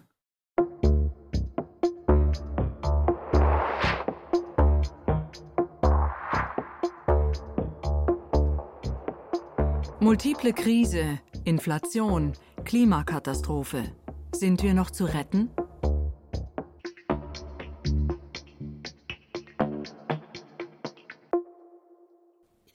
Multiple 9.99 10.53
Krise, 10.53 11.19
Inflation, 11.45 12.33
Klimakatastrophe. 12.65 13.95
Sind 14.33 14.63
wir 14.63 14.73
noch 14.73 14.89
zu 14.89 15.05
retten? 15.05 15.51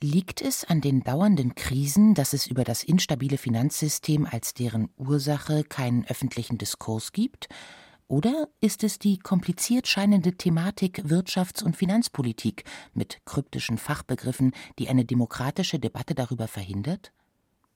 Liegt 0.09 0.41
es 0.41 0.63
an 0.63 0.79
den 0.79 1.03
dauernden 1.03 1.53
Krisen, 1.53 2.13
dass 2.13 2.31
es 2.31 2.47
über 2.47 2.63
das 2.63 2.81
instabile 2.81 3.37
Finanzsystem 3.37 4.25
als 4.25 4.53
deren 4.53 4.87
Ursache 4.95 5.65
keinen 5.65 6.05
öffentlichen 6.07 6.57
Diskurs 6.57 7.11
gibt? 7.11 7.49
Oder 8.07 8.47
ist 8.61 8.85
es 8.85 8.99
die 8.99 9.19
kompliziert 9.19 9.85
scheinende 9.85 10.31
Thematik 10.31 10.99
Wirtschafts- 10.99 11.61
und 11.61 11.75
Finanzpolitik 11.75 12.63
mit 12.93 13.19
kryptischen 13.25 13.77
Fachbegriffen, 13.77 14.53
die 14.79 14.87
eine 14.87 15.03
demokratische 15.03 15.77
Debatte 15.77 16.15
darüber 16.15 16.47
verhindert? 16.47 17.11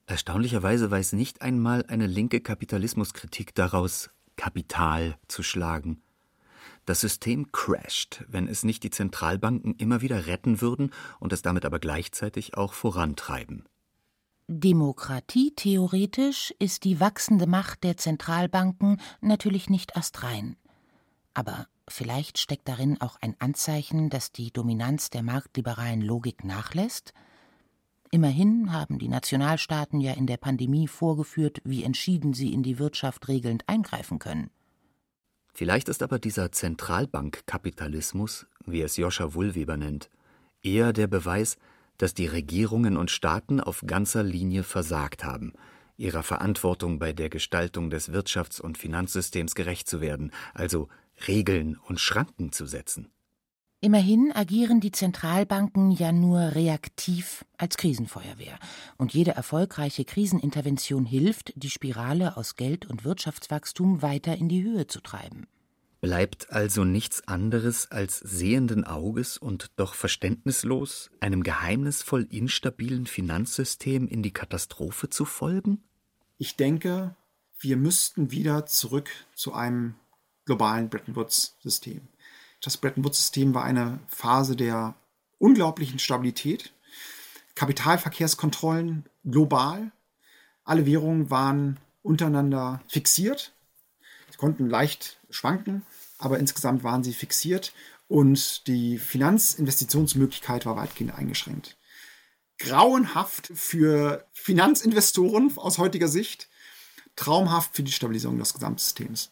Erstaunlicherweise 0.06 0.90
weiß 0.90 1.12
nicht 1.12 1.42
einmal 1.42 1.86
eine 1.88 2.08
linke 2.08 2.40
Kapitalismuskritik 2.40 3.54
daraus, 3.56 4.10
Kapital 4.38 5.18
zu 5.28 5.44
schlagen. 5.44 6.02
Das 6.86 7.02
System 7.02 7.52
crasht, 7.52 8.24
wenn 8.28 8.48
es 8.48 8.64
nicht 8.64 8.84
die 8.84 8.90
Zentralbanken 8.90 9.76
immer 9.76 10.02
wieder 10.02 10.26
retten 10.28 10.62
würden 10.62 10.92
und 11.20 11.32
es 11.32 11.42
damit 11.42 11.66
aber 11.66 11.80
gleichzeitig 11.80 12.58
auch 12.58 12.74
vorantreiben. 12.74 13.66
Demokratie 14.48 15.54
theoretisch 15.56 16.54
ist 16.60 16.84
die 16.84 17.00
wachsende 17.00 17.48
Macht 17.48 17.84
der 17.84 17.96
Zentralbanken 17.96 19.00
natürlich 19.22 19.70
nicht 19.70 19.96
astrein. 19.96 20.58
Aber 21.34 21.68
vielleicht 21.88 22.38
steckt 22.38 22.68
darin 22.68 23.00
auch 23.00 23.16
ein 23.22 23.36
Anzeichen, 23.40 24.10
dass 24.10 24.32
die 24.32 24.52
Dominanz 24.52 25.10
der 25.10 25.24
marktliberalen 25.24 26.02
Logik 26.02 26.44
nachlässt? 26.44 27.14
Immerhin 28.12 28.74
haben 28.74 29.00
die 29.00 29.08
Nationalstaaten 29.08 30.02
ja 30.02 30.12
in 30.12 30.28
der 30.28 30.36
Pandemie 30.36 30.90
vorgeführt, 30.90 31.62
wie 31.64 31.86
entschieden 31.86 32.34
sie 32.34 32.52
in 32.52 32.62
die 32.62 32.78
Wirtschaft 32.78 33.30
regelnd 33.30 33.64
eingreifen 33.68 34.20
können. 34.20 34.50
Vielleicht 35.54 35.90
ist 35.90 36.02
aber 36.02 36.20
dieser 36.20 36.52
Zentralbankkapitalismus, 36.52 38.48
wie 38.66 38.82
es 38.82 38.98
Joscha 38.98 39.34
Wohlweber 39.34 39.78
nennt, 39.78 40.10
eher 40.64 40.94
der 40.94 41.08
Beweis, 41.08 41.58
dass 41.98 42.14
die 42.14 42.26
Regierungen 42.26 42.98
und 42.98 43.12
Staaten 43.12 43.60
auf 43.60 43.84
ganzer 43.86 44.24
Linie 44.24 44.64
versagt 44.64 45.24
haben, 45.24 45.54
ihrer 45.98 46.24
Verantwortung 46.24 47.00
bei 47.00 47.14
der 47.14 47.30
Gestaltung 47.30 47.90
des 47.90 48.12
Wirtschafts- 48.12 48.62
und 48.62 48.78
Finanzsystems 48.78 49.54
gerecht 49.54 49.88
zu 49.88 50.02
werden, 50.02 50.32
also 50.54 50.88
Regeln 51.28 51.78
und 51.88 52.00
Schranken 52.00 52.52
zu 52.52 52.66
setzen. 52.66 53.12
Immerhin 53.84 54.32
agieren 54.32 54.80
die 54.80 54.92
Zentralbanken 54.92 55.90
ja 55.90 56.12
nur 56.12 56.54
reaktiv 56.54 57.44
als 57.58 57.78
Krisenfeuerwehr, 57.78 58.60
und 58.98 59.12
jede 59.12 59.32
erfolgreiche 59.32 60.06
Krisenintervention 60.06 61.04
hilft, 61.04 61.52
die 61.56 61.72
Spirale 61.72 62.38
aus 62.38 62.56
Geld- 62.56 62.86
und 62.86 63.06
Wirtschaftswachstum 63.06 64.04
weiter 64.04 64.38
in 64.38 64.50
die 64.50 64.62
Höhe 64.62 64.86
zu 64.86 65.02
treiben. 65.02 65.48
Bleibt 66.00 66.52
also 66.52 66.84
nichts 66.84 67.28
anderes 67.28 67.90
als 67.90 68.20
sehenden 68.20 68.84
Auges 68.84 69.40
und 69.40 69.72
doch 69.78 69.96
verständnislos 69.96 71.10
einem 71.20 71.42
geheimnisvoll 71.42 72.28
instabilen 72.30 73.08
Finanzsystem 73.08 74.08
in 74.08 74.22
die 74.22 74.34
Katastrophe 74.34 75.10
zu 75.10 75.26
folgen? 75.26 75.84
Ich 76.38 76.56
denke, 76.56 77.16
wir 77.60 77.78
müssten 77.78 78.30
wieder 78.30 78.68
zurück 78.68 79.10
zu 79.34 79.54
einem 79.54 79.96
globalen 80.46 80.90
Bretton 80.90 81.16
Woods-System. 81.16 82.02
Das 82.62 82.78
Bretton 82.78 83.04
Woods-System 83.04 83.54
war 83.54 83.64
eine 83.64 84.00
Phase 84.08 84.56
der 84.56 84.96
unglaublichen 85.40 86.00
Stabilität. 86.00 86.74
Kapitalverkehrskontrollen 87.56 89.10
global. 89.26 89.92
Alle 90.64 90.86
Währungen 90.86 91.30
waren 91.30 91.80
untereinander 92.04 92.82
fixiert. 92.88 93.54
Sie 94.30 94.38
konnten 94.38 94.70
leicht 94.70 95.20
schwanken, 95.30 95.84
aber 96.20 96.40
insgesamt 96.40 96.84
waren 96.84 97.04
sie 97.04 97.14
fixiert 97.14 97.74
und 98.08 98.68
die 98.68 98.98
Finanzinvestitionsmöglichkeit 98.98 100.66
war 100.66 100.76
weitgehend 100.76 101.16
eingeschränkt. 101.16 101.78
Grauenhaft 102.60 103.52
für 103.56 104.28
Finanzinvestoren 104.34 105.58
aus 105.58 105.80
heutiger 105.80 106.08
Sicht, 106.08 106.48
traumhaft 107.16 107.76
für 107.76 107.84
die 107.84 107.92
Stabilisierung 107.92 108.38
des 108.38 108.54
Gesamtsystems. 108.54 109.32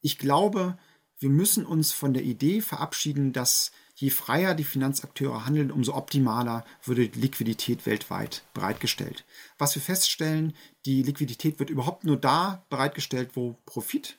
Ich 0.00 0.18
glaube, 0.18 0.78
wir 1.20 1.28
müssen 1.28 1.66
uns 1.66 1.92
von 1.92 2.14
der 2.14 2.24
Idee 2.24 2.62
verabschieden, 2.62 3.32
dass 3.34 3.72
je 3.94 4.08
freier 4.08 4.54
die 4.54 4.64
Finanzakteure 4.64 5.44
handeln, 5.44 5.70
umso 5.70 5.94
optimaler 5.94 6.64
würde 6.82 7.08
die 7.08 7.20
Liquidität 7.20 7.84
weltweit 7.84 8.42
bereitgestellt. 8.54 9.26
Was 9.58 9.74
wir 9.74 9.82
feststellen, 9.82 10.54
die 10.86 11.02
Liquidität 11.02 11.58
wird 11.58 11.68
überhaupt 11.68 12.04
nur 12.04 12.16
da 12.16 12.64
bereitgestellt, 12.70 13.32
wo 13.34 13.58
Profit 13.66 14.18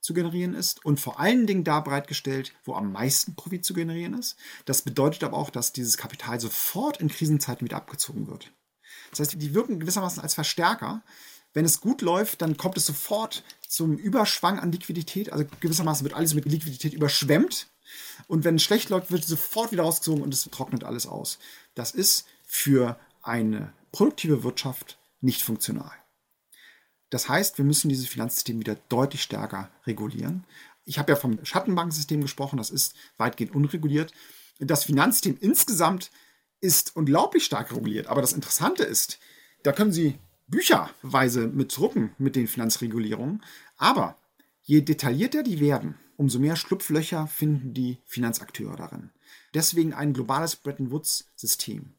zu 0.00 0.12
generieren 0.12 0.54
ist 0.54 0.84
und 0.84 0.98
vor 0.98 1.20
allen 1.20 1.46
Dingen 1.46 1.62
da 1.62 1.78
bereitgestellt, 1.78 2.52
wo 2.64 2.74
am 2.74 2.90
meisten 2.90 3.36
Profit 3.36 3.64
zu 3.64 3.72
generieren 3.72 4.14
ist. 4.14 4.36
Das 4.64 4.82
bedeutet 4.82 5.22
aber 5.22 5.36
auch, 5.36 5.50
dass 5.50 5.72
dieses 5.72 5.96
Kapital 5.96 6.40
sofort 6.40 7.00
in 7.00 7.08
Krisenzeiten 7.08 7.64
wieder 7.64 7.76
abgezogen 7.76 8.26
wird. 8.26 8.50
Das 9.10 9.20
heißt, 9.20 9.40
die 9.40 9.54
wirken 9.54 9.78
gewissermaßen 9.78 10.22
als 10.22 10.34
Verstärker 10.34 11.04
wenn 11.52 11.64
es 11.64 11.80
gut 11.80 12.00
läuft, 12.00 12.42
dann 12.42 12.56
kommt 12.56 12.76
es 12.76 12.86
sofort 12.86 13.42
zum 13.70 13.96
Überschwang 13.96 14.58
an 14.58 14.72
Liquidität. 14.72 15.32
Also 15.32 15.44
gewissermaßen 15.60 16.04
wird 16.04 16.14
alles 16.14 16.34
mit 16.34 16.44
Liquidität 16.44 16.92
überschwemmt. 16.92 17.68
Und 18.26 18.44
wenn 18.44 18.56
es 18.56 18.64
schlecht 18.64 18.88
läuft, 18.90 19.12
wird 19.12 19.24
sofort 19.24 19.70
wieder 19.70 19.84
rausgezogen 19.84 20.22
und 20.22 20.34
es 20.34 20.42
trocknet 20.50 20.82
alles 20.82 21.06
aus. 21.06 21.38
Das 21.76 21.92
ist 21.92 22.26
für 22.44 22.98
eine 23.22 23.72
produktive 23.92 24.42
Wirtschaft 24.42 24.98
nicht 25.20 25.42
funktional. 25.42 25.92
Das 27.10 27.28
heißt, 27.28 27.58
wir 27.58 27.64
müssen 27.64 27.88
dieses 27.88 28.08
Finanzsystem 28.08 28.58
wieder 28.58 28.74
deutlich 28.88 29.22
stärker 29.22 29.70
regulieren. 29.86 30.44
Ich 30.84 30.98
habe 30.98 31.12
ja 31.12 31.16
vom 31.16 31.44
Schattenbankensystem 31.44 32.20
gesprochen, 32.22 32.56
das 32.56 32.70
ist 32.70 32.94
weitgehend 33.18 33.54
unreguliert. 33.54 34.12
Das 34.58 34.84
Finanzsystem 34.84 35.38
insgesamt 35.40 36.10
ist 36.60 36.96
unglaublich 36.96 37.44
stark 37.44 37.70
reguliert. 37.70 38.08
Aber 38.08 38.20
das 38.20 38.32
Interessante 38.32 38.82
ist, 38.82 39.20
da 39.62 39.72
können 39.72 39.92
Sie 39.92 40.18
bücherweise 40.50 41.46
mit 41.46 41.76
drucken 41.76 42.14
mit 42.18 42.36
den 42.36 42.48
Finanzregulierungen. 42.48 43.42
Aber 43.76 44.16
je 44.62 44.80
detaillierter 44.82 45.42
die 45.42 45.60
werden, 45.60 45.94
umso 46.16 46.38
mehr 46.38 46.56
Schlupflöcher 46.56 47.26
finden 47.26 47.72
die 47.72 47.98
Finanzakteure 48.06 48.76
darin. 48.76 49.10
Deswegen 49.54 49.94
ein 49.94 50.12
globales 50.12 50.56
Bretton 50.56 50.90
Woods-System. 50.90 51.94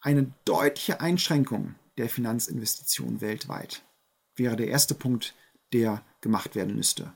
Eine 0.00 0.32
deutliche 0.44 1.00
Einschränkung 1.00 1.74
der 1.96 2.08
Finanzinvestitionen 2.08 3.20
weltweit 3.20 3.84
wäre 4.36 4.56
der 4.56 4.68
erste 4.68 4.94
Punkt, 4.94 5.34
der 5.72 6.04
gemacht 6.20 6.54
werden 6.54 6.76
müsste. 6.76 7.12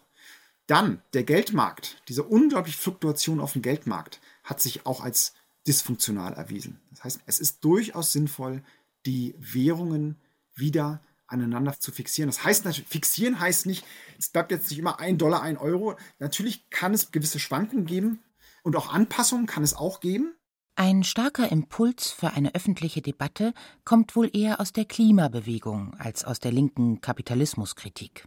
Dann 0.67 1.03
der 1.15 1.25
Geldmarkt. 1.25 2.03
Diese 2.09 2.23
unglaubliche 2.23 2.79
Fluktuation 2.79 3.41
auf 3.41 3.53
dem 3.53 3.63
Geldmarkt 3.63 4.21
hat 4.45 4.61
sich 4.61 4.87
auch 4.87 5.01
als 5.01 5.35
dysfunktional 5.67 6.35
erwiesen. 6.35 6.81
Das 6.91 7.05
heißt, 7.05 7.21
es 7.27 7.41
ist 7.41 7.65
durchaus 7.65 8.13
sinnvoll, 8.13 8.63
die 9.07 9.35
Währungen 9.39 10.17
wieder 10.63 11.03
aneinander 11.27 11.79
zu 11.79 11.93
fixieren. 11.93 12.31
Das 12.31 12.45
heißt 12.45 12.65
natürlich, 12.65 12.89
fixieren 12.89 13.39
heißt 13.39 13.67
nicht, 13.67 13.85
es 14.19 14.31
bleibt 14.31 14.51
jetzt 14.51 14.71
nicht 14.71 14.79
immer 14.79 14.99
ein 15.01 15.19
Dollar, 15.19 15.43
ein 15.43 15.59
Euro. 15.59 15.97
Natürlich 16.19 16.71
kann 16.71 16.95
es 16.95 17.11
gewisse 17.11 17.39
Schwankungen 17.39 17.85
geben 17.85 18.21
und 18.63 18.77
auch 18.77 18.93
Anpassungen 18.93 19.47
kann 19.47 19.63
es 19.63 19.75
auch 19.75 20.01
geben. 20.01 20.35
Ein 20.75 21.05
starker 21.05 21.53
Impuls 21.53 22.11
für 22.11 22.31
eine 22.31 22.55
öffentliche 22.55 23.03
Debatte 23.03 23.53
kommt 23.85 24.17
wohl 24.17 24.31
eher 24.35 24.59
aus 24.59 24.73
der 24.73 24.87
Klimabewegung 24.87 25.95
als 25.99 26.25
aus 26.25 26.41
der 26.41 26.53
linken 26.53 27.03
Kapitalismuskritik. 27.03 28.27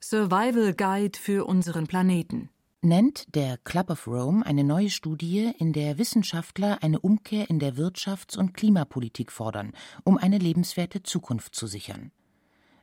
Survival 0.00 0.74
Guide 0.74 1.18
für 1.18 1.46
unseren 1.46 1.86
Planeten 1.86 2.50
nennt 2.82 3.34
der 3.34 3.58
Club 3.58 3.90
of 3.90 4.06
Rome 4.06 4.46
eine 4.46 4.62
neue 4.62 4.90
Studie, 4.90 5.52
in 5.58 5.72
der 5.72 5.98
Wissenschaftler 5.98 6.82
eine 6.82 7.00
Umkehr 7.00 7.50
in 7.50 7.58
der 7.58 7.74
Wirtschafts- 7.76 8.38
und 8.38 8.54
Klimapolitik 8.54 9.32
fordern, 9.32 9.72
um 10.04 10.16
eine 10.16 10.38
lebenswerte 10.38 11.02
Zukunft 11.02 11.54
zu 11.54 11.66
sichern. 11.66 12.12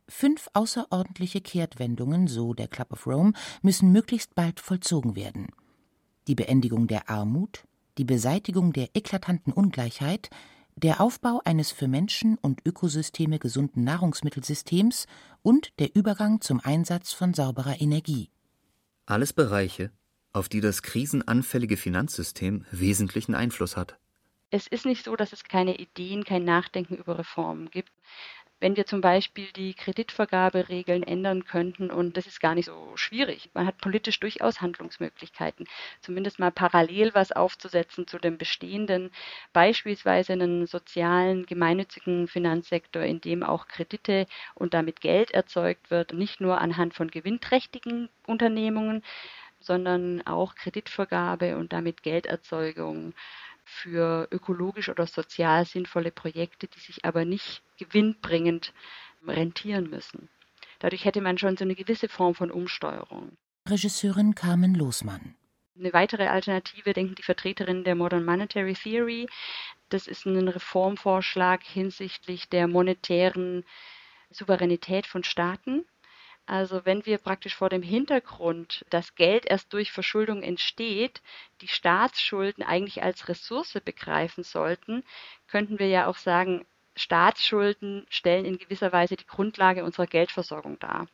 Fünf 0.08 0.50
außerordentliche 0.54 1.42
Kehrtwendungen, 1.42 2.28
so 2.28 2.54
der 2.54 2.68
Club 2.68 2.92
of 2.92 3.08
Rome, 3.08 3.34
müssen 3.62 3.92
möglichst 3.92 4.36
bald 4.36 4.60
vollzogen 4.60 5.16
werden. 5.16 5.48
Die 6.28 6.36
Beendigung 6.36 6.88
der 6.88 7.10
Armut, 7.10 7.64
die 7.98 8.06
Beseitigung 8.06 8.74
der 8.74 8.90
eklatanten 8.96 9.54
Ungleichheit, 9.54 10.30
der 10.76 11.00
Aufbau 11.00 11.42
eines 11.46 11.72
für 11.72 11.88
Menschen 11.88 12.38
und 12.38 12.62
Ökosysteme 12.66 13.40
gesunden 13.40 13.86
Nahrungsmittelsystems 13.86 15.08
und 15.42 15.72
der 15.80 15.96
Übergang 15.96 16.42
zum 16.42 16.60
Einsatz 16.60 17.14
von 17.14 17.34
sauberer 17.34 17.80
Energie. 17.80 18.30
Alles 19.08 19.34
Bereiche, 19.34 19.92
auf 20.34 20.50
die 20.50 20.62
das 20.62 20.82
krisenanfällige 20.82 21.78
Finanzsystem 21.78 22.66
wesentlichen 22.72 23.36
Einfluss 23.36 23.78
hat. 23.78 24.00
Es 24.50 24.66
ist 24.66 24.86
nicht 24.86 25.06
so, 25.06 25.16
dass 25.16 25.32
es 25.32 25.44
keine 25.44 25.78
Ideen, 25.78 26.24
kein 26.24 26.44
Nachdenken 26.44 26.96
über 26.96 27.20
Reformen 27.20 27.70
gibt. 27.70 27.92
Wenn 28.60 28.76
wir 28.78 28.86
zum 28.86 29.02
Beispiel 29.02 29.52
die 29.54 29.74
Kreditvergaberegeln 29.74 31.04
ändern 31.04 31.46
könnten. 31.46 31.92
Und 31.92 32.18
das 32.18 32.28
ist 32.28 32.40
gar 32.40 32.56
nicht 32.56 32.66
so 32.68 32.96
schwierig. 32.96 33.50
Man 33.54 33.66
hat 33.68 33.78
politisch 33.80 34.20
durchaus 34.20 34.62
Handlungsmöglichkeiten, 34.62 35.68
zumindest 36.02 36.40
mal 36.40 36.52
parallel 36.52 37.14
was 37.14 37.32
aufzusetzen 37.32 38.08
zu 38.08 38.18
dem 38.18 38.38
bestehenden, 38.38 39.12
beispielsweise 39.54 40.34
einen 40.34 40.68
sozialen, 40.68 41.46
gemeinnützigen 41.46 42.28
Finanzsektor, 42.28 43.04
in 43.04 43.22
dem 43.22 43.44
auch 43.44 43.68
Kredite 43.68 44.26
und 44.56 44.74
damit 44.74 45.02
Geld 45.02 45.32
erzeugt 45.32 45.92
wird, 45.92 46.14
nicht 46.14 46.42
nur 46.42 46.60
anhand 46.62 46.94
von 46.94 47.10
gewinnträchtigen 47.12 48.10
Unternehmungen, 48.26 49.04
sondern 49.60 50.26
auch 50.28 50.56
Kreditvergabe 50.56 51.58
und 51.58 51.74
damit 51.74 52.04
Gelderzeugung 52.04 53.14
für 53.66 54.28
ökologisch 54.32 54.90
oder 54.90 55.08
sozial 55.08 55.66
sinnvolle 55.66 56.12
Projekte, 56.12 56.68
die 56.68 56.80
sich 56.80 57.04
aber 57.04 57.26
nicht 57.26 57.64
gewinnbringend 57.78 58.74
rentieren 59.28 59.90
müssen. 59.90 60.30
Dadurch 60.80 61.06
hätte 61.06 61.22
man 61.22 61.38
schon 61.38 61.58
so 61.58 61.64
eine 61.64 61.76
gewisse 61.76 62.08
Form 62.08 62.36
von 62.36 62.52
Umsteuerung. 62.52 63.38
Regisseurin 63.68 64.36
Carmen 64.36 64.76
Losmann. 64.76 65.36
Eine 65.78 65.92
weitere 65.92 66.28
Alternative 66.28 66.94
denken 66.94 67.16
die 67.16 67.24
Vertreterinnen 67.24 67.84
der 67.84 67.96
Modern 67.96 68.24
Monetary 68.24 68.76
Theory. 68.76 69.28
Das 69.90 70.08
ist 70.08 70.26
ein 70.26 70.48
Reformvorschlag 70.48 71.64
hinsichtlich 71.64 72.48
der 72.48 72.68
monetären 72.68 73.66
Souveränität 74.30 75.06
von 75.06 75.24
Staaten. 75.24 75.86
Also 76.48 76.86
wenn 76.86 77.06
wir 77.08 77.18
praktisch 77.18 77.56
vor 77.56 77.70
dem 77.70 77.82
Hintergrund, 77.82 78.86
dass 78.92 79.16
Geld 79.16 79.46
erst 79.48 79.74
durch 79.74 79.92
Verschuldung 79.92 80.44
entsteht, 80.44 81.22
die 81.62 81.68
Staatsschulden 81.68 82.64
eigentlich 82.64 83.02
als 83.02 83.28
Ressource 83.28 83.80
begreifen 83.84 84.44
sollten, 84.44 85.04
könnten 85.48 85.80
wir 85.80 85.88
ja 85.88 86.06
auch 86.06 86.18
sagen, 86.18 86.66
Staatsschulden 86.96 88.06
stellen 88.10 88.46
in 88.46 88.60
gewisser 88.60 88.92
Weise 88.92 89.16
die 89.16 89.26
Grundlage 89.26 89.84
unserer 89.84 90.06
Geldversorgung 90.06 90.78
dar. 90.80 91.08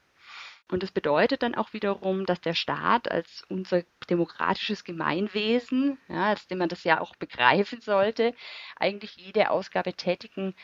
Und 0.70 0.84
das 0.84 0.92
bedeutet 0.92 1.44
dann 1.44 1.56
auch 1.56 1.74
wiederum, 1.74 2.26
dass 2.26 2.40
der 2.42 2.54
Staat 2.54 3.10
als 3.10 3.44
unser 3.50 3.84
demokratisches 4.10 4.84
Gemeinwesen, 4.84 5.98
ja, 6.08 6.28
als 6.28 6.48
dem 6.48 6.60
man 6.60 6.70
das 6.70 6.84
ja 6.84 7.02
auch 7.02 7.16
begreifen 7.16 7.82
sollte, 7.82 8.34
eigentlich 8.78 9.16
jede 9.16 9.50
Ausgabe 9.50 9.94
tätigen 9.94 10.56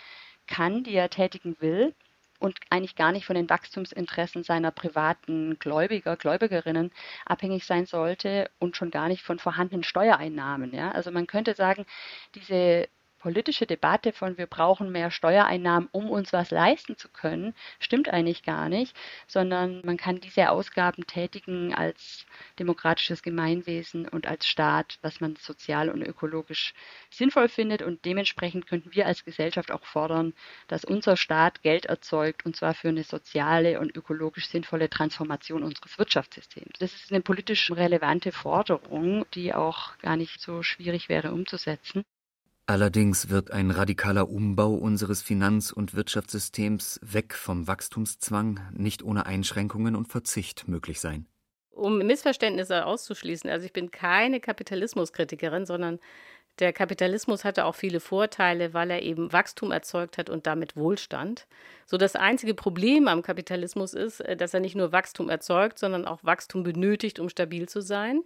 kann, 0.46 0.84
die 0.84 0.94
er 0.94 1.10
tätigen 1.10 1.58
will 1.60 1.94
und 2.40 2.60
eigentlich 2.70 2.96
gar 2.96 3.12
nicht 3.12 3.26
von 3.26 3.36
den 3.36 3.50
Wachstumsinteressen 3.50 4.44
seiner 4.44 4.72
privaten 4.72 5.58
Gläubiger, 5.60 6.16
Gläubigerinnen 6.16 6.92
abhängig 7.26 7.66
sein 7.66 7.86
sollte 7.86 8.50
und 8.60 8.78
schon 8.78 8.92
gar 8.92 9.08
nicht 9.08 9.24
von 9.24 9.40
vorhandenen 9.40 9.84
Steuereinnahmen. 9.84 10.74
Ja? 10.74 10.92
Also 10.92 11.12
man 11.12 11.28
könnte 11.28 11.56
sagen, 11.56 11.86
diese 12.36 12.88
politische 13.20 13.66
Debatte 13.66 14.14
von 14.14 14.38
wir 14.38 14.46
brauchen 14.46 14.92
mehr 14.92 15.12
Steuereinnahmen, 15.12 15.90
um 15.92 16.10
uns 16.10 16.34
was 16.34 16.52
leisten 16.52 16.98
zu 16.98 17.10
können, 17.10 17.54
stimmt 17.80 18.10
eigentlich 18.10 18.44
gar 18.44 18.70
nicht, 18.70 18.96
sondern 19.28 19.82
man 19.84 19.98
kann 19.98 20.20
diese 20.20 20.50
Ausgaben 20.50 21.06
tätigen 21.08 21.74
als 21.74 22.26
demokratisches 22.60 23.24
Gemeinwesen 23.24 24.08
und 24.08 24.28
als 24.28 24.48
Staat, 24.48 25.00
was 25.02 25.20
man 25.20 25.36
sozial 25.36 25.90
und 25.90 26.02
ökologisch 26.02 26.74
sinnvoll 27.10 27.50
findet 27.50 27.82
und 27.82 28.06
dementsprechend 28.06 28.68
könnten 28.68 28.94
wir 28.94 29.06
als 29.06 29.26
Gesellschaft 29.26 29.72
auch 29.72 29.86
fordern, 29.86 30.34
dass 30.68 30.86
unser 30.86 31.18
Staat 31.18 31.62
Geld 31.62 31.86
erzeugt 31.86 32.46
und 32.46 32.56
zwar 32.56 32.74
für 32.74 32.90
eine 32.90 33.04
soziale 33.04 33.80
und 33.80 33.96
ökologisch 33.96 34.48
sinnvolle 34.48 34.90
Transformation 34.90 35.64
unseres 35.64 35.98
Wirtschaftssystems. 35.98 36.80
Das 36.80 36.94
ist 36.94 37.12
eine 37.12 37.22
politisch 37.22 37.72
relevante 37.72 38.32
Forderung, 38.32 39.26
die 39.34 39.54
auch 39.54 39.98
gar 40.00 40.16
nicht 40.16 40.40
so 40.40 40.64
schwierig 40.64 41.10
wäre 41.10 41.32
umzusetzen. 41.32 42.04
Allerdings 42.70 43.30
wird 43.30 43.52
ein 43.52 43.72
radikaler 43.72 44.30
Umbau 44.30 44.74
unseres 44.74 45.22
Finanz- 45.22 45.72
und 45.72 45.96
Wirtschaftssystems 45.96 47.00
weg 47.02 47.34
vom 47.34 47.66
Wachstumszwang 47.66 48.60
nicht 48.74 49.04
ohne 49.04 49.26
Einschränkungen 49.26 49.96
und 49.96 50.10
Verzicht 50.10 50.68
möglich 50.68 51.00
sein. 51.00 51.28
Um 51.70 52.00
Missverständnisse 52.00 52.86
auszuschließen, 52.86 53.50
also 53.50 53.66
ich 53.66 53.72
bin 53.72 53.90
keine 53.90 54.42
Kapitalismuskritikerin, 54.42 55.66
sondern 55.66 56.00
der 56.60 56.74
Kapitalismus 56.74 57.46
hatte 57.46 57.64
auch 57.64 57.76
viele 57.76 58.02
Vorteile, 58.02 58.74
weil 58.74 58.92
er 58.92 59.02
eben 59.02 59.32
Wachstum 59.32 59.72
erzeugt 59.72 60.18
hat 60.18 60.30
und 60.30 60.46
damit 60.46 60.76
Wohlstand. 60.76 61.48
So 61.86 61.96
das 61.96 62.18
einzige 62.18 62.54
Problem 62.54 63.08
am 63.08 63.22
Kapitalismus 63.22 63.94
ist, 63.94 64.20
äh, 64.20 64.36
dass 64.36 64.54
er 64.54 64.60
nicht 64.60 64.76
nur 64.76 64.92
Wachstum 64.92 65.30
erzeugt, 65.30 65.80
sondern 65.80 66.06
auch 66.06 66.22
Wachstum 66.26 66.64
benötigt, 66.64 67.20
um 67.20 67.30
stabil 67.30 67.70
zu 67.70 67.82
sein. 67.82 68.24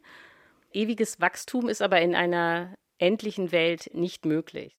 Ewiges 0.73 1.19
Wachstum 1.19 1.69
ist 1.69 1.83
aber 1.83 2.01
in 2.01 2.15
einer 2.15 2.73
endlichen 3.01 3.51
Welt 3.51 3.89
nicht 3.93 4.25
möglich. 4.25 4.77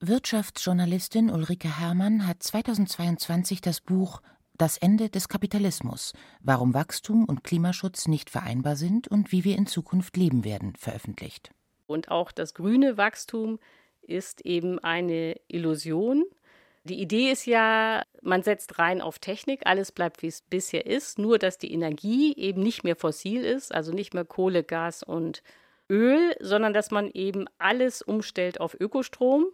Wirtschaftsjournalistin 0.00 1.30
Ulrike 1.30 1.78
Herrmann 1.78 2.26
hat 2.26 2.42
2022 2.42 3.60
das 3.60 3.80
Buch 3.82 4.22
Das 4.56 4.78
Ende 4.78 5.10
des 5.10 5.28
Kapitalismus, 5.28 6.14
warum 6.40 6.74
Wachstum 6.74 7.24
und 7.26 7.44
Klimaschutz 7.44 8.08
nicht 8.08 8.30
vereinbar 8.30 8.76
sind 8.76 9.08
und 9.08 9.30
wie 9.30 9.44
wir 9.44 9.56
in 9.56 9.66
Zukunft 9.66 10.16
leben 10.16 10.44
werden, 10.44 10.74
veröffentlicht. 10.76 11.50
Und 11.86 12.10
auch 12.10 12.32
das 12.32 12.54
grüne 12.54 12.96
Wachstum 12.96 13.58
ist 14.00 14.44
eben 14.46 14.78
eine 14.78 15.38
Illusion. 15.48 16.24
Die 16.84 17.00
Idee 17.00 17.30
ist 17.30 17.44
ja, 17.44 18.02
man 18.22 18.42
setzt 18.42 18.78
rein 18.78 19.02
auf 19.02 19.18
Technik, 19.18 19.66
alles 19.66 19.92
bleibt 19.92 20.22
wie 20.22 20.28
es 20.28 20.40
bisher 20.40 20.86
ist, 20.86 21.18
nur 21.18 21.38
dass 21.38 21.58
die 21.58 21.72
Energie 21.72 22.34
eben 22.36 22.62
nicht 22.62 22.84
mehr 22.84 22.96
fossil 22.96 23.44
ist, 23.44 23.74
also 23.74 23.92
nicht 23.92 24.14
mehr 24.14 24.24
Kohle, 24.24 24.64
Gas 24.64 25.02
und 25.02 25.42
Öl, 25.90 26.34
sondern 26.40 26.72
dass 26.72 26.90
man 26.90 27.10
eben 27.10 27.46
alles 27.58 28.00
umstellt 28.00 28.60
auf 28.60 28.76
Ökostrom, 28.78 29.46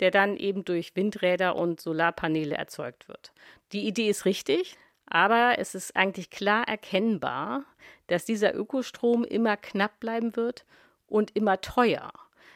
der 0.00 0.10
dann 0.10 0.36
eben 0.36 0.64
durch 0.64 0.96
Windräder 0.96 1.54
und 1.54 1.80
Solarpaneele 1.80 2.56
erzeugt 2.56 3.06
wird. 3.08 3.32
Die 3.72 3.86
Idee 3.86 4.08
ist 4.08 4.24
richtig, 4.24 4.76
aber 5.06 5.58
es 5.58 5.74
ist 5.74 5.94
eigentlich 5.94 6.30
klar 6.30 6.66
erkennbar, 6.66 7.64
dass 8.06 8.24
dieser 8.24 8.54
Ökostrom 8.54 9.24
immer 9.24 9.56
knapp 9.56 10.00
bleiben 10.00 10.34
wird 10.36 10.64
und 11.06 11.36
immer 11.36 11.60
teuer. 11.60 12.10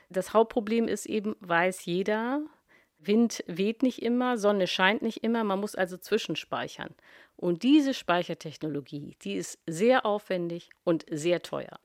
Das 0.09 0.33
Hauptproblem 0.33 0.89
ist 0.89 1.07
eben, 1.07 1.37
weiß 1.41 1.85
jeder, 1.85 2.41
Wind 2.99 3.45
weht 3.47 3.83
nicht 3.83 4.03
immer, 4.03 4.39
Sonne 4.39 4.66
scheint 4.66 5.03
nicht 5.03 5.22
immer, 5.22 5.45
man 5.45 5.61
muss 5.61 5.74
also 5.76 5.97
zwischenspeichern. 5.97 6.95
Und 7.37 7.62
diese 7.62 7.95
Speichertechnologie, 7.95 9.16
die 9.22 9.35
ist 9.35 9.59
sehr 9.66 10.05
aufwendig 10.05 10.70
und 10.83 11.05
sehr 11.09 11.43
teuer. 11.43 11.79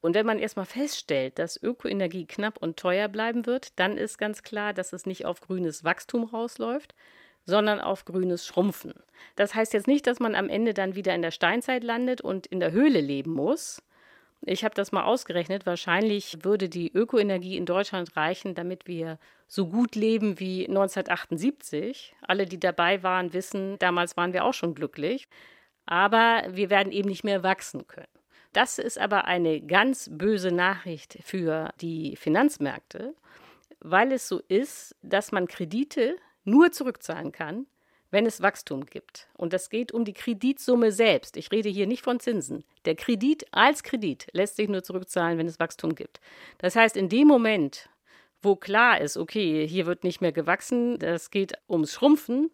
Und 0.00 0.14
wenn 0.14 0.26
man 0.26 0.38
erstmal 0.38 0.66
feststellt, 0.66 1.38
dass 1.38 1.62
Ökoenergie 1.62 2.26
knapp 2.26 2.56
und 2.58 2.78
teuer 2.78 3.08
bleiben 3.08 3.46
wird, 3.46 3.78
dann 3.78 3.98
ist 3.98 4.18
ganz 4.18 4.42
klar, 4.42 4.72
dass 4.72 4.92
es 4.92 5.06
nicht 5.06 5.26
auf 5.26 5.40
grünes 5.40 5.84
Wachstum 5.84 6.24
rausläuft, 6.24 6.94
sondern 7.44 7.80
auf 7.80 8.04
grünes 8.04 8.46
Schrumpfen. 8.46 8.94
Das 9.36 9.54
heißt 9.54 9.74
jetzt 9.74 9.86
nicht, 9.86 10.06
dass 10.06 10.20
man 10.20 10.34
am 10.34 10.48
Ende 10.48 10.72
dann 10.72 10.94
wieder 10.94 11.14
in 11.14 11.22
der 11.22 11.30
Steinzeit 11.30 11.84
landet 11.84 12.20
und 12.20 12.46
in 12.46 12.60
der 12.60 12.72
Höhle 12.72 13.00
leben 13.00 13.32
muss. 13.32 13.82
Ich 14.42 14.64
habe 14.64 14.74
das 14.74 14.90
mal 14.90 15.04
ausgerechnet. 15.04 15.66
Wahrscheinlich 15.66 16.44
würde 16.44 16.70
die 16.70 16.90
Ökoenergie 16.92 17.56
in 17.56 17.66
Deutschland 17.66 18.16
reichen, 18.16 18.54
damit 18.54 18.86
wir 18.86 19.18
so 19.46 19.66
gut 19.66 19.96
leben 19.96 20.40
wie 20.40 20.66
1978. 20.66 22.14
Alle, 22.22 22.46
die 22.46 22.58
dabei 22.58 23.02
waren, 23.02 23.34
wissen, 23.34 23.78
damals 23.78 24.16
waren 24.16 24.32
wir 24.32 24.44
auch 24.44 24.54
schon 24.54 24.74
glücklich. 24.74 25.28
Aber 25.84 26.44
wir 26.48 26.70
werden 26.70 26.92
eben 26.92 27.08
nicht 27.08 27.24
mehr 27.24 27.42
wachsen 27.42 27.86
können. 27.86 28.19
Das 28.52 28.78
ist 28.78 28.98
aber 28.98 29.26
eine 29.26 29.60
ganz 29.60 30.08
böse 30.12 30.50
Nachricht 30.50 31.18
für 31.22 31.72
die 31.80 32.16
Finanzmärkte, 32.16 33.14
weil 33.78 34.12
es 34.12 34.28
so 34.28 34.40
ist, 34.48 34.96
dass 35.02 35.32
man 35.32 35.46
Kredite 35.46 36.16
nur 36.44 36.72
zurückzahlen 36.72 37.32
kann, 37.32 37.66
wenn 38.10 38.26
es 38.26 38.42
Wachstum 38.42 38.86
gibt. 38.86 39.28
Und 39.34 39.52
das 39.52 39.70
geht 39.70 39.92
um 39.92 40.04
die 40.04 40.12
Kreditsumme 40.12 40.90
selbst. 40.90 41.36
Ich 41.36 41.52
rede 41.52 41.68
hier 41.68 41.86
nicht 41.86 42.02
von 42.02 42.18
Zinsen. 42.18 42.64
Der 42.84 42.96
Kredit 42.96 43.46
als 43.52 43.84
Kredit 43.84 44.26
lässt 44.32 44.56
sich 44.56 44.68
nur 44.68 44.82
zurückzahlen, 44.82 45.38
wenn 45.38 45.46
es 45.46 45.60
Wachstum 45.60 45.94
gibt. 45.94 46.20
Das 46.58 46.74
heißt, 46.74 46.96
in 46.96 47.08
dem 47.08 47.28
Moment, 47.28 47.88
wo 48.42 48.56
klar 48.56 49.00
ist, 49.00 49.16
okay, 49.16 49.66
hier 49.66 49.86
wird 49.86 50.02
nicht 50.02 50.20
mehr 50.20 50.32
gewachsen, 50.32 50.98
das 50.98 51.30
geht 51.30 51.52
ums 51.68 51.92
Schrumpfen, 51.92 52.50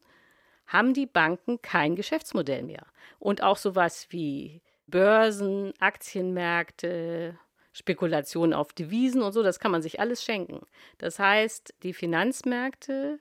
haben 0.66 0.94
die 0.94 1.07
Banken 1.07 1.62
kein 1.62 1.97
Geschäftsmodell 1.97 2.62
mehr. 2.62 2.86
Und 3.18 3.42
auch 3.42 3.57
sowas 3.57 4.09
wie 4.11 4.61
Börsen, 4.87 5.72
Aktienmärkte, 5.80 7.39
Spekulationen 7.72 8.55
auf 8.55 8.72
Devisen 8.72 9.22
und 9.22 9.32
so, 9.32 9.43
das 9.43 9.59
kann 9.59 9.70
man 9.70 9.82
sich 9.82 10.01
alles 10.01 10.24
schenken. 10.24 10.61
Das 10.99 11.18
heißt, 11.18 11.74
die 11.82 11.93
Finanzmärkte 11.93 13.18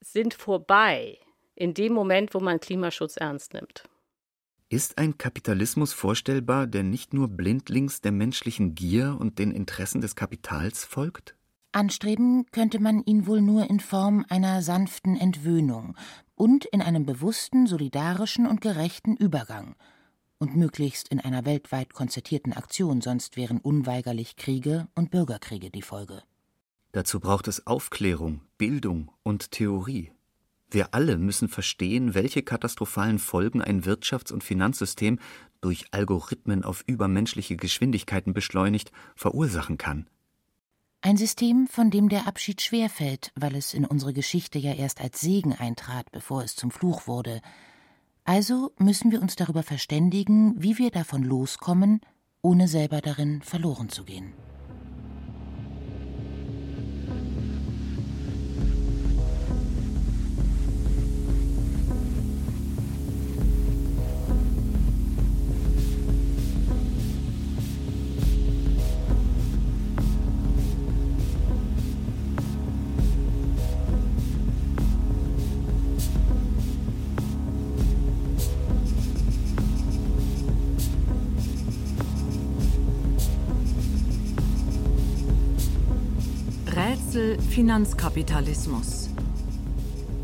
sind 0.00 0.34
vorbei 0.34 1.18
in 1.54 1.74
dem 1.74 1.92
Moment, 1.92 2.34
wo 2.34 2.40
man 2.40 2.60
Klimaschutz 2.60 3.16
ernst 3.16 3.54
nimmt. 3.54 3.84
Ist 4.68 4.98
ein 4.98 5.16
Kapitalismus 5.16 5.92
vorstellbar, 5.92 6.66
der 6.66 6.82
nicht 6.82 7.14
nur 7.14 7.28
blindlings 7.28 8.00
der 8.00 8.10
menschlichen 8.10 8.74
Gier 8.74 9.16
und 9.20 9.38
den 9.38 9.52
Interessen 9.52 10.00
des 10.00 10.16
Kapitals 10.16 10.84
folgt? 10.84 11.36
Anstreben 11.70 12.46
könnte 12.50 12.80
man 12.80 13.02
ihn 13.04 13.26
wohl 13.26 13.42
nur 13.42 13.70
in 13.70 13.78
Form 13.78 14.24
einer 14.28 14.62
sanften 14.62 15.16
Entwöhnung 15.16 15.96
und 16.34 16.64
in 16.64 16.82
einem 16.82 17.06
bewussten, 17.06 17.66
solidarischen 17.66 18.46
und 18.46 18.60
gerechten 18.60 19.16
Übergang– 19.16 19.76
und 20.38 20.56
möglichst 20.56 21.08
in 21.08 21.20
einer 21.20 21.44
weltweit 21.44 21.94
konzertierten 21.94 22.52
Aktion, 22.52 23.00
sonst 23.00 23.36
wären 23.36 23.58
unweigerlich 23.58 24.36
Kriege 24.36 24.88
und 24.94 25.10
Bürgerkriege 25.10 25.70
die 25.70 25.82
Folge. 25.82 26.22
Dazu 26.92 27.20
braucht 27.20 27.48
es 27.48 27.66
Aufklärung, 27.66 28.40
Bildung 28.58 29.10
und 29.22 29.50
Theorie. 29.50 30.12
Wir 30.70 30.94
alle 30.94 31.16
müssen 31.16 31.48
verstehen, 31.48 32.14
welche 32.14 32.42
katastrophalen 32.42 33.18
Folgen 33.18 33.62
ein 33.62 33.82
Wirtschafts- 33.82 34.32
und 34.32 34.42
Finanzsystem 34.42 35.18
durch 35.60 35.86
Algorithmen 35.92 36.64
auf 36.64 36.82
übermenschliche 36.86 37.56
Geschwindigkeiten 37.56 38.34
beschleunigt 38.34 38.92
verursachen 39.14 39.78
kann. 39.78 40.08
Ein 41.02 41.16
System, 41.16 41.68
von 41.68 41.90
dem 41.90 42.08
der 42.08 42.26
Abschied 42.26 42.60
schwerfällt, 42.60 43.30
weil 43.36 43.54
es 43.54 43.74
in 43.74 43.84
unsere 43.84 44.12
Geschichte 44.12 44.58
ja 44.58 44.72
erst 44.72 45.00
als 45.00 45.20
Segen 45.20 45.52
eintrat, 45.52 46.10
bevor 46.10 46.42
es 46.42 46.56
zum 46.56 46.70
Fluch 46.70 47.06
wurde. 47.06 47.40
Also 48.26 48.72
müssen 48.78 49.12
wir 49.12 49.22
uns 49.22 49.36
darüber 49.36 49.62
verständigen, 49.62 50.60
wie 50.60 50.78
wir 50.78 50.90
davon 50.90 51.22
loskommen, 51.22 52.00
ohne 52.42 52.66
selber 52.66 53.00
darin 53.00 53.40
verloren 53.40 53.88
zu 53.88 54.04
gehen. 54.04 54.32
Finanzkapitalismus. 87.56 89.08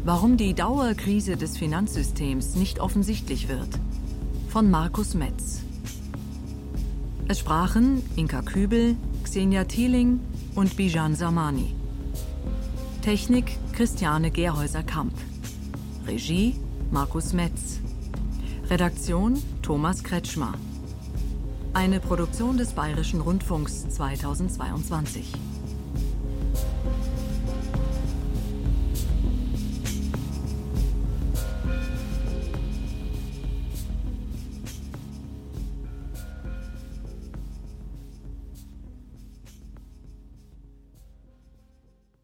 Warum 0.05 0.37
die 0.37 0.53
Dauerkrise 0.53 1.39
des 1.39 1.57
Finanzsystems 1.57 2.57
nicht 2.57 2.79
offensichtlich 2.79 3.49
wird. 3.49 3.71
Von 4.51 4.71
Markus 4.71 5.15
Metz. 5.15 5.63
Es 7.29 7.39
sprachen 7.39 8.03
Inka 8.17 8.43
Kübel, 8.43 8.97
Xenia 9.25 9.65
Thieling 9.65 10.21
und 10.57 10.77
Bijan 10.77 11.15
Samani. 11.15 11.75
Technik 13.01 13.57
Christiane 13.73 14.31
Gerhäuser-Kamp. 14.31 15.15
Regie 16.07 16.57
Markus 16.91 17.33
Metz. 17.33 17.81
Redaktion 18.69 19.43
Thomas 19.63 20.05
Kretschmer. 20.05 20.53
Eine 21.73 21.99
Produktion 21.99 22.59
des 22.59 22.73
Bayerischen 22.75 23.23
Rundfunks 23.23 23.89
2022. 23.89 25.33